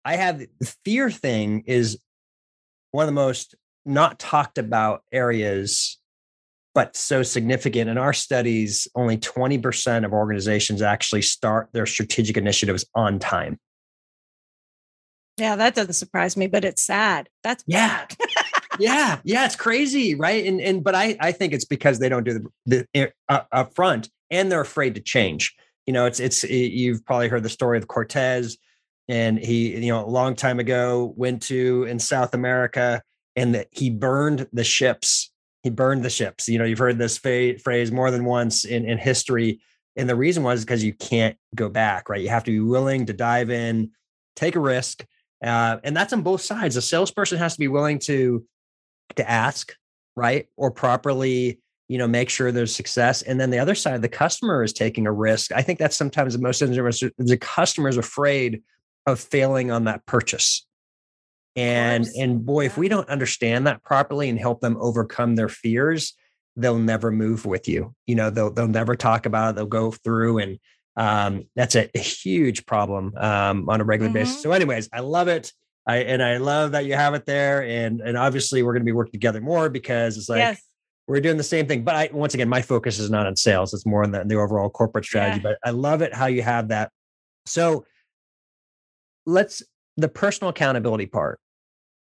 I 0.04 0.18
have 0.18 0.40
the 0.40 0.76
fear 0.84 1.10
thing 1.10 1.64
is 1.68 2.00
one 2.92 3.04
of 3.04 3.08
the 3.08 3.14
most 3.14 3.56
not 3.86 4.20
talked 4.20 4.58
about 4.58 5.04
areas, 5.12 5.98
but 6.76 6.96
so 6.96 7.24
significant. 7.24 7.90
In 7.90 7.98
our 7.98 8.14
studies, 8.14 8.88
only 8.94 9.18
20% 9.18 10.06
of 10.06 10.12
organizations 10.12 10.82
actually 10.82 11.22
start 11.22 11.70
their 11.72 11.86
strategic 11.86 12.36
initiatives 12.36 12.86
on 12.94 13.20
time. 13.20 13.58
Yeah, 15.38 15.56
that 15.56 15.76
doesn't 15.76 15.94
surprise 15.94 16.36
me, 16.36 16.48
but 16.48 16.66
it's 16.66 16.84
sad. 16.84 17.30
That's 17.42 17.64
yeah. 17.66 18.06
yeah, 18.82 19.20
yeah, 19.24 19.46
it's 19.46 19.56
crazy, 19.56 20.15
right? 20.15 20.46
And 20.46 20.60
and 20.60 20.84
but 20.84 20.96
I 20.96 21.15
I 21.20 21.32
think 21.32 21.54
it's 21.54 21.65
because 21.65 22.00
they 22.00 22.10
don't 22.10 22.24
do 22.24 22.48
the 22.65 22.86
the 22.94 23.12
uh, 23.30 23.41
up 23.52 23.76
front 23.76 24.10
and 24.30 24.52
they're 24.52 24.62
afraid 24.62 24.96
to 24.96 25.02
change. 25.02 25.56
You 25.86 25.94
know, 25.94 26.06
it's 26.06 26.20
it's 26.20 26.44
it, 26.44 26.72
you've 26.72 27.06
probably 27.06 27.28
heard 27.28 27.44
the 27.44 27.50
story 27.50 27.78
of 27.78 27.88
Cortez, 27.88 28.58
and 29.08 29.38
he 29.38 29.76
you 29.78 29.91
know 29.91 30.04
a 30.04 30.08
long 30.08 30.36
time 30.36 30.60
ago 30.60 31.13
went 31.15 31.41
to 31.44 31.84
in 31.84 32.00
South 32.00 32.34
America 32.34 33.02
and 33.36 33.56
that 33.56 33.67
he 33.72 33.89
burned 33.89 34.48
the 34.52 34.63
ships. 34.63 35.32
He 35.63 35.70
burned 35.70 36.04
the 36.04 36.10
ships. 36.10 36.48
You 36.48 36.60
know, 36.60 36.65
you've 36.65 36.80
heard 36.80 36.98
this 36.98 37.17
fa- 37.17 37.60
phrase 37.60 37.91
more 37.91 38.12
than 38.12 38.26
once 38.26 38.65
in 38.65 38.86
in 38.86 38.98
history, 38.98 39.60
and 39.96 40.10
the 40.10 40.15
reason 40.15 40.44
was 40.44 40.63
because 40.63 40.84
you 40.84 40.94
can't 40.94 41.38
go 41.56 41.70
back, 41.70 42.10
right? 42.10 42.22
You 42.22 42.30
have 42.30 42.44
to 42.46 42.52
be 42.52 42.60
willing 42.60 43.06
to 43.08 43.13
dive 43.13 43.50
in, 43.50 43.91
take 44.36 44.56
a 44.56 44.60
risk, 44.60 45.06
uh, 45.44 45.78
and 45.84 45.96
that's 45.96 46.13
on 46.13 46.22
both 46.22 46.41
sides. 46.41 46.76
The 46.76 46.82
salesperson 46.82 47.38
has 47.39 47.54
to 47.54 47.60
be 47.60 47.67
willing 47.67 48.00
to 48.00 48.46
to 49.15 49.30
ask, 49.30 49.76
right? 50.15 50.47
Or 50.58 50.71
properly, 50.71 51.60
you 51.88 51.97
know, 51.97 52.08
make 52.08 52.30
sure 52.30 52.52
there's 52.52 52.76
success. 52.76 53.21
And 53.21 53.39
then 53.39 53.50
the 53.50 53.60
other 53.60 53.76
side, 53.76 54.02
the 54.02 54.10
customer 54.10 54.63
is 54.63 54.74
taking 54.74 55.08
a 55.08 55.12
risk. 55.12 55.52
I 55.52 55.62
think 55.62 55.80
that's 55.80 55.97
sometimes 55.97 56.34
the 56.34 56.41
most 56.41 56.62
interesting 56.62 57.12
the 57.17 57.38
customer 57.38 57.89
is 57.89 57.97
afraid 57.97 58.63
of 59.06 59.19
failing 59.19 59.71
on 59.71 59.86
that 59.86 60.06
purchase. 60.06 60.65
And 61.56 62.08
and 62.17 62.45
boy, 62.45 62.65
if 62.65 62.78
we 62.78 62.88
don't 62.88 63.10
understand 63.10 63.67
that 63.67 63.84
properly 63.84 64.30
and 64.30 64.39
help 64.39 64.62
them 64.62 64.78
overcome 64.80 65.36
their 65.36 65.50
fears, 65.50 66.13
they'll 66.56 66.80
never 66.80 67.12
move 67.12 67.45
with 67.45 67.67
you. 67.67 67.93
You 68.08 68.15
know, 68.15 68.30
they'll 68.30 68.52
they'll 68.52 68.67
never 68.67 68.95
talk 68.95 69.26
about 69.26 69.50
it. 69.52 69.56
They'll 69.58 69.65
go 69.65 69.91
through 69.91 70.39
and 70.39 70.60
um, 70.97 71.45
that's 71.56 71.76
a, 71.76 71.89
a, 71.95 72.00
huge 72.00 72.65
problem 72.65 73.13
um, 73.17 73.69
on 73.69 73.80
a 73.80 73.84
regular 73.84 74.10
mm-hmm. 74.10 74.19
basis. 74.19 74.41
So, 74.41 74.52
anyways, 74.52 74.89
I 74.91 75.00
love 75.00 75.30
it. 75.30 75.54
I 75.88 75.98
and 75.98 76.22
I 76.22 76.38
love 76.38 76.72
that 76.72 76.86
you 76.86 76.94
have 76.94 77.13
it 77.13 77.26
there. 77.26 77.63
And 77.63 78.02
and 78.02 78.17
obviously 78.17 78.63
we're 78.63 78.74
going 78.74 78.84
to 78.84 78.86
be 78.86 78.91
working 78.91 79.13
together 79.13 79.41
more 79.41 79.70
because 79.70 80.17
it's 80.17 80.30
like 80.30 80.39
yes. 80.39 80.62
we're 81.08 81.22
doing 81.22 81.38
the 81.38 81.44
same 81.44 81.67
thing. 81.67 81.84
But 81.84 81.96
I 81.96 82.10
once 82.12 82.34
again, 82.34 82.50
my 82.50 82.62
focus 82.62 83.00
is 83.00 83.10
not 83.10 83.26
on 83.26 83.36
sales; 83.36 83.74
it's 83.74 83.86
more 83.86 84.04
on 84.04 84.12
the, 84.12 84.24
the 84.24 84.36
overall 84.36 84.70
corporate 84.70 85.06
strategy. 85.06 85.41
Yeah. 85.44 85.52
But 85.52 85.58
I 85.67 85.72
love 85.72 86.02
it 86.02 86.13
how 86.13 86.28
you 86.28 86.41
have 86.44 86.67
that. 86.70 86.91
So 87.46 87.86
let's 89.26 89.63
the 89.98 90.08
personal 90.08 90.50
accountability 90.50 91.08
part. 91.08 91.39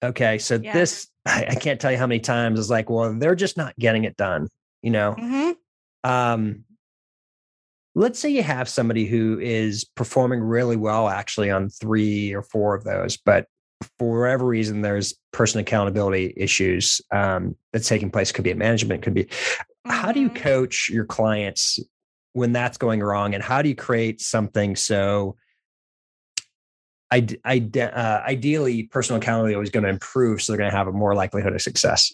Okay, 0.04 0.38
so 0.38 0.60
yeah. 0.62 0.74
this 0.74 1.08
I, 1.26 1.46
I, 1.50 1.56
can't 1.56 1.80
tell 1.80 1.92
you 1.92 1.98
how 1.98 2.08
many 2.08 2.20
times 2.20 2.60
it's 2.60 2.70
like, 2.70 2.90
well, 2.90 3.14
they're 3.18 3.36
just 3.36 3.58
not 3.58 3.78
getting 3.78 4.04
it 4.04 4.18
done. 4.18 4.48
You 4.82 4.92
know, 4.92 5.16
mm-hmm. 5.18 6.10
um, 6.10 6.64
let's 7.96 8.20
say 8.20 8.30
you 8.30 8.44
have 8.44 8.70
somebody 8.70 9.06
who 9.06 9.40
is 9.40 9.84
performing 9.84 10.40
really 10.40 10.78
well 10.78 11.10
actually 11.10 11.52
on 11.52 11.70
three 11.70 12.34
or 12.34 12.42
four 12.42 12.76
of 12.76 12.84
those, 12.84 13.18
but 13.18 13.46
for 13.98 14.22
whatever 14.22 14.46
reason, 14.46 14.82
there's 14.82 15.14
person 15.32 15.60
accountability 15.60 16.34
issues 16.36 17.02
um, 17.12 17.56
that's 17.72 17.88
taking 17.88 18.12
place. 18.12 18.32
Could 18.32 18.44
be 18.44 18.52
a 18.52 18.56
management, 18.56 19.04
could 19.04 19.14
be. 19.14 19.26
Mm-hmm. 19.26 19.92
How 19.92 20.12
do 20.12 20.20
you 20.20 20.30
mm-hmm. 20.30 20.44
coach 20.44 20.90
your 20.90 21.06
clients 21.06 21.80
when 22.34 22.52
that's 22.52 22.78
going 22.78 23.00
wrong, 23.02 23.34
and 23.34 23.44
how 23.44 23.62
do 23.62 23.70
you 23.70 23.76
create 23.76 24.22
something 24.22 24.76
so? 24.76 25.36
I, 27.12 27.26
I, 27.44 27.68
uh, 27.80 28.22
ideally, 28.28 28.84
personal 28.84 29.20
accountability 29.20 29.60
is 29.60 29.72
going 29.72 29.84
to 29.84 29.90
improve, 29.90 30.44
so 30.44 30.52
they're 30.52 30.60
going 30.60 30.70
to 30.70 30.78
have 30.78 30.88
a 30.88 30.92
more 30.92 31.16
likelihood 31.16 31.56
of 31.56 31.62
success. 31.62 32.14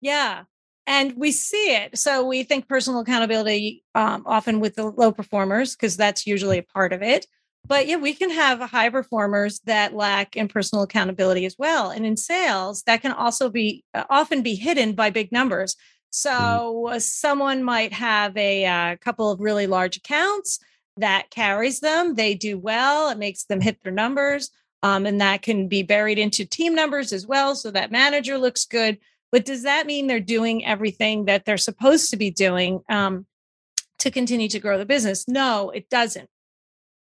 Yeah, 0.00 0.44
and 0.86 1.14
we 1.16 1.30
see 1.30 1.76
it. 1.76 1.96
So 1.96 2.24
we 2.26 2.42
think 2.42 2.68
personal 2.68 3.00
accountability 3.00 3.84
um, 3.94 4.24
often 4.26 4.58
with 4.58 4.74
the 4.74 4.90
low 4.90 5.12
performers 5.12 5.76
because 5.76 5.96
that's 5.96 6.26
usually 6.26 6.58
a 6.58 6.62
part 6.62 6.92
of 6.92 7.02
it. 7.02 7.26
But 7.68 7.86
yeah, 7.86 7.96
we 7.96 8.12
can 8.12 8.30
have 8.30 8.60
high 8.60 8.90
performers 8.90 9.60
that 9.66 9.94
lack 9.94 10.36
in 10.36 10.48
personal 10.48 10.82
accountability 10.82 11.46
as 11.46 11.56
well. 11.58 11.90
And 11.90 12.04
in 12.04 12.16
sales, 12.16 12.82
that 12.84 13.02
can 13.02 13.12
also 13.12 13.48
be 13.48 13.84
uh, 13.94 14.04
often 14.10 14.42
be 14.42 14.54
hidden 14.54 14.94
by 14.94 15.10
big 15.10 15.32
numbers. 15.32 15.76
So 16.10 16.88
uh, 16.88 16.98
someone 16.98 17.62
might 17.62 17.92
have 17.92 18.36
a 18.36 18.66
uh, 18.66 18.96
couple 18.96 19.30
of 19.30 19.40
really 19.40 19.66
large 19.66 19.96
accounts 19.96 20.58
that 20.98 21.30
carries 21.30 21.80
them. 21.80 22.14
They 22.14 22.34
do 22.34 22.58
well. 22.58 23.08
It 23.08 23.18
makes 23.18 23.44
them 23.44 23.60
hit 23.60 23.82
their 23.82 23.92
numbers. 23.92 24.50
Um, 24.82 25.06
and 25.06 25.20
that 25.20 25.42
can 25.42 25.68
be 25.68 25.82
buried 25.82 26.18
into 26.18 26.44
team 26.44 26.74
numbers 26.74 27.12
as 27.12 27.26
well. 27.26 27.54
So 27.54 27.70
that 27.70 27.92
manager 27.92 28.36
looks 28.36 28.66
good. 28.66 28.98
But 29.30 29.46
does 29.46 29.62
that 29.62 29.86
mean 29.86 30.06
they're 30.06 30.20
doing 30.20 30.66
everything 30.66 31.24
that 31.24 31.44
they're 31.44 31.56
supposed 31.56 32.10
to 32.10 32.16
be 32.16 32.30
doing 32.30 32.80
um, 32.90 33.26
to 34.00 34.10
continue 34.10 34.48
to 34.48 34.58
grow 34.58 34.76
the 34.76 34.84
business? 34.84 35.26
No, 35.26 35.70
it 35.70 35.88
doesn't. 35.88 36.28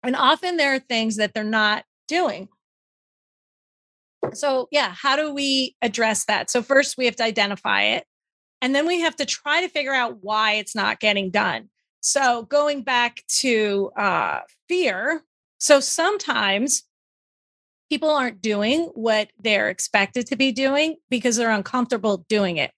And 0.03 0.15
often 0.15 0.57
there 0.57 0.75
are 0.75 0.79
things 0.79 1.15
that 1.15 1.33
they're 1.33 1.43
not 1.43 1.85
doing. 2.07 2.49
So, 4.33 4.67
yeah, 4.71 4.93
how 4.95 5.15
do 5.15 5.33
we 5.33 5.75
address 5.81 6.25
that? 6.25 6.49
So, 6.49 6.61
first, 6.61 6.97
we 6.97 7.05
have 7.05 7.15
to 7.17 7.23
identify 7.23 7.83
it. 7.83 8.05
And 8.61 8.73
then 8.73 8.87
we 8.87 9.01
have 9.01 9.15
to 9.17 9.25
try 9.25 9.61
to 9.61 9.67
figure 9.67 9.93
out 9.93 10.19
why 10.21 10.53
it's 10.53 10.75
not 10.75 10.99
getting 10.99 11.29
done. 11.29 11.69
So, 11.99 12.43
going 12.43 12.83
back 12.83 13.23
to 13.39 13.91
uh, 13.97 14.39
fear. 14.67 15.23
So, 15.59 15.79
sometimes 15.79 16.83
people 17.89 18.09
aren't 18.09 18.41
doing 18.41 18.89
what 18.93 19.29
they're 19.39 19.69
expected 19.69 20.27
to 20.27 20.35
be 20.35 20.51
doing 20.51 20.95
because 21.09 21.35
they're 21.35 21.49
uncomfortable 21.49 22.25
doing 22.29 22.57
it. 22.57 22.71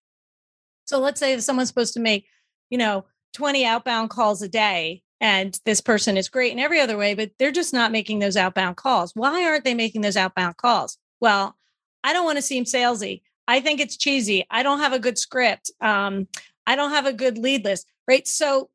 So, 0.85 0.99
let's 0.99 1.19
say 1.19 1.33
if 1.33 1.41
someone's 1.41 1.69
supposed 1.69 1.93
to 1.93 1.99
make, 1.99 2.27
you 2.69 2.77
know, 2.77 3.05
20 3.33 3.65
outbound 3.65 4.09
calls 4.09 4.41
a 4.41 4.49
day 4.49 5.03
and 5.21 5.59
this 5.65 5.81
person 5.81 6.17
is 6.17 6.29
great 6.29 6.51
in 6.51 6.59
every 6.59 6.79
other 6.79 6.97
way, 6.97 7.13
but 7.13 7.31
they're 7.39 7.51
just 7.51 7.73
not 7.73 7.91
making 7.91 8.19
those 8.19 8.37
outbound 8.37 8.77
calls. 8.77 9.11
Why 9.15 9.45
aren't 9.45 9.63
they 9.63 9.73
making 9.73 10.01
those 10.01 10.17
outbound 10.17 10.57
calls? 10.57 10.97
Well, 11.19 11.55
I 12.03 12.13
don't 12.13 12.25
want 12.25 12.37
to 12.37 12.41
seem 12.41 12.65
salesy. 12.65 13.21
I 13.47 13.61
think 13.61 13.79
it's 13.79 13.97
cheesy. 13.97 14.45
I 14.49 14.63
don't 14.63 14.79
have 14.79 14.93
a 14.93 14.99
good 14.99 15.17
script. 15.17 15.71
Um, 15.81 16.27
I 16.67 16.75
don't 16.75 16.91
have 16.91 17.05
a 17.05 17.13
good 17.13 17.37
lead 17.37 17.63
list, 17.63 17.87
right? 18.07 18.27
So 18.27 18.69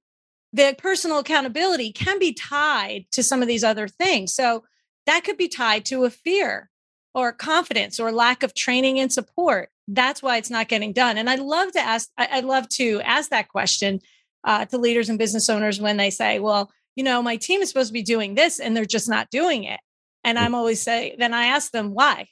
the 0.53 0.74
personal 0.79 1.18
accountability 1.18 1.92
can 1.92 2.18
be 2.18 2.33
tied 2.33 3.07
to 3.12 3.22
some 3.22 3.42
of 3.42 3.48
these 3.48 3.64
other 3.64 3.88
things. 3.88 4.35
So 4.35 4.64
that 5.07 5.24
could 5.24 5.37
be 5.37 5.48
tied 5.48 5.85
to 5.87 6.05
a 6.05 6.11
fear 6.11 6.70
or 7.14 7.33
confidence 7.33 7.98
or 7.98 8.12
lack 8.12 8.42
of 8.42 8.55
training 8.55 8.98
and 8.98 9.12
support. 9.12 9.70
That's 9.88 10.22
why 10.22 10.37
it's 10.37 10.50
not 10.50 10.68
getting 10.68 10.92
done. 10.92 11.18
And 11.18 11.29
I 11.29 11.35
love 11.35 11.72
to 11.72 11.81
ask, 11.81 12.09
I 12.16 12.40
love 12.40 12.68
to 12.70 13.00
ask 13.03 13.31
that 13.31 13.48
question 13.48 14.00
uh, 14.44 14.64
to 14.66 14.79
leaders 14.79 15.09
and 15.09 15.18
business 15.18 15.48
owners 15.48 15.81
when 15.81 15.96
they 15.96 16.11
say, 16.11 16.38
well, 16.38 16.70
you 16.96 17.05
know, 17.05 17.22
my 17.22 17.37
team 17.37 17.62
is 17.62 17.68
supposed 17.68 17.88
to 17.88 17.94
be 17.94 18.03
doing 18.03 18.35
this 18.35 18.59
and 18.59 18.76
they're 18.76 18.85
just 18.85 19.09
not 19.09 19.31
doing 19.31 19.64
it. 19.64 19.81
And 20.24 20.38
mm. 20.38 20.42
I'm 20.42 20.55
always 20.55 20.83
say, 20.83 21.14
then 21.18 21.35
I 21.35 21.46
ask 21.46 21.70
them 21.72 21.94
why, 21.94 22.26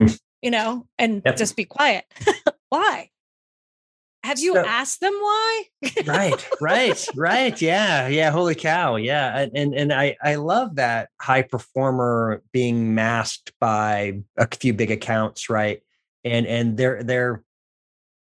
you 0.42 0.50
know, 0.50 0.86
and 0.98 1.22
yep. 1.24 1.36
just 1.36 1.56
be 1.56 1.64
quiet. 1.64 2.04
why? 2.68 3.10
Have 4.26 4.40
you 4.40 4.54
so, 4.54 4.64
asked 4.64 5.00
them 5.00 5.12
why? 5.12 5.62
right, 6.04 6.48
right, 6.60 7.06
right. 7.14 7.62
Yeah, 7.62 8.08
yeah. 8.08 8.32
Holy 8.32 8.56
cow. 8.56 8.96
Yeah. 8.96 9.46
And 9.54 9.72
and 9.72 9.92
I 9.92 10.16
I 10.20 10.34
love 10.34 10.74
that 10.76 11.10
high 11.20 11.42
performer 11.42 12.42
being 12.52 12.92
masked 12.92 13.52
by 13.60 14.22
a 14.36 14.48
few 14.48 14.74
big 14.74 14.90
accounts, 14.90 15.48
right? 15.48 15.80
And 16.24 16.44
and 16.44 16.76
they're 16.76 17.04
they're 17.04 17.44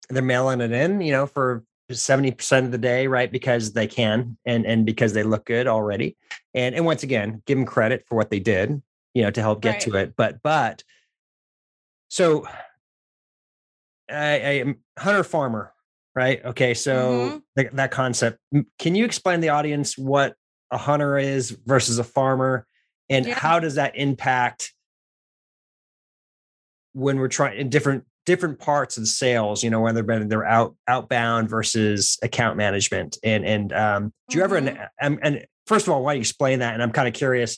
they're 0.09 0.23
mailing 0.23 0.61
it 0.61 0.71
in, 0.71 1.01
you 1.01 1.11
know, 1.11 1.27
for 1.27 1.65
70% 1.95 2.65
of 2.65 2.71
the 2.71 2.79
day, 2.79 3.07
right? 3.07 3.31
Because 3.31 3.73
they 3.73 3.87
can 3.87 4.37
and 4.45 4.67
and 4.67 4.85
because 4.85 5.13
they 5.13 5.23
look 5.23 5.47
good 5.47 5.67
already. 5.67 6.17
And 6.55 6.75
and 6.75 6.85
once 6.85 7.03
again, 7.03 7.43
give 7.47 7.57
them 7.57 7.67
credit 7.67 8.05
for 8.07 8.17
what 8.17 8.31
they 8.31 8.41
did, 8.41 8.83
you 9.15 9.23
know, 9.23 9.31
to 9.31 9.41
help 9.41 9.63
get 9.63 9.73
right. 9.73 9.81
to 9.81 9.97
it. 9.97 10.15
But 10.17 10.43
but 10.43 10.83
so 12.09 12.47
I, 14.11 14.15
I 14.17 14.53
am 14.61 14.79
hunter 14.99 15.25
farmer, 15.25 15.73
right? 16.15 16.45
Okay, 16.45 16.75
so 16.75 17.43
mm-hmm. 17.57 17.77
that 17.77 17.91
concept. 17.91 18.39
Can 18.79 18.95
you 18.95 19.05
explain 19.05 19.41
the 19.41 19.51
audience 19.51 19.97
what 19.97 20.35
a 20.71 20.79
hunter 20.79 21.17
is 21.17 21.51
versus 21.51 21.99
a 21.99 22.05
farmer 22.05 22.67
and 23.09 23.27
yeah. 23.27 23.35
how 23.35 23.59
does 23.59 23.77
that 23.77 23.97
impact 23.97 24.75
when 26.93 27.19
we're 27.19 27.29
trying 27.29 27.59
in 27.59 27.71
different 27.71 28.05
different 28.29 28.59
parts 28.59 28.99
of 28.99 29.09
sales, 29.09 29.65
you 29.65 29.71
know, 29.71 29.81
whether 29.81 30.03
they're 30.03 30.45
out 30.45 30.77
outbound 30.87 31.49
versus 31.49 32.19
account 32.23 32.59
management. 32.59 33.17
And 33.25 33.43
and 33.43 33.73
um, 33.73 34.13
do 34.29 34.37
you 34.37 34.45
mm-hmm. 34.45 34.69
ever 34.69 34.89
and, 35.01 35.19
and 35.23 35.47
first 35.67 35.87
of 35.87 35.95
all, 35.95 36.03
why 36.03 36.13
don't 36.13 36.19
you 36.19 36.21
explain 36.21 36.59
that? 36.59 36.75
And 36.75 36.83
I'm 36.83 36.93
kind 36.93 37.09
of 37.09 37.15
curious 37.15 37.57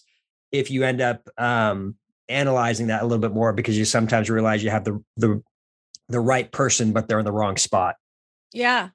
if 0.53 0.71
you 0.71 0.85
end 0.85 1.01
up 1.01 1.29
um, 1.37 1.97
analyzing 2.29 2.87
that 2.87 3.03
a 3.03 3.05
little 3.05 3.19
bit 3.19 3.35
more 3.35 3.53
because 3.53 3.77
you 3.77 3.85
sometimes 3.85 4.31
realize 4.31 4.63
you 4.63 4.71
have 4.71 4.85
the 4.85 5.03
the 5.17 5.43
the 6.09 6.21
right 6.21 6.53
person, 6.53 6.93
but 6.93 7.09
they're 7.09 7.19
in 7.19 7.25
the 7.25 7.33
wrong 7.33 7.57
spot. 7.57 7.97
Yeah. 8.53 8.91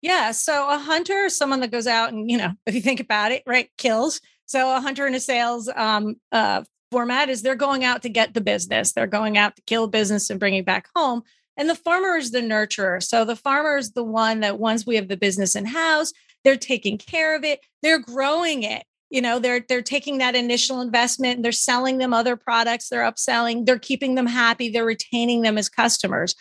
Yeah. 0.00 0.30
So 0.30 0.70
a 0.70 0.78
hunter 0.78 1.26
is 1.26 1.36
someone 1.36 1.60
that 1.60 1.70
goes 1.70 1.86
out 1.86 2.14
and, 2.14 2.30
you 2.30 2.38
know, 2.38 2.52
if 2.64 2.74
you 2.74 2.80
think 2.80 3.00
about 3.00 3.32
it, 3.32 3.42
right, 3.46 3.68
kills. 3.76 4.22
So 4.46 4.74
a 4.74 4.80
hunter 4.80 5.06
in 5.06 5.14
a 5.14 5.20
sales 5.20 5.68
um, 5.76 6.16
uh, 6.32 6.64
format 6.90 7.28
is 7.28 7.42
they're 7.42 7.54
going 7.54 7.84
out 7.84 8.02
to 8.02 8.08
get 8.08 8.34
the 8.34 8.40
business. 8.40 8.92
They're 8.92 9.06
going 9.06 9.38
out 9.38 9.56
to 9.56 9.62
kill 9.62 9.86
business 9.86 10.30
and 10.30 10.40
bring 10.40 10.54
it 10.54 10.66
back 10.66 10.88
home. 10.94 11.22
And 11.56 11.68
the 11.68 11.74
farmer 11.74 12.16
is 12.16 12.30
the 12.30 12.40
nurturer. 12.40 13.02
So 13.02 13.24
the 13.24 13.36
farmer 13.36 13.76
is 13.76 13.92
the 13.92 14.04
one 14.04 14.40
that 14.40 14.58
once 14.58 14.86
we 14.86 14.96
have 14.96 15.08
the 15.08 15.16
business 15.16 15.54
in 15.54 15.66
house, 15.66 16.12
they're 16.44 16.56
taking 16.56 16.98
care 16.98 17.36
of 17.36 17.44
it, 17.44 17.60
they're 17.82 17.98
growing 17.98 18.62
it. 18.62 18.84
You 19.10 19.20
know, 19.20 19.38
they're 19.40 19.64
they're 19.68 19.82
taking 19.82 20.18
that 20.18 20.36
initial 20.36 20.80
investment 20.80 21.42
they're 21.42 21.52
selling 21.52 21.98
them 21.98 22.14
other 22.14 22.36
products, 22.36 22.88
they're 22.88 23.02
upselling, 23.02 23.66
they're 23.66 23.78
keeping 23.78 24.14
them 24.14 24.26
happy, 24.26 24.70
they're 24.70 24.84
retaining 24.84 25.42
them 25.42 25.58
as 25.58 25.68
customers. 25.68 26.34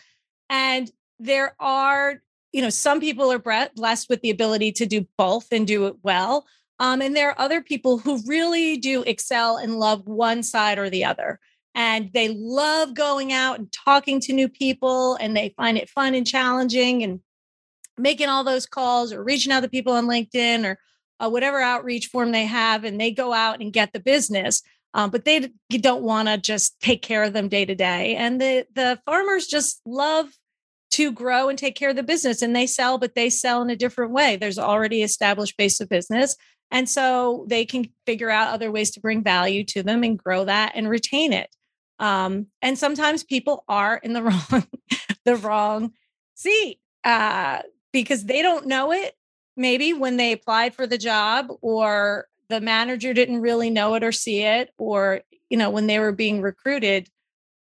And 0.49 0.91
there 1.19 1.55
are, 1.59 2.21
you 2.53 2.61
know, 2.61 2.69
some 2.69 2.99
people 2.99 3.31
are 3.31 3.69
blessed 3.75 4.07
with 4.09 4.21
the 4.21 4.29
ability 4.29 4.71
to 4.73 4.85
do 4.85 5.07
both 5.17 5.47
and 5.51 5.67
do 5.67 5.87
it 5.87 5.95
well. 6.03 6.45
Um, 6.79 7.01
and 7.01 7.15
there 7.15 7.29
are 7.29 7.39
other 7.39 7.61
people 7.61 7.97
who 7.97 8.21
really 8.25 8.77
do 8.77 9.03
excel 9.03 9.57
and 9.57 9.79
love 9.79 10.07
one 10.07 10.43
side 10.43 10.79
or 10.79 10.89
the 10.89 11.05
other. 11.05 11.39
And 11.75 12.09
they 12.13 12.29
love 12.29 12.93
going 12.93 13.31
out 13.31 13.59
and 13.59 13.71
talking 13.71 14.19
to 14.21 14.33
new 14.33 14.49
people, 14.49 15.15
and 15.15 15.35
they 15.35 15.53
find 15.55 15.77
it 15.77 15.89
fun 15.89 16.15
and 16.15 16.25
challenging 16.25 17.03
and 17.03 17.19
making 17.97 18.29
all 18.29 18.43
those 18.43 18.65
calls 18.65 19.13
or 19.13 19.23
reaching 19.23 19.51
out 19.51 19.61
to 19.61 19.69
people 19.69 19.93
on 19.93 20.07
LinkedIn 20.07 20.65
or 20.65 20.79
uh, 21.19 21.29
whatever 21.29 21.59
outreach 21.61 22.07
form 22.07 22.31
they 22.31 22.45
have. 22.45 22.85
And 22.85 22.99
they 22.99 23.11
go 23.11 23.33
out 23.33 23.61
and 23.61 23.73
get 23.73 23.93
the 23.93 23.99
business. 23.99 24.63
um, 24.93 25.09
but 25.09 25.25
they 25.25 25.49
don't 25.69 26.01
want 26.01 26.27
to 26.27 26.37
just 26.37 26.79
take 26.81 27.01
care 27.01 27.23
of 27.23 27.33
them 27.33 27.47
day 27.47 27.65
to 27.65 27.75
day. 27.75 28.15
And 28.15 28.41
the 28.41 28.65
the 28.73 28.99
farmers 29.05 29.47
just 29.47 29.81
love 29.85 30.29
to 30.91 31.11
grow 31.11 31.49
and 31.49 31.59
take 31.59 31.75
care 31.75 31.91
of 31.91 31.95
the 31.95 32.03
business, 32.03 32.41
and 32.41 32.55
they 32.55 32.65
sell, 32.65 32.97
but 32.97 33.13
they 33.15 33.29
sell 33.29 33.61
in 33.61 33.69
a 33.69 33.75
different 33.75 34.11
way. 34.11 34.35
There's 34.35 34.57
already 34.57 35.03
established 35.03 35.57
base 35.57 35.79
of 35.79 35.89
business, 35.89 36.35
and 36.71 36.87
so 36.87 37.45
they 37.47 37.65
can 37.65 37.89
figure 38.05 38.29
out 38.29 38.53
other 38.53 38.71
ways 38.71 38.91
to 38.91 38.99
bring 38.99 39.23
value 39.23 39.63
to 39.65 39.83
them 39.83 40.03
and 40.03 40.17
grow 40.17 40.45
that 40.45 40.73
and 40.75 40.89
retain 40.89 41.33
it. 41.33 41.55
Um, 41.99 42.47
and 42.61 42.77
sometimes 42.77 43.23
people 43.23 43.63
are 43.67 43.97
in 43.97 44.13
the 44.13 44.23
wrong 44.51 44.67
the 45.25 45.35
wrong 45.35 45.93
seat 46.35 46.79
uh, 47.03 47.61
because 47.91 48.25
they 48.25 48.41
don't 48.41 48.67
know 48.67 48.91
it. 48.91 49.15
Maybe 49.57 49.93
when 49.93 50.17
they 50.17 50.31
applied 50.31 50.73
for 50.73 50.87
the 50.87 50.97
job, 50.97 51.47
or 51.61 52.27
the 52.47 52.61
manager 52.61 53.13
didn't 53.13 53.41
really 53.41 53.69
know 53.69 53.95
it 53.95 54.03
or 54.03 54.11
see 54.11 54.43
it, 54.43 54.71
or 54.77 55.21
you 55.49 55.57
know 55.57 55.69
when 55.69 55.87
they 55.87 55.99
were 55.99 56.13
being 56.13 56.41
recruited, 56.41 57.09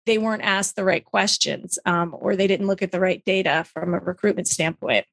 they 0.06 0.18
weren't 0.18 0.44
asked 0.44 0.76
the 0.76 0.86
right 0.86 1.04
questions, 1.04 1.78
um, 1.86 2.16
or 2.18 2.36
they 2.36 2.48
didn't 2.48 2.68
look 2.68 2.82
at 2.82 2.92
the 2.92 3.00
right 3.00 3.24
data 3.26 3.66
from 3.74 3.94
a 3.94 4.00
recruitment 4.00 4.48
standpoint. 4.48 5.06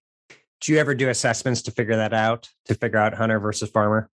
Do 0.61 0.73
you 0.73 0.79
ever 0.79 0.95
do 0.95 1.09
assessments 1.09 1.63
to 1.63 1.71
figure 1.71 1.97
that 1.97 2.13
out? 2.13 2.49
To 2.67 2.75
figure 2.75 2.99
out 2.99 3.15
hunter 3.15 3.39
versus 3.39 3.71
farmer? 3.71 4.11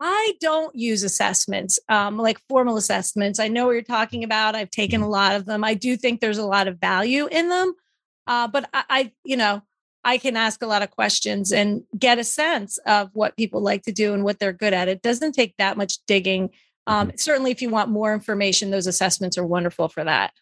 I 0.00 0.34
don't 0.40 0.74
use 0.74 1.02
assessments, 1.02 1.78
um, 1.90 2.16
like 2.16 2.40
formal 2.48 2.78
assessments. 2.78 3.38
I 3.38 3.48
know 3.48 3.66
what 3.66 3.72
you're 3.72 3.82
talking 3.82 4.24
about. 4.24 4.54
I've 4.54 4.70
taken 4.70 5.02
a 5.02 5.04
mm-hmm. 5.04 5.12
lot 5.12 5.36
of 5.36 5.44
them. 5.44 5.62
I 5.62 5.74
do 5.74 5.96
think 5.96 6.20
there's 6.20 6.38
a 6.38 6.46
lot 6.46 6.68
of 6.68 6.78
value 6.78 7.26
in 7.26 7.50
them, 7.50 7.74
uh, 8.26 8.48
but 8.48 8.68
I, 8.72 8.84
I, 8.88 9.12
you 9.24 9.36
know, 9.36 9.62
I 10.02 10.16
can 10.16 10.36
ask 10.36 10.62
a 10.62 10.66
lot 10.66 10.80
of 10.82 10.90
questions 10.90 11.52
and 11.52 11.82
get 11.98 12.18
a 12.18 12.24
sense 12.24 12.78
of 12.86 13.10
what 13.12 13.36
people 13.36 13.60
like 13.60 13.82
to 13.82 13.92
do 13.92 14.14
and 14.14 14.24
what 14.24 14.38
they're 14.38 14.54
good 14.54 14.72
at. 14.72 14.88
It 14.88 15.02
doesn't 15.02 15.32
take 15.32 15.54
that 15.58 15.76
much 15.76 15.98
digging. 16.06 16.50
Um, 16.86 17.08
mm-hmm. 17.08 17.16
Certainly, 17.18 17.50
if 17.50 17.60
you 17.60 17.68
want 17.68 17.90
more 17.90 18.14
information, 18.14 18.70
those 18.70 18.86
assessments 18.86 19.36
are 19.36 19.46
wonderful 19.46 19.88
for 19.88 20.02
that. 20.04 20.32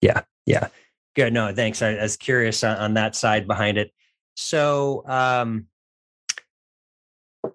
Yeah, 0.00 0.22
yeah, 0.46 0.68
good. 1.14 1.34
No, 1.34 1.54
thanks. 1.54 1.82
I, 1.82 1.90
I 1.90 2.02
was 2.02 2.16
curious 2.16 2.64
on, 2.64 2.78
on, 2.78 2.94
that 2.94 3.14
side 3.14 3.46
behind 3.46 3.76
it. 3.76 3.92
So, 4.34 5.04
um, 5.06 5.66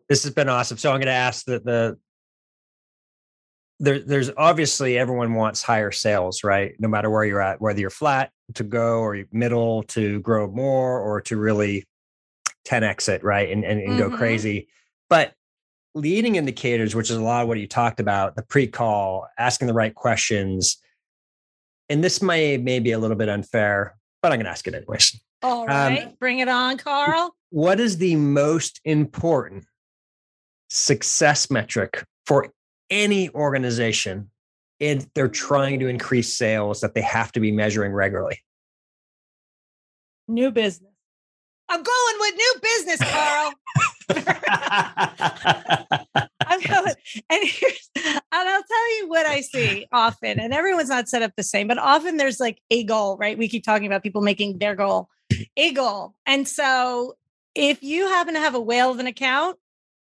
this 0.09 0.23
has 0.23 0.33
been 0.33 0.49
awesome. 0.49 0.77
So 0.77 0.91
I'm 0.91 0.97
going 0.97 1.07
to 1.07 1.11
ask 1.11 1.45
that 1.45 1.63
the 1.63 1.97
there, 3.79 3.99
there's 3.99 4.31
obviously 4.37 4.97
everyone 4.97 5.35
wants 5.35 5.61
higher 5.61 5.91
sales, 5.91 6.43
right? 6.43 6.73
No 6.79 6.87
matter 6.87 7.09
where 7.09 7.23
you're 7.23 7.41
at, 7.41 7.61
whether 7.61 7.79
you're 7.79 7.89
flat 7.89 8.31
to 8.55 8.63
go 8.63 8.99
or 8.99 9.23
middle 9.31 9.83
to 9.83 10.19
grow 10.21 10.47
more 10.49 10.99
or 10.99 11.21
to 11.21 11.37
really 11.37 11.85
10x 12.67 13.07
it, 13.09 13.23
right? 13.23 13.51
And, 13.51 13.63
and, 13.63 13.79
and 13.79 13.91
mm-hmm. 13.91 14.09
go 14.09 14.17
crazy. 14.17 14.67
But 15.09 15.33
leading 15.93 16.35
indicators, 16.35 16.95
which 16.95 17.11
is 17.11 17.17
a 17.17 17.21
lot 17.21 17.43
of 17.43 17.47
what 17.47 17.59
you 17.59 17.67
talked 17.67 17.99
about, 17.99 18.35
the 18.35 18.43
pre-call, 18.43 19.27
asking 19.37 19.67
the 19.67 19.73
right 19.73 19.93
questions. 19.93 20.77
And 21.89 22.03
this 22.03 22.21
may, 22.21 22.57
may 22.57 22.79
be 22.79 22.93
a 22.93 22.99
little 22.99 23.17
bit 23.17 23.29
unfair, 23.29 23.95
but 24.21 24.31
I'm 24.31 24.37
going 24.37 24.45
to 24.45 24.51
ask 24.51 24.67
it 24.67 24.73
anyways. 24.73 25.19
All 25.43 25.69
um. 25.69 25.97
Um, 25.97 26.13
Bring 26.19 26.39
it 26.39 26.47
on, 26.47 26.77
Carl. 26.77 27.35
What 27.49 27.79
is 27.79 27.97
the 27.97 28.15
most 28.15 28.81
important 28.83 29.65
success 30.69 31.49
metric 31.49 32.03
for 32.25 32.51
any 32.89 33.29
organization 33.29 34.29
if 34.79 35.11
they're 35.13 35.27
trying 35.27 35.79
to 35.79 35.87
increase 35.87 36.35
sales 36.35 36.81
that 36.81 36.93
they 36.93 37.01
have 37.01 37.31
to 37.33 37.39
be 37.39 37.51
measuring 37.51 37.93
regularly? 37.93 38.39
New 40.27 40.51
business. 40.51 40.91
I'm 41.69 41.83
going 41.83 42.15
with 42.19 42.35
new 42.35 42.55
business, 42.61 42.99
Carl. 43.11 43.53
I'm 46.47 46.61
going, 46.61 46.93
and 47.29 47.43
here's, 47.43 47.89
and 47.95 48.21
I'll 48.31 48.63
tell 48.63 48.97
you 48.97 49.09
what 49.09 49.25
I 49.25 49.41
see 49.41 49.85
often, 49.91 50.39
and 50.39 50.53
everyone's 50.53 50.89
not 50.89 51.09
set 51.09 51.21
up 51.21 51.33
the 51.35 51.43
same, 51.43 51.67
but 51.67 51.77
often 51.77 52.17
there's 52.17 52.39
like 52.39 52.61
a 52.69 52.83
goal, 52.85 53.17
right? 53.17 53.37
We 53.37 53.49
keep 53.49 53.65
talking 53.65 53.85
about 53.85 54.01
people 54.01 54.21
making 54.21 54.59
their 54.59 54.75
goal 54.75 55.09
goal, 55.73 56.15
and 56.25 56.47
so 56.47 57.17
if 57.55 57.81
you 57.81 58.07
happen 58.07 58.33
to 58.35 58.39
have 58.39 58.55
a 58.55 58.59
whale 58.59 58.91
of 58.91 58.99
an 58.99 59.07
account, 59.07 59.57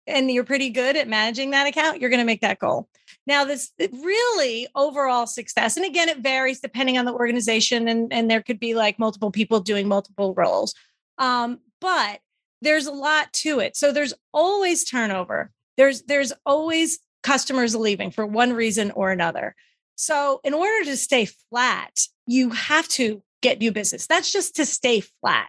and 0.07 0.31
you're 0.31 0.45
pretty 0.45 0.71
good 0.71 0.97
at 0.97 1.09
managing 1.09 1.51
that 1.51 1.67
account, 1.67 2.01
you're 2.01 2.11
going 2.11 2.21
to 2.21 2.27
make 2.27 2.41
that 2.41 2.59
goal. 2.59 2.89
Now, 3.27 3.45
this 3.45 3.73
really 3.93 4.69
overall 4.75 5.27
success, 5.27 5.77
and 5.77 5.85
again, 5.85 6.09
it 6.09 6.19
varies 6.19 6.61
depending 6.61 6.97
on 6.99 7.05
the 7.05 7.13
organization, 7.13 7.89
and, 7.89 8.13
and 8.13 8.31
there 8.31 8.43
could 8.43 8.61
be 8.61 8.75
like 8.75 8.99
multiple 8.99 9.31
people 9.31 9.61
doing 9.61 9.89
multiple 9.89 10.35
roles. 10.35 10.75
Um, 11.19 11.59
but 11.81 12.21
there's 12.63 12.87
a 12.87 12.93
lot 12.93 13.33
to 13.33 13.61
it. 13.61 13.77
So 13.77 13.93
there's 13.93 14.15
always 14.33 14.85
turnover. 14.85 15.51
There's 15.77 16.03
there's 16.03 16.33
always 16.45 16.99
customers 17.23 17.75
leaving 17.75 18.11
for 18.11 18.27
one 18.27 18.53
reason 18.53 18.93
or 18.93 19.11
another. 19.11 19.55
So 19.97 20.41
in 20.45 20.55
order 20.55 20.85
to 20.85 20.97
stay 20.97 21.27
flat, 21.27 22.07
you 22.27 22.51
have 22.51 22.89
to 22.89 23.23
get 23.43 23.59
new 23.59 23.73
business. 23.73 24.07
That's 24.07 24.33
just 24.33 24.57
to 24.57 24.67
stay 24.67 25.01
flat. 25.01 25.49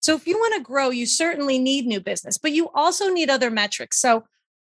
So 0.00 0.14
if 0.14 0.26
you 0.26 0.36
want 0.36 0.54
to 0.56 0.62
grow, 0.62 0.90
you 0.90 1.06
certainly 1.06 1.58
need 1.58 1.86
new 1.86 2.00
business, 2.00 2.36
but 2.36 2.52
you 2.52 2.68
also 2.74 3.08
need 3.08 3.30
other 3.30 3.50
metrics. 3.50 3.98
So 4.00 4.24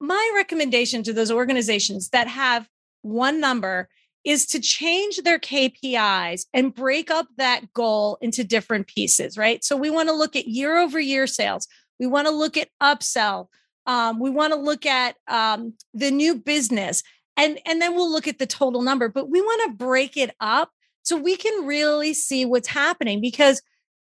my 0.00 0.32
recommendation 0.34 1.02
to 1.02 1.12
those 1.12 1.32
organizations 1.32 2.10
that 2.10 2.28
have 2.28 2.68
one 3.02 3.40
number 3.40 3.88
is 4.24 4.46
to 4.46 4.60
change 4.60 5.18
their 5.18 5.38
KPIs 5.38 6.46
and 6.52 6.74
break 6.74 7.10
up 7.10 7.28
that 7.38 7.72
goal 7.72 8.18
into 8.20 8.42
different 8.42 8.88
pieces, 8.88 9.38
right? 9.38 9.64
So 9.64 9.76
we 9.76 9.88
want 9.88 10.08
to 10.08 10.14
look 10.14 10.34
at 10.34 10.48
year 10.48 10.78
over 10.78 10.98
year 10.98 11.26
sales. 11.26 11.68
We 12.00 12.06
want 12.06 12.26
to 12.26 12.32
look 12.32 12.56
at 12.56 12.68
upsell. 12.82 13.46
Um, 13.86 14.18
we 14.18 14.30
want 14.30 14.52
to 14.52 14.58
look 14.58 14.84
at 14.84 15.14
um, 15.28 15.74
the 15.94 16.10
new 16.10 16.34
business, 16.34 17.04
and 17.36 17.60
and 17.64 17.80
then 17.80 17.94
we'll 17.94 18.10
look 18.10 18.26
at 18.26 18.38
the 18.38 18.46
total 18.46 18.82
number. 18.82 19.08
But 19.08 19.30
we 19.30 19.40
want 19.40 19.70
to 19.70 19.76
break 19.76 20.16
it 20.16 20.34
up 20.40 20.72
so 21.06 21.16
we 21.16 21.36
can 21.36 21.66
really 21.66 22.14
see 22.14 22.44
what's 22.44 22.66
happening 22.66 23.20
because 23.20 23.62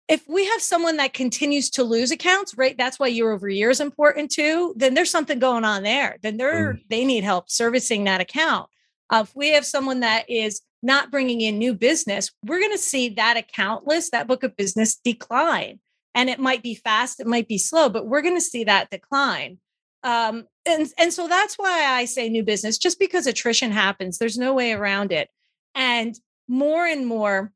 if 0.09 0.27
we 0.27 0.47
have 0.47 0.63
someone 0.63 0.97
that 0.97 1.13
continues 1.13 1.69
to 1.69 1.85
lose 1.85 2.11
accounts, 2.11 2.57
right? 2.57 2.75
That's 2.79 2.99
why 2.99 3.09
year 3.09 3.31
over 3.31 3.47
year 3.47 3.69
is 3.69 3.79
important 3.79 4.31
too. 4.31 4.73
Then 4.75 4.95
there's 4.95 5.11
something 5.11 5.39
going 5.39 5.67
on 5.67 5.83
there. 5.83 6.17
Then 6.23 6.39
they're 6.39 6.75
mm. 6.75 6.81
they 6.89 7.05
need 7.05 7.25
help 7.25 7.51
servicing 7.51 8.05
that 8.05 8.23
account. 8.23 8.71
Uh, 9.11 9.25
if 9.27 9.37
we 9.37 9.51
have 9.51 9.67
someone 9.67 10.01
that 10.01 10.29
is 10.31 10.63
not 10.83 11.11
bringing 11.11 11.43
in 11.43 11.59
new 11.59 11.75
business, 11.75 12.31
we're 12.43 12.61
going 12.61 12.73
to 12.73 12.79
see 12.79 13.11
that 13.11 13.37
account 13.37 13.87
list, 13.87 14.13
that 14.13 14.27
book 14.27 14.43
of 14.43 14.57
business 14.57 14.97
decline. 14.97 15.81
And 16.15 16.31
it 16.31 16.39
might 16.39 16.63
be 16.63 16.75
fast, 16.75 17.21
it 17.21 17.27
might 17.27 17.49
be 17.49 17.59
slow, 17.59 17.91
but 17.91 18.07
we're 18.07 18.23
going 18.23 18.35
to 18.35 18.41
see 18.41 18.65
that 18.65 18.89
decline. 18.89 19.59
Um, 20.05 20.47
and 20.65 20.89
and 20.99 21.13
so 21.13 21.29
that's 21.29 21.57
why 21.57 21.85
I 21.85 22.07
say 22.07 22.31
new 22.31 22.45
business, 22.45 22.79
just 22.79 22.99
because 22.99 23.27
attrition 23.27 23.73
happens, 23.73 24.17
there's 24.17 24.39
no 24.39 24.55
way 24.55 24.73
around 24.73 25.13
it. 25.13 25.29
And 25.75 26.19
more 26.49 26.87
and 26.87 27.07
more, 27.07 27.53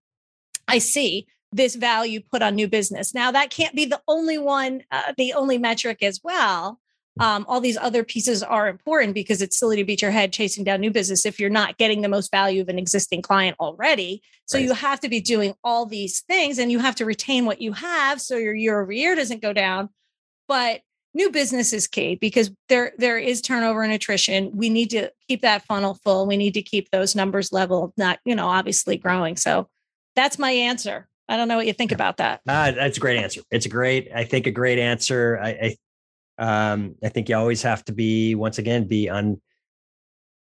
I 0.68 0.78
see 0.78 1.26
this 1.52 1.74
value 1.74 2.20
put 2.20 2.42
on 2.42 2.54
new 2.54 2.68
business. 2.68 3.14
Now, 3.14 3.30
that 3.30 3.50
can't 3.50 3.74
be 3.74 3.84
the 3.84 4.00
only 4.08 4.38
one, 4.38 4.82
uh, 4.90 5.12
the 5.16 5.34
only 5.34 5.58
metric 5.58 6.02
as 6.02 6.20
well. 6.22 6.80
Mm. 7.20 7.24
Um, 7.24 7.46
all 7.48 7.60
these 7.60 7.76
other 7.76 8.04
pieces 8.04 8.42
are 8.42 8.68
important 8.68 9.14
because 9.14 9.42
it's 9.42 9.58
silly 9.58 9.76
to 9.76 9.84
beat 9.84 10.00
your 10.00 10.10
head 10.10 10.32
chasing 10.32 10.64
down 10.64 10.80
new 10.80 10.90
business 10.90 11.26
if 11.26 11.38
you're 11.38 11.50
not 11.50 11.76
getting 11.76 12.00
the 12.00 12.08
most 12.08 12.30
value 12.30 12.62
of 12.62 12.68
an 12.68 12.78
existing 12.78 13.22
client 13.22 13.56
already. 13.60 14.22
So 14.46 14.56
right. 14.56 14.64
you 14.64 14.72
have 14.72 15.00
to 15.00 15.08
be 15.08 15.20
doing 15.20 15.54
all 15.62 15.84
these 15.84 16.22
things 16.22 16.58
and 16.58 16.72
you 16.72 16.78
have 16.78 16.96
to 16.96 17.04
retain 17.04 17.44
what 17.44 17.60
you 17.60 17.72
have 17.72 18.20
so 18.20 18.36
your 18.36 18.54
year 18.54 18.80
over 18.80 18.92
year 18.92 19.14
doesn't 19.14 19.42
go 19.42 19.52
down. 19.52 19.90
But 20.48 20.80
new 21.14 21.30
business 21.30 21.72
is 21.72 21.86
key 21.86 22.16
because 22.16 22.50
there 22.68 22.92
there 22.98 23.18
is 23.18 23.40
turnover 23.40 23.82
and 23.82 23.92
attrition. 23.92 24.50
We 24.54 24.70
need 24.70 24.90
to 24.90 25.10
keep 25.28 25.42
that 25.42 25.64
funnel 25.64 25.94
full. 26.02 26.26
We 26.26 26.36
need 26.36 26.54
to 26.54 26.62
keep 26.62 26.90
those 26.90 27.14
numbers 27.14 27.52
level, 27.52 27.92
not 27.96 28.18
you 28.24 28.34
know 28.34 28.48
obviously 28.48 28.96
growing. 28.96 29.36
So 29.36 29.68
that's 30.14 30.38
my 30.38 30.50
answer. 30.50 31.08
I 31.28 31.36
don't 31.36 31.48
know 31.48 31.56
what 31.56 31.66
you 31.66 31.72
think 31.72 31.92
about 31.92 32.18
that. 32.18 32.40
Uh, 32.46 32.72
that's 32.72 32.96
a 32.96 33.00
great 33.00 33.18
answer. 33.18 33.40
It's 33.50 33.66
a 33.66 33.68
great, 33.68 34.10
I 34.14 34.24
think, 34.24 34.46
a 34.46 34.50
great 34.50 34.78
answer. 34.78 35.38
I, 35.42 35.76
I, 36.38 36.72
um, 36.72 36.96
I 37.02 37.08
think 37.08 37.28
you 37.28 37.36
always 37.36 37.62
have 37.62 37.84
to 37.86 37.92
be, 37.92 38.34
once 38.34 38.58
again, 38.58 38.86
be 38.86 39.08
on 39.08 39.40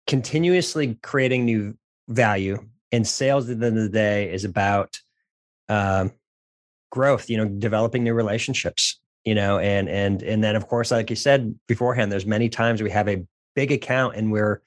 continuously 0.07 0.99
creating 1.03 1.47
new 1.47 1.77
value. 2.09 2.59
And 2.93 3.07
sales 3.07 3.49
at 3.51 3.59
the 3.61 3.67
end 3.67 3.77
of 3.77 3.83
the 3.83 3.89
day 3.89 4.33
is 4.33 4.45
about 4.45 4.99
um, 5.69 6.13
growth. 6.91 7.29
You 7.29 7.39
know, 7.39 7.47
developing 7.47 8.05
new 8.05 8.15
relationships. 8.15 9.01
You 9.25 9.35
know, 9.35 9.59
and 9.59 9.89
and 9.89 10.23
and 10.23 10.43
then 10.43 10.57
of 10.57 10.69
course, 10.69 10.91
like 10.91 11.11
you 11.11 11.17
said 11.17 11.55
beforehand, 11.67 12.11
there's 12.11 12.27
many 12.27 12.49
times 12.49 12.83
we 12.83 12.91
have 12.91 13.09
a 13.09 13.25
big 13.55 13.73
account 13.73 14.17
and 14.17 14.33
we're 14.33 14.63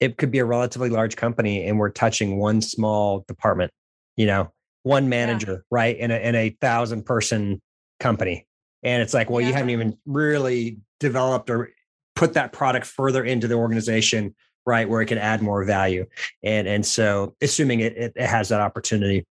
it 0.00 0.18
could 0.18 0.30
be 0.30 0.40
a 0.40 0.44
relatively 0.44 0.90
large 0.90 1.16
company 1.16 1.66
and 1.66 1.78
we're 1.78 1.90
touching 1.90 2.36
one 2.36 2.60
small 2.60 3.24
department 3.28 3.70
you 4.16 4.26
know 4.26 4.52
one 4.82 5.08
manager, 5.08 5.52
yeah. 5.52 5.58
right? 5.70 5.96
In 5.96 6.10
a 6.10 6.16
in 6.16 6.34
a 6.34 6.50
thousand 6.60 7.04
person 7.04 7.60
company. 8.00 8.46
And 8.82 9.02
it's 9.02 9.14
like, 9.14 9.30
well, 9.30 9.40
yeah. 9.40 9.48
you 9.48 9.52
haven't 9.54 9.70
even 9.70 9.96
really 10.06 10.78
developed 10.98 11.50
or 11.50 11.70
put 12.16 12.34
that 12.34 12.52
product 12.52 12.86
further 12.86 13.24
into 13.24 13.46
the 13.46 13.54
organization, 13.54 14.34
right? 14.66 14.88
Where 14.88 15.00
it 15.00 15.06
can 15.06 15.18
add 15.18 15.40
more 15.40 15.64
value. 15.64 16.06
And 16.42 16.66
and 16.66 16.84
so 16.84 17.36
assuming 17.40 17.80
it, 17.80 17.96
it, 17.96 18.12
it 18.16 18.26
has 18.26 18.48
that 18.48 18.60
opportunity. 18.60 19.24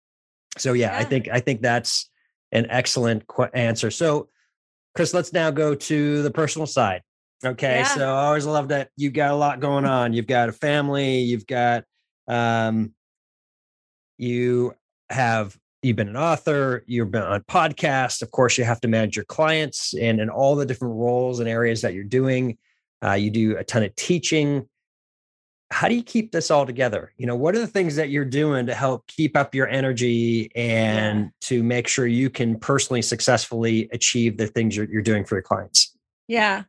So 0.58 0.72
yeah, 0.72 0.92
yeah, 0.92 0.98
I 0.98 1.04
think 1.04 1.28
I 1.30 1.40
think 1.40 1.62
that's 1.62 2.10
an 2.52 2.66
excellent 2.70 3.26
qu- 3.26 3.48
answer. 3.54 3.90
So 3.90 4.28
Chris, 4.94 5.14
let's 5.14 5.32
now 5.32 5.50
go 5.50 5.74
to 5.74 6.22
the 6.22 6.30
personal 6.30 6.66
side. 6.66 7.02
Okay. 7.44 7.78
Yeah. 7.78 7.84
So 7.84 8.14
I 8.14 8.26
always 8.26 8.46
love 8.46 8.68
that 8.68 8.90
you've 8.96 9.14
got 9.14 9.32
a 9.32 9.34
lot 9.34 9.58
going 9.58 9.84
on. 9.84 10.12
You've 10.12 10.26
got 10.26 10.48
a 10.48 10.52
family, 10.52 11.18
you've 11.18 11.46
got 11.46 11.84
um 12.28 12.92
you 14.18 14.74
have 15.10 15.58
you've 15.82 15.96
been 15.96 16.08
an 16.08 16.16
author, 16.16 16.84
you've 16.86 17.10
been 17.10 17.22
on 17.22 17.40
podcasts. 17.42 18.22
Of 18.22 18.30
course, 18.30 18.56
you 18.56 18.64
have 18.64 18.80
to 18.82 18.88
manage 18.88 19.16
your 19.16 19.24
clients 19.24 19.94
and 19.94 20.20
in 20.20 20.30
all 20.30 20.54
the 20.54 20.66
different 20.66 20.94
roles 20.94 21.40
and 21.40 21.48
areas 21.48 21.82
that 21.82 21.94
you're 21.94 22.04
doing. 22.04 22.58
Uh, 23.04 23.14
you 23.14 23.30
do 23.30 23.56
a 23.56 23.64
ton 23.64 23.82
of 23.82 23.94
teaching. 23.96 24.68
How 25.72 25.88
do 25.88 25.94
you 25.94 26.02
keep 26.02 26.32
this 26.32 26.50
all 26.50 26.66
together? 26.66 27.12
You 27.16 27.26
know, 27.26 27.34
what 27.34 27.56
are 27.56 27.58
the 27.58 27.66
things 27.66 27.96
that 27.96 28.10
you're 28.10 28.24
doing 28.24 28.66
to 28.66 28.74
help 28.74 29.06
keep 29.06 29.36
up 29.36 29.54
your 29.54 29.66
energy 29.68 30.50
and 30.54 31.30
to 31.42 31.62
make 31.62 31.88
sure 31.88 32.06
you 32.06 32.30
can 32.30 32.58
personally 32.58 33.02
successfully 33.02 33.88
achieve 33.92 34.36
the 34.36 34.46
things 34.46 34.76
you're, 34.76 34.88
you're 34.90 35.02
doing 35.02 35.24
for 35.24 35.36
your 35.36 35.42
clients? 35.42 35.96
Yeah. 36.28 36.64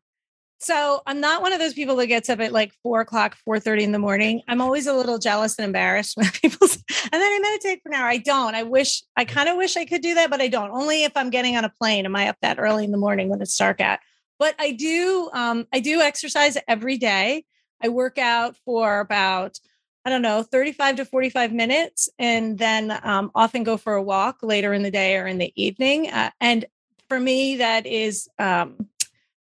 So 0.60 1.02
I'm 1.06 1.20
not 1.20 1.42
one 1.42 1.52
of 1.52 1.60
those 1.60 1.74
people 1.74 1.98
that 1.98 2.08
gets 2.08 2.30
up 2.30 2.40
at 2.40 2.54
like 2.54 2.74
four 2.82 3.02
o'clock, 3.02 3.36
four 3.44 3.60
thirty 3.60 3.84
in 3.84 3.92
the 3.92 4.00
morning. 4.00 4.42
I'm 4.48 4.62
always 4.62 4.88
a 4.88 4.94
little 4.94 5.18
jealous 5.18 5.60
and 5.60 5.66
embarrassed 5.66 6.16
when 6.18 6.30
people. 6.32 6.68
s- 6.68 6.82
And 7.12 7.22
then 7.22 7.22
I 7.22 7.40
meditate 7.42 7.82
for 7.84 7.90
an 7.90 7.96
hour. 7.96 8.08
I 8.08 8.18
don't. 8.18 8.56
I 8.56 8.64
wish. 8.64 9.04
I 9.18 9.26
kind 9.26 9.50
of 9.50 9.58
wish 9.58 9.76
I 9.76 9.84
could 9.84 10.02
do 10.02 10.14
that, 10.16 10.30
but 10.30 10.40
I 10.40 10.48
don't. 10.48 10.72
Only 10.72 11.04
if 11.04 11.12
I'm 11.18 11.30
getting 11.30 11.58
on 11.58 11.66
a 11.66 11.74
plane 11.82 12.06
am 12.06 12.16
I 12.16 12.30
up 12.30 12.38
that 12.42 12.60
early 12.60 12.86
in 12.86 12.92
the 12.92 12.98
morning 12.98 13.28
when 13.28 13.42
it's 13.42 13.58
dark 13.58 13.82
out. 13.82 14.00
But 14.40 14.56
I 14.58 14.72
do. 14.72 15.30
Um, 15.34 15.68
I 15.74 15.82
do 15.82 16.00
exercise 16.00 16.58
every 16.66 16.98
day. 16.98 17.44
I 17.84 17.90
work 17.90 18.18
out 18.18 18.56
for 18.66 19.00
about 19.00 19.60
I 20.06 20.10
don't 20.10 20.22
know, 20.22 20.44
35 20.44 20.98
to 20.98 21.06
45 21.06 21.54
minutes, 21.54 22.10
and 22.20 22.58
then 22.58 23.00
um, 23.04 23.32
often 23.34 23.64
go 23.64 23.78
for 23.78 23.94
a 23.94 24.04
walk 24.04 24.40
later 24.44 24.74
in 24.74 24.84
the 24.84 24.92
day 24.92 25.16
or 25.16 25.26
in 25.26 25.38
the 25.38 25.54
evening. 25.56 26.10
Uh, 26.10 26.30
and 26.42 26.66
for 27.08 27.18
me, 27.20 27.58
that 27.58 27.86
is 27.86 28.28
um, 28.38 28.90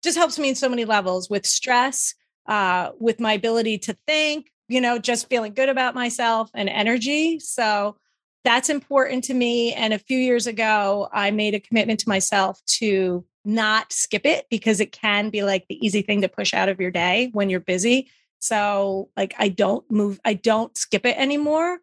just 0.03 0.17
helps 0.17 0.39
me 0.39 0.49
in 0.49 0.55
so 0.55 0.67
many 0.67 0.85
levels 0.85 1.29
with 1.29 1.45
stress, 1.45 2.15
uh, 2.47 2.89
with 2.99 3.19
my 3.19 3.33
ability 3.33 3.77
to 3.79 3.97
think, 4.07 4.49
you 4.67 4.81
know, 4.81 4.97
just 4.97 5.29
feeling 5.29 5.53
good 5.53 5.69
about 5.69 5.93
myself 5.93 6.49
and 6.55 6.69
energy. 6.69 7.39
So 7.39 7.97
that's 8.43 8.69
important 8.69 9.25
to 9.25 9.33
me. 9.33 9.73
And 9.73 9.93
a 9.93 9.99
few 9.99 10.17
years 10.17 10.47
ago, 10.47 11.07
I 11.11 11.29
made 11.31 11.53
a 11.53 11.59
commitment 11.59 11.99
to 11.99 12.09
myself 12.09 12.61
to 12.77 13.25
not 13.45 13.91
skip 13.91 14.25
it 14.25 14.47
because 14.49 14.79
it 14.79 14.91
can 14.91 15.29
be 15.29 15.43
like 15.43 15.65
the 15.67 15.85
easy 15.85 16.01
thing 16.01 16.21
to 16.21 16.29
push 16.29 16.53
out 16.53 16.69
of 16.69 16.79
your 16.79 16.91
day 16.91 17.29
when 17.33 17.49
you're 17.49 17.59
busy. 17.59 18.09
So 18.39 19.09
like 19.17 19.33
I 19.37 19.49
don't 19.49 19.89
move, 19.91 20.19
I 20.23 20.33
don't 20.33 20.75
skip 20.77 21.05
it 21.05 21.17
anymore. 21.17 21.79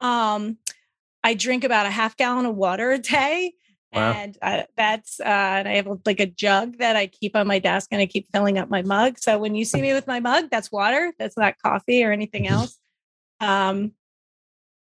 Um, 0.00 0.58
I 1.24 1.34
drink 1.34 1.64
about 1.64 1.86
a 1.86 1.90
half 1.90 2.16
gallon 2.16 2.46
of 2.46 2.56
water 2.56 2.90
a 2.92 2.98
day. 2.98 3.52
Wow. 3.92 4.12
And 4.12 4.38
uh, 4.42 4.62
that's, 4.76 5.18
uh, 5.18 5.24
and 5.24 5.68
I 5.68 5.76
have 5.76 5.88
like 6.04 6.20
a 6.20 6.26
jug 6.26 6.78
that 6.78 6.94
I 6.94 7.06
keep 7.06 7.34
on 7.34 7.46
my 7.46 7.58
desk 7.58 7.88
and 7.90 8.00
I 8.00 8.06
keep 8.06 8.28
filling 8.32 8.58
up 8.58 8.68
my 8.68 8.82
mug. 8.82 9.18
So 9.18 9.38
when 9.38 9.54
you 9.54 9.64
see 9.64 9.80
me 9.80 9.94
with 9.94 10.06
my 10.06 10.20
mug, 10.20 10.50
that's 10.50 10.70
water. 10.70 11.12
That's 11.18 11.36
not 11.36 11.54
coffee 11.64 12.04
or 12.04 12.12
anything 12.12 12.46
else. 12.46 12.78
Um, 13.40 13.92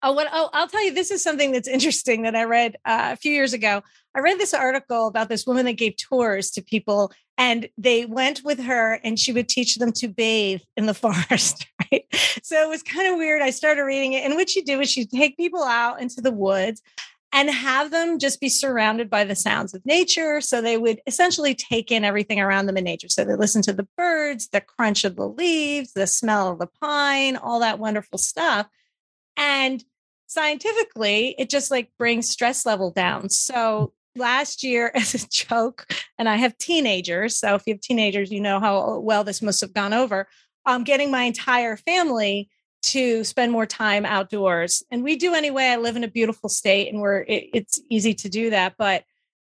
oh, 0.07 0.13
what, 0.13 0.27
oh, 0.31 0.49
I'll 0.53 0.69
tell 0.69 0.83
you, 0.83 0.93
this 0.93 1.11
is 1.11 1.21
something 1.21 1.51
that's 1.51 1.67
interesting 1.67 2.21
that 2.21 2.35
I 2.35 2.45
read 2.45 2.77
uh, 2.85 3.09
a 3.11 3.15
few 3.17 3.33
years 3.33 3.53
ago. 3.53 3.83
I 4.15 4.19
read 4.21 4.39
this 4.39 4.53
article 4.53 5.07
about 5.07 5.27
this 5.27 5.45
woman 5.45 5.65
that 5.65 5.73
gave 5.73 5.97
tours 5.97 6.49
to 6.51 6.61
people 6.61 7.11
and 7.37 7.67
they 7.77 8.05
went 8.05 8.41
with 8.43 8.59
her 8.61 8.99
and 9.03 9.19
she 9.19 9.33
would 9.33 9.49
teach 9.49 9.75
them 9.75 9.91
to 9.93 10.07
bathe 10.07 10.61
in 10.77 10.85
the 10.85 10.93
forest. 10.93 11.67
Right. 11.91 12.05
So 12.41 12.61
it 12.61 12.69
was 12.69 12.83
kind 12.83 13.07
of 13.07 13.17
weird. 13.17 13.41
I 13.41 13.49
started 13.49 13.83
reading 13.83 14.13
it. 14.13 14.23
And 14.23 14.35
what 14.35 14.49
she 14.49 14.61
did 14.61 14.77
was 14.77 14.89
she'd 14.89 15.11
take 15.11 15.37
people 15.37 15.63
out 15.63 16.01
into 16.01 16.21
the 16.21 16.31
woods 16.31 16.81
and 17.33 17.49
have 17.49 17.91
them 17.91 18.17
just 18.17 18.39
be 18.39 18.49
surrounded 18.49 19.09
by 19.09 19.25
the 19.25 19.35
sounds 19.35 19.73
of 19.73 19.85
nature. 19.85 20.39
So 20.39 20.61
they 20.61 20.77
would 20.77 21.01
essentially 21.05 21.53
take 21.53 21.91
in 21.91 22.05
everything 22.05 22.39
around 22.39 22.65
them 22.65 22.77
in 22.77 22.85
nature. 22.85 23.09
So 23.09 23.25
they 23.25 23.35
listen 23.35 23.61
to 23.63 23.73
the 23.73 23.87
birds, 23.97 24.47
the 24.47 24.61
crunch 24.61 25.03
of 25.03 25.17
the 25.17 25.27
leaves, 25.27 25.93
the 25.93 26.07
smell 26.07 26.49
of 26.49 26.59
the 26.59 26.69
pine, 26.81 27.35
all 27.35 27.59
that 27.59 27.79
wonderful 27.79 28.17
stuff. 28.17 28.67
And 29.35 29.83
scientifically, 30.27 31.35
it 31.39 31.49
just 31.49 31.71
like 31.71 31.89
brings 31.97 32.29
stress 32.29 32.65
level 32.65 32.91
down. 32.91 33.29
So 33.29 33.93
last 34.15 34.63
year, 34.63 34.91
as 34.95 35.15
a 35.15 35.27
joke, 35.29 35.87
and 36.17 36.29
I 36.29 36.35
have 36.35 36.57
teenagers. 36.57 37.37
So 37.37 37.55
if 37.55 37.63
you 37.65 37.73
have 37.73 37.81
teenagers, 37.81 38.31
you 38.31 38.41
know 38.41 38.59
how 38.59 38.99
well 38.99 39.23
this 39.23 39.41
must 39.41 39.61
have 39.61 39.73
gone 39.73 39.93
over. 39.93 40.27
I'm 40.65 40.83
getting 40.83 41.09
my 41.09 41.23
entire 41.23 41.77
family 41.77 42.49
to 42.83 43.23
spend 43.23 43.51
more 43.51 43.65
time 43.65 44.05
outdoors 44.05 44.83
and 44.91 45.03
we 45.03 45.15
do 45.15 45.33
anyway 45.33 45.65
i 45.65 45.75
live 45.75 45.95
in 45.95 46.03
a 46.03 46.07
beautiful 46.07 46.47
state 46.47 46.91
and 46.91 47.01
we're 47.01 47.21
it, 47.21 47.49
it's 47.53 47.81
easy 47.89 48.13
to 48.13 48.29
do 48.29 48.49
that 48.51 48.75
but 48.77 49.03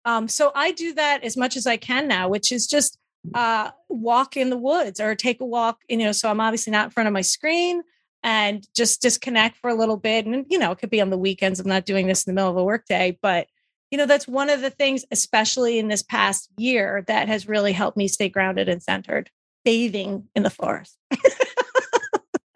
um 0.05 0.29
so 0.29 0.53
i 0.55 0.71
do 0.73 0.95
that 0.95 1.25
as 1.25 1.37
much 1.37 1.57
as 1.57 1.67
i 1.67 1.77
can 1.77 2.07
now 2.07 2.29
which 2.29 2.53
is 2.53 2.67
just 2.67 2.99
uh 3.35 3.71
walk 3.89 4.37
in 4.37 4.49
the 4.49 4.57
woods 4.57 5.01
or 5.01 5.15
take 5.17 5.41
a 5.41 5.45
walk 5.45 5.81
you 5.89 5.97
know 5.97 6.12
so 6.12 6.31
i'm 6.31 6.41
obviously 6.41 6.71
not 6.71 6.87
in 6.87 6.91
front 6.91 7.09
of 7.09 7.12
my 7.12 7.21
screen 7.21 7.83
and 8.22 8.66
just 8.74 9.02
disconnect 9.02 9.57
for 9.57 9.70
a 9.70 9.74
little 9.74 9.96
bit 9.96 10.26
and 10.26 10.46
you 10.48 10.59
know 10.59 10.72
it 10.72 10.79
could 10.79 10.90
be 10.90 11.00
on 11.00 11.11
the 11.11 11.18
weekends 11.18 11.61
i'm 11.61 11.68
not 11.68 11.87
doing 11.87 12.07
this 12.07 12.24
in 12.24 12.31
the 12.31 12.35
middle 12.35 12.50
of 12.50 12.57
a 12.57 12.64
workday 12.64 13.16
but 13.22 13.46
you 13.90 13.98
know 13.98 14.07
that's 14.07 14.26
one 14.26 14.50
of 14.50 14.61
the 14.61 14.70
things 14.70 15.05
especially 15.11 15.79
in 15.79 15.88
this 15.88 16.02
past 16.02 16.50
year 16.57 17.05
that 17.07 17.29
has 17.29 17.48
really 17.48 17.72
helped 17.72 17.96
me 17.96 18.09
stay 18.09 18.29
grounded 18.29 18.68
and 18.68 18.83
centered 18.83 19.31
bathing 19.64 20.29
in 20.35 20.42
the 20.42 20.50
forest 20.50 20.98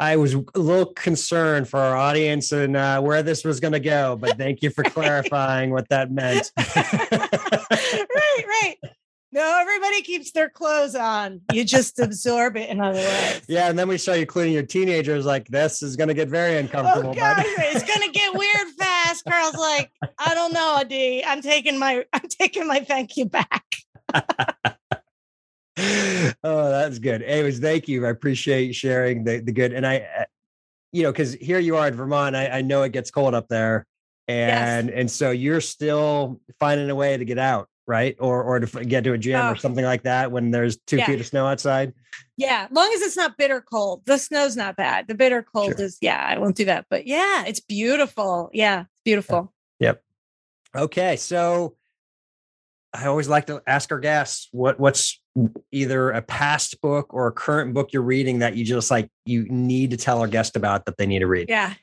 I 0.00 0.16
was 0.16 0.32
a 0.32 0.42
little 0.54 0.86
concerned 0.86 1.68
for 1.68 1.78
our 1.78 1.94
audience 1.94 2.52
and 2.52 2.74
uh, 2.74 3.02
where 3.02 3.22
this 3.22 3.44
was 3.44 3.60
going 3.60 3.74
to 3.74 3.80
go, 3.80 4.16
but 4.16 4.38
thank 4.38 4.62
you 4.62 4.70
for 4.70 4.82
clarifying 4.84 5.72
what 5.72 5.90
that 5.90 6.10
meant. 6.10 6.50
right, 6.56 8.06
right. 8.46 8.76
No, 9.32 9.58
everybody 9.60 10.02
keeps 10.02 10.32
their 10.32 10.48
clothes 10.48 10.96
on. 10.96 11.40
You 11.52 11.64
just 11.64 11.98
absorb 12.00 12.56
it 12.56 12.68
in 12.68 12.80
other 12.80 12.98
ways. 12.98 13.42
yeah, 13.48 13.70
and 13.70 13.78
then 13.78 13.86
we 13.88 13.96
saw 13.96 14.12
you 14.12 14.26
cleaning 14.26 14.54
your 14.54 14.64
teenagers. 14.64 15.24
Like 15.24 15.46
this 15.48 15.82
is 15.82 15.94
going 15.96 16.08
to 16.08 16.14
get 16.14 16.28
very 16.28 16.56
uncomfortable. 16.56 17.10
Oh 17.10 17.14
gosh, 17.14 17.44
it's 17.46 17.84
gonna 17.84 18.10
get 18.10 18.34
weird 18.34 18.68
fast. 18.78 19.24
Carl's 19.24 19.56
like, 19.56 19.92
I 20.18 20.34
don't 20.34 20.52
know, 20.52 20.74
Adi. 20.78 21.24
I'm 21.24 21.42
taking 21.42 21.78
my 21.78 22.04
I'm 22.12 22.28
taking 22.28 22.66
my 22.66 22.80
thank 22.80 23.16
you 23.16 23.26
back. 23.26 23.64
oh, 24.14 24.22
that's 26.44 26.98
good. 26.98 27.22
Anyways, 27.22 27.60
thank 27.60 27.86
you. 27.86 28.04
I 28.06 28.10
appreciate 28.10 28.74
sharing 28.74 29.22
the 29.22 29.38
the 29.38 29.52
good. 29.52 29.72
And 29.72 29.86
I, 29.86 29.98
uh, 29.98 30.24
you 30.92 31.04
know, 31.04 31.12
because 31.12 31.34
here 31.34 31.60
you 31.60 31.76
are 31.76 31.86
in 31.86 31.94
Vermont. 31.94 32.34
I, 32.34 32.48
I 32.48 32.62
know 32.62 32.82
it 32.82 32.90
gets 32.90 33.12
cold 33.12 33.34
up 33.34 33.46
there, 33.46 33.86
and 34.26 34.90
and 34.90 35.08
so 35.08 35.30
you're 35.30 35.60
still 35.60 36.40
finding 36.58 36.90
a 36.90 36.96
way 36.96 37.16
to 37.16 37.24
get 37.24 37.38
out, 37.38 37.68
right? 37.90 38.16
Or 38.20 38.42
or 38.44 38.60
to 38.60 38.84
get 38.84 39.02
to 39.04 39.12
a 39.12 39.18
gym 39.18 39.40
Oh. 39.40 39.50
or 39.50 39.56
something 39.56 39.84
like 39.84 40.04
that 40.04 40.30
when 40.30 40.52
there's 40.52 40.78
two 40.86 40.98
Yeah. 40.98 41.06
feet 41.06 41.20
of 41.20 41.26
snow 41.26 41.46
outside. 41.46 41.92
Yeah, 42.36 42.68
long 42.70 42.90
as 42.94 43.02
it's 43.02 43.16
not 43.16 43.36
bitter 43.36 43.60
cold. 43.60 44.02
The 44.06 44.16
snow's 44.16 44.56
not 44.56 44.76
bad. 44.76 45.08
The 45.08 45.14
bitter 45.14 45.42
cold 45.42 45.74
Sure. 45.76 45.84
is 45.84 45.98
yeah, 46.00 46.24
I 46.24 46.38
won't 46.38 46.54
do 46.56 46.64
that. 46.66 46.86
But 46.88 47.06
yeah, 47.06 47.44
it's 47.44 47.60
beautiful. 47.60 48.48
Yeah, 48.54 48.82
it's 48.92 49.02
beautiful. 49.04 49.52
Yep. 49.80 50.02
Okay, 50.76 51.16
so 51.16 51.76
I 52.94 53.06
always 53.06 53.28
like 53.28 53.46
to 53.48 53.60
ask 53.66 53.90
our 53.92 53.98
guests 53.98 54.48
what 54.52 54.78
what's 54.78 55.20
either 55.72 56.10
a 56.10 56.22
past 56.22 56.80
book 56.80 57.12
or 57.12 57.26
a 57.26 57.32
current 57.32 57.74
book 57.74 57.92
you're 57.92 58.02
reading 58.02 58.38
that 58.38 58.54
you 58.56 58.64
just 58.64 58.90
like 58.90 59.10
you 59.26 59.46
need 59.48 59.90
to 59.90 59.96
tell 59.96 60.20
our 60.20 60.26
guest 60.28 60.54
about 60.56 60.86
that 60.86 60.96
they 60.96 61.06
need 61.06 61.20
to 61.20 61.26
read. 61.26 61.48
Yeah. 61.48 61.74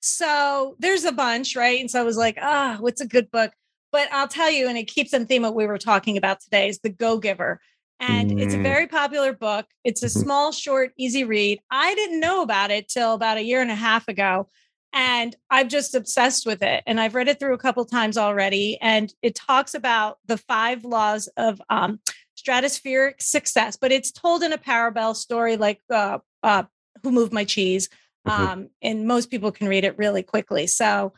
So 0.00 0.76
there's 0.78 1.04
a 1.04 1.12
bunch, 1.12 1.56
right? 1.56 1.80
And 1.80 1.90
so 1.90 2.00
I 2.00 2.04
was 2.04 2.16
like, 2.16 2.36
ah, 2.40 2.76
what's 2.80 3.00
a 3.00 3.06
good 3.06 3.30
book? 3.30 3.52
But 3.92 4.08
I'll 4.10 4.28
tell 4.28 4.50
you, 4.50 4.68
and 4.68 4.78
it 4.78 4.84
keeps 4.88 5.12
in 5.12 5.26
theme 5.26 5.42
what 5.42 5.54
we 5.54 5.66
were 5.66 5.78
talking 5.78 6.16
about 6.16 6.40
today 6.40 6.68
is 6.68 6.80
The 6.80 6.88
Go 6.88 7.18
Giver. 7.18 7.60
And 8.00 8.32
it's 8.32 8.54
a 8.54 8.58
Mm. 8.58 8.62
very 8.62 8.86
popular 8.88 9.32
book. 9.32 9.66
It's 9.84 10.02
a 10.02 10.06
Mhm. 10.06 10.22
small, 10.22 10.50
short, 10.50 10.92
easy 10.96 11.22
read. 11.22 11.60
I 11.70 11.94
didn't 11.94 12.18
know 12.18 12.42
about 12.42 12.70
it 12.72 12.88
till 12.88 13.12
about 13.12 13.36
a 13.36 13.44
year 13.44 13.60
and 13.60 13.70
a 13.70 13.76
half 13.76 14.08
ago. 14.08 14.48
And 14.94 15.36
I'm 15.50 15.68
just 15.68 15.94
obsessed 15.94 16.44
with 16.44 16.62
it. 16.62 16.82
And 16.86 17.00
I've 17.00 17.14
read 17.14 17.28
it 17.28 17.38
through 17.38 17.54
a 17.54 17.58
couple 17.58 17.84
times 17.84 18.18
already. 18.18 18.78
And 18.80 19.12
it 19.22 19.34
talks 19.34 19.74
about 19.74 20.18
the 20.26 20.36
five 20.36 20.84
laws 20.84 21.28
of 21.36 21.62
um, 21.70 22.00
stratospheric 22.36 23.22
success, 23.22 23.76
but 23.76 23.92
it's 23.92 24.10
told 24.10 24.42
in 24.42 24.52
a 24.52 24.58
parable 24.58 25.14
story 25.14 25.56
like 25.56 25.80
uh, 25.90 26.18
uh, 26.42 26.64
Who 27.02 27.12
Moved 27.12 27.32
My 27.32 27.44
Cheese? 27.44 27.88
Mhm. 28.26 28.32
Um, 28.32 28.68
and 28.82 29.06
most 29.06 29.30
people 29.30 29.52
can 29.52 29.68
read 29.68 29.84
it 29.84 29.96
really 29.96 30.22
quickly. 30.22 30.66
So 30.66 31.12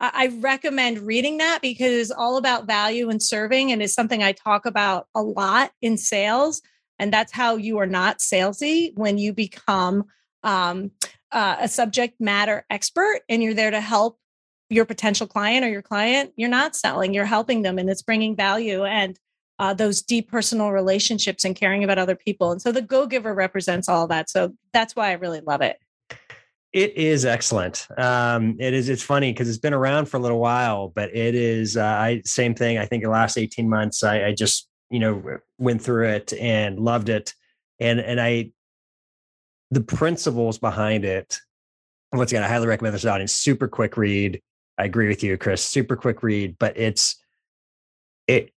I, 0.00 0.28
recommend 0.40 1.00
reading 1.00 1.38
that 1.38 1.60
because 1.60 1.92
it's 1.92 2.10
all 2.10 2.36
about 2.36 2.66
value 2.66 3.10
and 3.10 3.22
serving, 3.22 3.70
and 3.70 3.82
it's 3.82 3.94
something 3.94 4.22
I 4.22 4.32
talk 4.32 4.64
about 4.64 5.08
a 5.14 5.22
lot 5.22 5.72
in 5.82 5.98
sales. 5.98 6.62
And 6.98 7.12
that's 7.12 7.32
how 7.32 7.56
you 7.56 7.78
are 7.78 7.86
not 7.86 8.18
salesy 8.18 8.92
when 8.96 9.18
you 9.18 9.32
become 9.32 10.04
um, 10.42 10.90
uh, 11.32 11.56
a 11.60 11.68
subject 11.68 12.20
matter 12.20 12.64
expert 12.70 13.20
and 13.28 13.42
you're 13.42 13.54
there 13.54 13.70
to 13.70 13.80
help 13.80 14.18
your 14.68 14.84
potential 14.84 15.26
client 15.26 15.64
or 15.64 15.68
your 15.68 15.82
client. 15.82 16.32
You're 16.36 16.48
not 16.48 16.76
selling; 16.76 17.12
you're 17.12 17.24
helping 17.24 17.62
them, 17.62 17.78
and 17.78 17.90
it's 17.90 18.02
bringing 18.02 18.36
value 18.36 18.84
and 18.84 19.18
uh, 19.58 19.74
those 19.74 20.00
deep 20.00 20.30
personal 20.30 20.70
relationships 20.72 21.44
and 21.44 21.54
caring 21.54 21.84
about 21.84 21.98
other 21.98 22.16
people. 22.16 22.50
And 22.50 22.62
so 22.62 22.72
the 22.72 22.80
Go 22.80 23.06
Giver 23.06 23.34
represents 23.34 23.90
all 23.90 24.06
that. 24.06 24.30
So 24.30 24.54
that's 24.72 24.96
why 24.96 25.10
I 25.10 25.12
really 25.12 25.40
love 25.40 25.60
it. 25.60 25.78
It 26.72 26.96
is 26.96 27.24
excellent. 27.24 27.88
Um, 27.98 28.56
it 28.60 28.74
is. 28.74 28.88
It's 28.88 29.02
funny 29.02 29.32
because 29.32 29.48
it's 29.48 29.58
been 29.58 29.74
around 29.74 30.06
for 30.06 30.18
a 30.18 30.20
little 30.20 30.38
while, 30.38 30.88
but 30.94 31.14
it 31.14 31.34
is. 31.34 31.76
Uh, 31.76 31.82
I 31.84 32.22
same 32.24 32.54
thing. 32.54 32.78
I 32.78 32.86
think 32.86 33.02
the 33.02 33.10
last 33.10 33.36
eighteen 33.36 33.68
months, 33.68 34.04
I, 34.04 34.26
I 34.26 34.32
just 34.32 34.68
you 34.88 35.00
know 35.00 35.38
went 35.58 35.82
through 35.82 36.08
it 36.08 36.32
and 36.34 36.78
loved 36.78 37.08
it. 37.08 37.34
and 37.80 37.98
and 37.98 38.20
I 38.20 38.52
the 39.70 39.80
principles 39.80 40.58
behind 40.58 41.04
it. 41.04 41.40
Once 42.12 42.30
again, 42.32 42.42
I 42.42 42.48
highly 42.48 42.66
recommend 42.66 42.94
this 42.94 43.04
audience. 43.04 43.32
Super 43.32 43.68
quick 43.68 43.96
read. 43.96 44.40
I 44.78 44.84
agree 44.84 45.08
with 45.08 45.22
you, 45.22 45.36
Chris. 45.38 45.64
Super 45.64 45.96
quick 45.96 46.22
read, 46.22 46.56
but 46.58 46.76
it's 46.76 47.16
it 48.26 48.52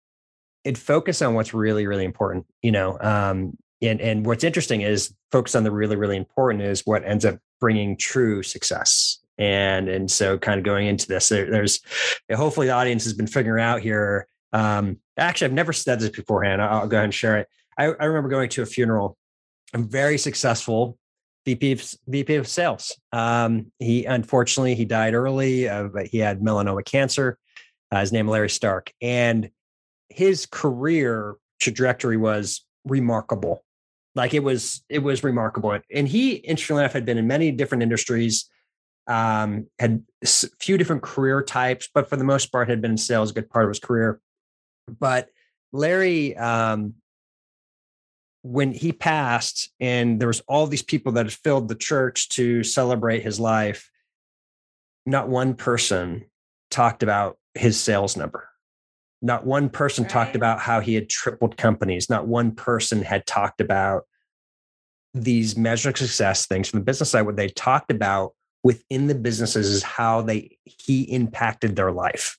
it 0.64 0.78
focus 0.78 1.22
on 1.22 1.34
what's 1.34 1.54
really 1.54 1.88
really 1.88 2.06
important. 2.06 2.46
You 2.62 2.72
know, 2.72 2.98
um, 3.00 3.58
and 3.82 4.02
and 4.02 4.26
what's 4.26 4.44
interesting 4.44 4.82
is 4.82 5.14
focus 5.32 5.56
on 5.56 5.64
the 5.64 5.72
really 5.72 5.96
really 5.96 6.18
important 6.18 6.64
is 6.64 6.82
what 6.86 7.06
ends 7.06 7.26
up 7.26 7.40
bringing 7.62 7.96
true 7.96 8.44
success. 8.44 9.20
And 9.38 9.88
and 9.88 10.12
so 10.12 10.38
kind 10.38 10.60
of 10.60 10.66
going 10.66 10.88
into 10.88 11.08
this, 11.08 11.30
there, 11.30 11.50
there's 11.50 11.80
hopefully 12.34 12.68
the 12.68 12.74
audience 12.74 13.06
has 13.06 13.14
been 13.14 13.28
figuring 13.28 13.64
out 13.64 13.80
here. 13.80 14.28
Um, 14.52 14.98
actually, 15.18 15.46
I've 15.46 15.54
never 15.54 15.72
said 15.72 16.02
this 16.02 16.10
beforehand. 16.10 16.62
I'll 16.62 16.88
go 16.88 16.98
ahead 16.98 17.06
and 17.06 17.14
share 17.14 17.38
it. 17.38 17.48
I, 17.78 17.86
I 17.86 18.06
remember 18.06 18.28
going 18.28 18.50
to 18.50 18.62
a 18.62 18.66
funeral. 18.66 19.18
A 19.74 19.78
very 19.78 20.18
successful 20.18 20.98
VP 21.46 21.72
of, 21.72 21.94
VP 22.08 22.36
of 22.36 22.48
sales. 22.48 23.00
Um, 23.14 23.72
he 23.80 24.04
unfortunately 24.04 24.76
he 24.76 24.84
died 24.84 25.14
early. 25.14 25.70
Uh, 25.70 25.84
but 25.86 26.08
he 26.08 26.18
had 26.18 26.42
melanoma 26.42 26.84
cancer. 26.84 27.38
Uh, 27.92 28.02
his 28.02 28.12
name 28.12 28.28
Larry 28.28 28.50
Stark, 28.50 28.94
and 29.02 29.50
his 30.10 30.46
career 30.46 31.36
trajectory 31.60 32.18
was 32.18 32.66
remarkable. 32.86 33.64
Like 34.16 34.34
it 34.34 34.44
was, 34.44 34.84
it 34.90 35.00
was 35.00 35.24
remarkable. 35.24 35.80
And 35.94 36.08
he, 36.08 36.34
interestingly 36.34 36.84
enough, 36.84 36.94
had 36.94 37.06
been 37.06 37.18
in 37.18 37.28
many 37.28 37.52
different 37.52 37.84
industries, 37.84 38.50
um, 39.08 39.68
had 39.80 40.04
a 40.24 40.28
few 40.60 40.78
different 40.78 41.02
career 41.02 41.42
types, 41.42 41.90
but 41.94 42.10
for 42.10 42.18
the 42.18 42.24
most 42.24 42.52
part, 42.52 42.70
had 42.70 42.82
been 42.82 42.92
in 42.92 42.98
sales 42.98 43.32
a 43.32 43.34
good 43.34 43.50
part 43.50 43.66
of 43.66 43.70
his 43.70 43.80
career. 43.80 44.20
But 45.00 45.30
Larry, 45.72 46.36
um, 46.36 46.96
when 48.44 48.74
he 48.74 48.92
passed, 48.92 49.72
and 49.80 50.20
there 50.20 50.28
was 50.28 50.42
all 50.48 50.68
these 50.68 50.84
people 50.84 51.14
that 51.14 51.26
had 51.26 51.34
filled 51.34 51.68
the 51.68 51.76
church 51.76 52.30
to 52.30 52.64
celebrate 52.64 53.24
his 53.24 53.40
life, 53.40 53.90
not 55.06 55.30
one 55.30 55.54
person 55.54 56.26
talked 56.70 57.04
about 57.04 57.38
his 57.54 57.80
sales 57.80 58.18
number. 58.18 58.51
Not 59.22 59.46
one 59.46 59.70
person 59.70 60.04
right. 60.04 60.12
talked 60.12 60.36
about 60.36 60.60
how 60.60 60.80
he 60.80 60.96
had 60.96 61.10
tripled 61.10 61.58
companies. 61.58 62.10
Not 62.10 62.28
one 62.28 62.52
person 62.54 63.04
had 63.04 63.26
talked 63.26 63.62
about 63.62 64.04
these 65.14 65.58
measure 65.58 65.96
success 65.96 66.46
things 66.46 66.70
from 66.70 66.80
the 66.80 66.86
business 66.86 67.12
side. 67.12 67.24
What 67.24 67.36
they 67.36 67.50
talked 67.50 67.92
about 67.92 68.34
within 68.64 69.08
the 69.08 69.16
businesses 69.16 69.68
is 69.68 69.84
how 69.84 70.22
they 70.22 70.58
he 70.64 71.04
impacted 71.04 71.76
their 71.76 71.92
life. 71.92 72.38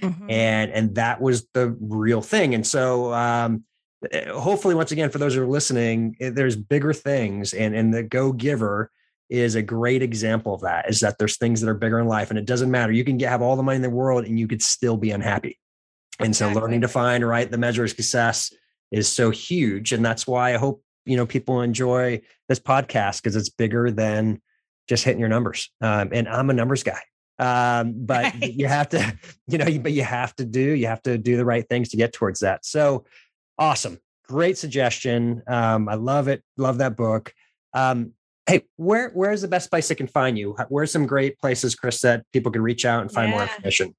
Mm-hmm. 0.00 0.30
And 0.30 0.70
and 0.70 0.94
that 0.96 1.20
was 1.20 1.46
the 1.54 1.76
real 1.80 2.20
thing. 2.20 2.54
And 2.54 2.66
so 2.66 3.12
um, 3.12 3.64
eh, 4.10 4.30
hopefully 4.30 4.74
once 4.74 4.92
again 4.92 5.10
for 5.10 5.18
those 5.18 5.34
who 5.34 5.42
are 5.42 5.48
listening, 5.48 6.16
eh, 6.20 6.30
there's 6.30 6.56
bigger 6.56 6.92
things 6.92 7.54
and 7.54 7.74
and 7.74 7.92
the 7.92 8.02
go 8.02 8.32
giver 8.32 8.90
is 9.30 9.54
a 9.54 9.62
great 9.62 10.02
example 10.02 10.54
of 10.54 10.60
that 10.60 10.88
is 10.88 11.00
that 11.00 11.18
there's 11.18 11.38
things 11.38 11.60
that 11.60 11.68
are 11.68 11.74
bigger 11.74 11.98
in 11.98 12.06
life 12.06 12.30
and 12.30 12.38
it 12.38 12.44
doesn't 12.44 12.70
matter 12.70 12.92
you 12.92 13.04
can 13.04 13.16
get, 13.16 13.30
have 13.30 13.42
all 13.42 13.56
the 13.56 13.62
money 13.62 13.76
in 13.76 13.82
the 13.82 13.90
world 13.90 14.24
and 14.24 14.38
you 14.38 14.46
could 14.46 14.62
still 14.62 14.96
be 14.96 15.10
unhappy 15.10 15.58
and 16.20 16.34
so 16.34 16.50
learning 16.50 16.82
to 16.82 16.88
find 16.88 17.26
right 17.26 17.50
the 17.50 17.58
measure 17.58 17.84
of 17.84 17.90
success 17.90 18.52
is 18.90 19.10
so 19.10 19.30
huge. 19.30 19.92
And 19.92 20.04
that's 20.04 20.26
why 20.26 20.54
I 20.54 20.58
hope, 20.58 20.82
you 21.04 21.16
know, 21.16 21.26
people 21.26 21.60
enjoy 21.60 22.20
this 22.48 22.60
podcast 22.60 23.22
because 23.22 23.36
it's 23.36 23.48
bigger 23.48 23.90
than 23.90 24.40
just 24.88 25.04
hitting 25.04 25.20
your 25.20 25.28
numbers. 25.28 25.70
Um, 25.80 26.10
and 26.12 26.28
I'm 26.28 26.50
a 26.50 26.52
numbers 26.52 26.82
guy. 26.82 27.00
Um, 27.38 27.94
but 28.06 28.24
right. 28.24 28.54
you 28.54 28.66
have 28.66 28.88
to, 28.90 29.18
you 29.48 29.58
know, 29.58 29.78
but 29.78 29.92
you 29.92 30.02
have 30.02 30.34
to 30.36 30.44
do, 30.44 30.60
you 30.60 30.86
have 30.86 31.02
to 31.02 31.18
do 31.18 31.36
the 31.36 31.44
right 31.44 31.68
things 31.68 31.88
to 31.90 31.96
get 31.96 32.12
towards 32.12 32.40
that. 32.40 32.64
So 32.64 33.04
awesome. 33.58 33.98
Great 34.26 34.56
suggestion. 34.56 35.42
Um, 35.46 35.88
I 35.88 35.94
love 35.94 36.28
it. 36.28 36.42
Love 36.56 36.78
that 36.78 36.96
book. 36.96 37.34
Um, 37.74 38.12
hey, 38.46 38.62
where 38.76 39.10
where's 39.10 39.42
the 39.42 39.48
best 39.48 39.70
place 39.70 39.88
they 39.88 39.94
can 39.94 40.06
find 40.06 40.38
you? 40.38 40.56
Where's 40.68 40.92
some 40.92 41.06
great 41.06 41.38
places, 41.38 41.74
Chris, 41.74 42.00
that 42.00 42.24
people 42.32 42.52
can 42.52 42.62
reach 42.62 42.84
out 42.86 43.02
and 43.02 43.12
find 43.12 43.30
yeah. 43.30 43.34
more 43.34 43.42
information? 43.42 43.94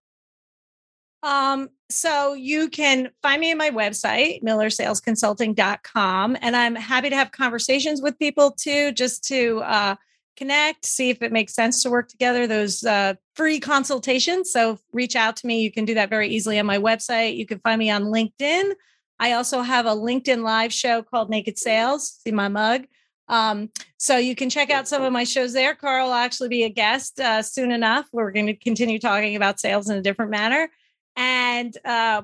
Um, 1.26 1.70
so 1.90 2.34
you 2.34 2.70
can 2.70 3.10
find 3.24 3.42
me 3.42 3.50
at 3.50 3.58
my 3.58 3.72
website, 3.72 4.44
millersalesconsulting.com. 4.44 6.38
And 6.40 6.56
I'm 6.56 6.76
happy 6.76 7.10
to 7.10 7.16
have 7.16 7.32
conversations 7.32 8.00
with 8.00 8.20
people 8.20 8.52
too, 8.52 8.92
just 8.92 9.24
to 9.26 9.62
uh, 9.62 9.96
connect, 10.38 10.86
see 10.86 11.10
if 11.10 11.24
it 11.24 11.32
makes 11.32 11.56
sense 11.56 11.82
to 11.82 11.90
work 11.90 12.10
together, 12.10 12.46
those 12.46 12.84
uh, 12.84 13.16
free 13.34 13.60
consultations. 13.60 14.52
So 14.52 14.78
reach 14.94 15.16
out 15.16 15.36
to 15.38 15.48
me. 15.48 15.62
You 15.62 15.72
can 15.72 15.86
do 15.86 15.96
that 15.96 16.12
very 16.12 16.30
easily 16.30 16.60
on 16.60 16.68
my 16.68 16.78
website. 16.78 17.38
You 17.38 17.48
can 17.48 17.58
find 17.60 17.80
me 17.80 17.90
on 17.90 18.04
LinkedIn. 18.04 18.74
I 19.20 19.32
also 19.32 19.62
have 19.62 19.88
a 19.88 19.96
LinkedIn 19.96 20.44
live 20.44 20.72
show 20.72 21.02
called 21.02 21.32
Naked 21.32 21.58
Sales. 21.58 22.20
See 22.24 22.32
my 22.32 22.50
mug. 22.50 22.86
Um, 23.30 23.72
so 23.98 24.18
you 24.18 24.36
can 24.36 24.52
check 24.52 24.70
out 24.70 24.88
some 24.88 25.02
of 25.02 25.12
my 25.12 25.24
shows 25.24 25.54
there. 25.54 25.74
Carl 25.74 26.08
will 26.08 26.14
actually 26.14 26.50
be 26.50 26.66
a 26.66 26.70
guest 26.70 27.20
uh, 27.20 27.42
soon 27.42 27.72
enough. 27.72 28.06
We're 28.12 28.32
going 28.32 28.46
to 28.46 28.54
continue 28.54 29.00
talking 29.00 29.36
about 29.36 29.60
sales 29.60 29.90
in 29.90 29.98
a 29.98 30.04
different 30.04 30.30
manner 30.30 30.70
and 31.16 31.78
uh, 31.86 32.24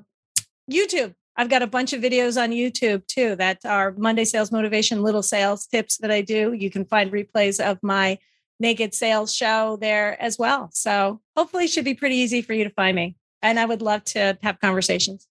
YouTube. 0.71 1.13
I've 1.37 1.49
got 1.49 1.61
a 1.61 1.67
bunch 1.67 1.93
of 1.93 2.01
videos 2.01 2.41
on 2.41 2.51
YouTube 2.51 3.07
too 3.07 3.35
that 3.37 3.65
are 3.65 3.93
Monday 3.97 4.25
sales 4.25 4.51
motivation, 4.51 5.01
little 5.01 5.23
sales 5.23 5.65
tips 5.65 5.97
that 5.97 6.11
I 6.11 6.21
do. 6.21 6.53
You 6.53 6.69
can 6.69 6.85
find 6.85 7.11
replays 7.11 7.59
of 7.63 7.79
my 7.81 8.19
naked 8.59 8.93
sales 8.93 9.33
show 9.33 9.77
there 9.77 10.21
as 10.21 10.37
well. 10.37 10.69
So 10.73 11.21
hopefully, 11.35 11.65
it 11.65 11.69
should 11.69 11.85
be 11.85 11.93
pretty 11.93 12.15
easy 12.15 12.41
for 12.41 12.53
you 12.53 12.63
to 12.63 12.69
find 12.69 12.95
me. 12.95 13.15
And 13.41 13.59
I 13.59 13.65
would 13.65 13.81
love 13.81 14.03
to 14.05 14.37
have 14.43 14.59
conversations. 14.59 15.27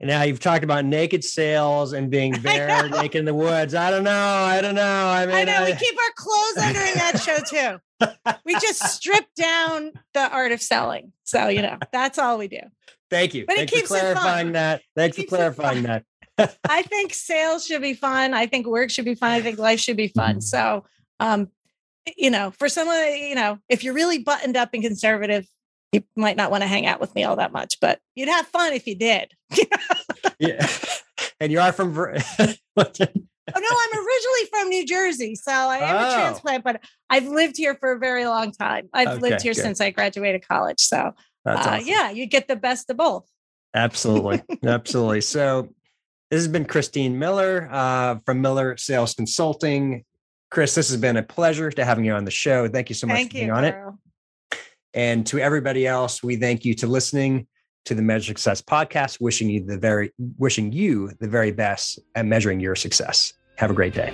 And 0.00 0.10
now 0.10 0.22
you've 0.22 0.40
talked 0.40 0.64
about 0.64 0.84
naked 0.84 1.24
sales 1.24 1.92
and 1.92 2.10
being 2.10 2.32
bare 2.42 2.88
naked 2.88 3.20
in 3.20 3.24
the 3.24 3.34
woods. 3.34 3.74
I 3.74 3.90
don't 3.90 4.04
know. 4.04 4.10
I 4.12 4.60
don't 4.60 4.74
know. 4.74 5.08
I 5.08 5.24
mean, 5.24 5.34
I 5.34 5.44
know 5.44 5.62
I... 5.62 5.64
we 5.64 5.74
keep 5.74 5.96
our 5.96 6.12
clothes 6.16 6.66
on 6.66 6.72
during 6.74 6.94
that 6.94 7.20
show 7.22 7.38
too. 7.38 8.38
we 8.44 8.52
just 8.58 8.82
strip 8.82 9.24
down 9.34 9.92
the 10.12 10.30
art 10.30 10.52
of 10.52 10.60
selling. 10.60 11.12
So 11.22 11.48
you 11.48 11.62
know 11.62 11.78
that's 11.92 12.18
all 12.18 12.38
we 12.38 12.48
do. 12.48 12.60
Thank 13.10 13.34
you. 13.34 13.44
But 13.46 13.56
Thanks 13.56 13.72
it 13.72 13.76
keeps 13.76 13.88
for 13.88 13.98
clarifying 13.98 14.52
that. 14.52 14.82
Thanks 14.96 15.16
for 15.16 15.24
clarifying 15.24 15.82
that. 15.84 16.04
I 16.68 16.82
think 16.82 17.14
sales 17.14 17.64
should 17.66 17.82
be 17.82 17.94
fun. 17.94 18.34
I 18.34 18.46
think 18.46 18.66
work 18.66 18.90
should 18.90 19.04
be 19.04 19.14
fun. 19.14 19.30
I 19.30 19.40
think 19.40 19.58
life 19.58 19.80
should 19.80 19.96
be 19.96 20.08
fun. 20.08 20.36
Mm-hmm. 20.36 20.40
So, 20.40 20.84
um, 21.20 21.48
you 22.16 22.30
know, 22.30 22.50
for 22.50 22.68
someone, 22.68 22.96
you 23.16 23.34
know, 23.34 23.58
if 23.68 23.84
you're 23.84 23.94
really 23.94 24.18
buttoned 24.18 24.56
up 24.56 24.70
and 24.72 24.82
conservative, 24.82 25.46
you 25.92 26.02
might 26.16 26.36
not 26.36 26.50
want 26.50 26.62
to 26.62 26.66
hang 26.66 26.86
out 26.86 27.00
with 27.00 27.14
me 27.14 27.24
all 27.24 27.36
that 27.36 27.52
much, 27.52 27.78
but 27.80 28.00
you'd 28.16 28.28
have 28.28 28.46
fun 28.48 28.72
if 28.72 28.86
you 28.86 28.96
did. 28.96 29.32
yeah. 30.38 30.66
And 31.40 31.50
you 31.50 31.60
are 31.60 31.72
from. 31.72 31.92
oh 31.98 32.06
no, 32.36 32.46
I'm 32.76 33.98
originally 33.98 34.46
from 34.50 34.68
New 34.68 34.86
Jersey, 34.86 35.34
so 35.34 35.52
I 35.52 35.78
am 35.78 35.96
oh. 35.96 36.08
a 36.08 36.14
transplant, 36.14 36.64
but 36.64 36.80
I've 37.10 37.26
lived 37.26 37.56
here 37.56 37.74
for 37.74 37.92
a 37.92 37.98
very 37.98 38.24
long 38.24 38.52
time. 38.52 38.88
I've 38.94 39.08
okay, 39.08 39.20
lived 39.20 39.42
here 39.42 39.52
good. 39.52 39.60
since 39.60 39.80
I 39.80 39.90
graduated 39.90 40.46
college, 40.46 40.80
so 40.80 41.12
that's 41.44 41.66
uh, 41.66 41.70
awesome. 41.70 41.88
yeah, 41.88 42.10
you 42.10 42.26
get 42.26 42.48
the 42.48 42.56
best 42.56 42.90
of 42.90 42.96
both. 42.96 43.28
Absolutely, 43.74 44.42
absolutely. 44.66 45.20
So 45.20 45.68
this 46.30 46.40
has 46.40 46.48
been 46.48 46.64
Christine 46.64 47.18
Miller 47.18 47.68
uh, 47.70 48.16
from 48.24 48.40
Miller 48.40 48.76
Sales 48.76 49.14
Consulting. 49.14 50.04
Chris, 50.50 50.74
this 50.74 50.88
has 50.88 51.00
been 51.00 51.16
a 51.16 51.22
pleasure 51.22 51.70
to 51.70 51.84
having 51.84 52.04
you 52.04 52.12
on 52.12 52.24
the 52.24 52.30
show. 52.30 52.68
Thank 52.68 52.88
you 52.88 52.94
so 52.94 53.06
much 53.06 53.16
thank 53.16 53.30
for 53.32 53.34
being 53.34 53.46
you, 53.48 53.52
on 53.52 53.70
Carl. 53.70 53.98
it. 54.52 54.58
And 54.94 55.26
to 55.26 55.40
everybody 55.40 55.86
else, 55.86 56.22
we 56.22 56.36
thank 56.36 56.64
you 56.64 56.74
to 56.74 56.86
listening 56.86 57.48
to 57.86 57.94
the 57.94 58.02
Measure 58.02 58.28
Success 58.28 58.62
podcast. 58.62 59.20
Wishing 59.20 59.50
you 59.50 59.64
the 59.64 59.78
very 59.78 60.12
wishing 60.38 60.72
you 60.72 61.10
the 61.20 61.28
very 61.28 61.50
best 61.50 61.98
at 62.14 62.24
measuring 62.24 62.60
your 62.60 62.76
success. 62.76 63.32
Have 63.56 63.70
a 63.70 63.74
great 63.74 63.94
day. 63.94 64.12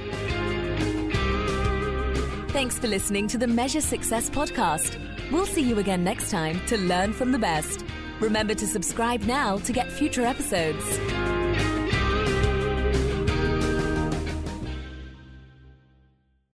Thanks 2.49 2.79
for 2.79 2.89
listening 2.89 3.29
to 3.29 3.39
the 3.39 3.47
Measure 3.47 3.81
Success 3.81 4.29
podcast. 4.29 5.10
We'll 5.31 5.47
see 5.47 5.63
you 5.63 5.79
again 5.79 6.03
next 6.03 6.31
time 6.31 6.61
to 6.67 6.77
learn 6.77 7.13
from 7.13 7.31
the 7.31 7.39
best. 7.39 7.85
Remember 8.21 8.55
to 8.55 8.67
subscribe 8.67 9.23
now 9.23 9.59
to 9.59 9.73
get 9.73 9.91
future 9.91 10.23
episodes. 10.23 10.99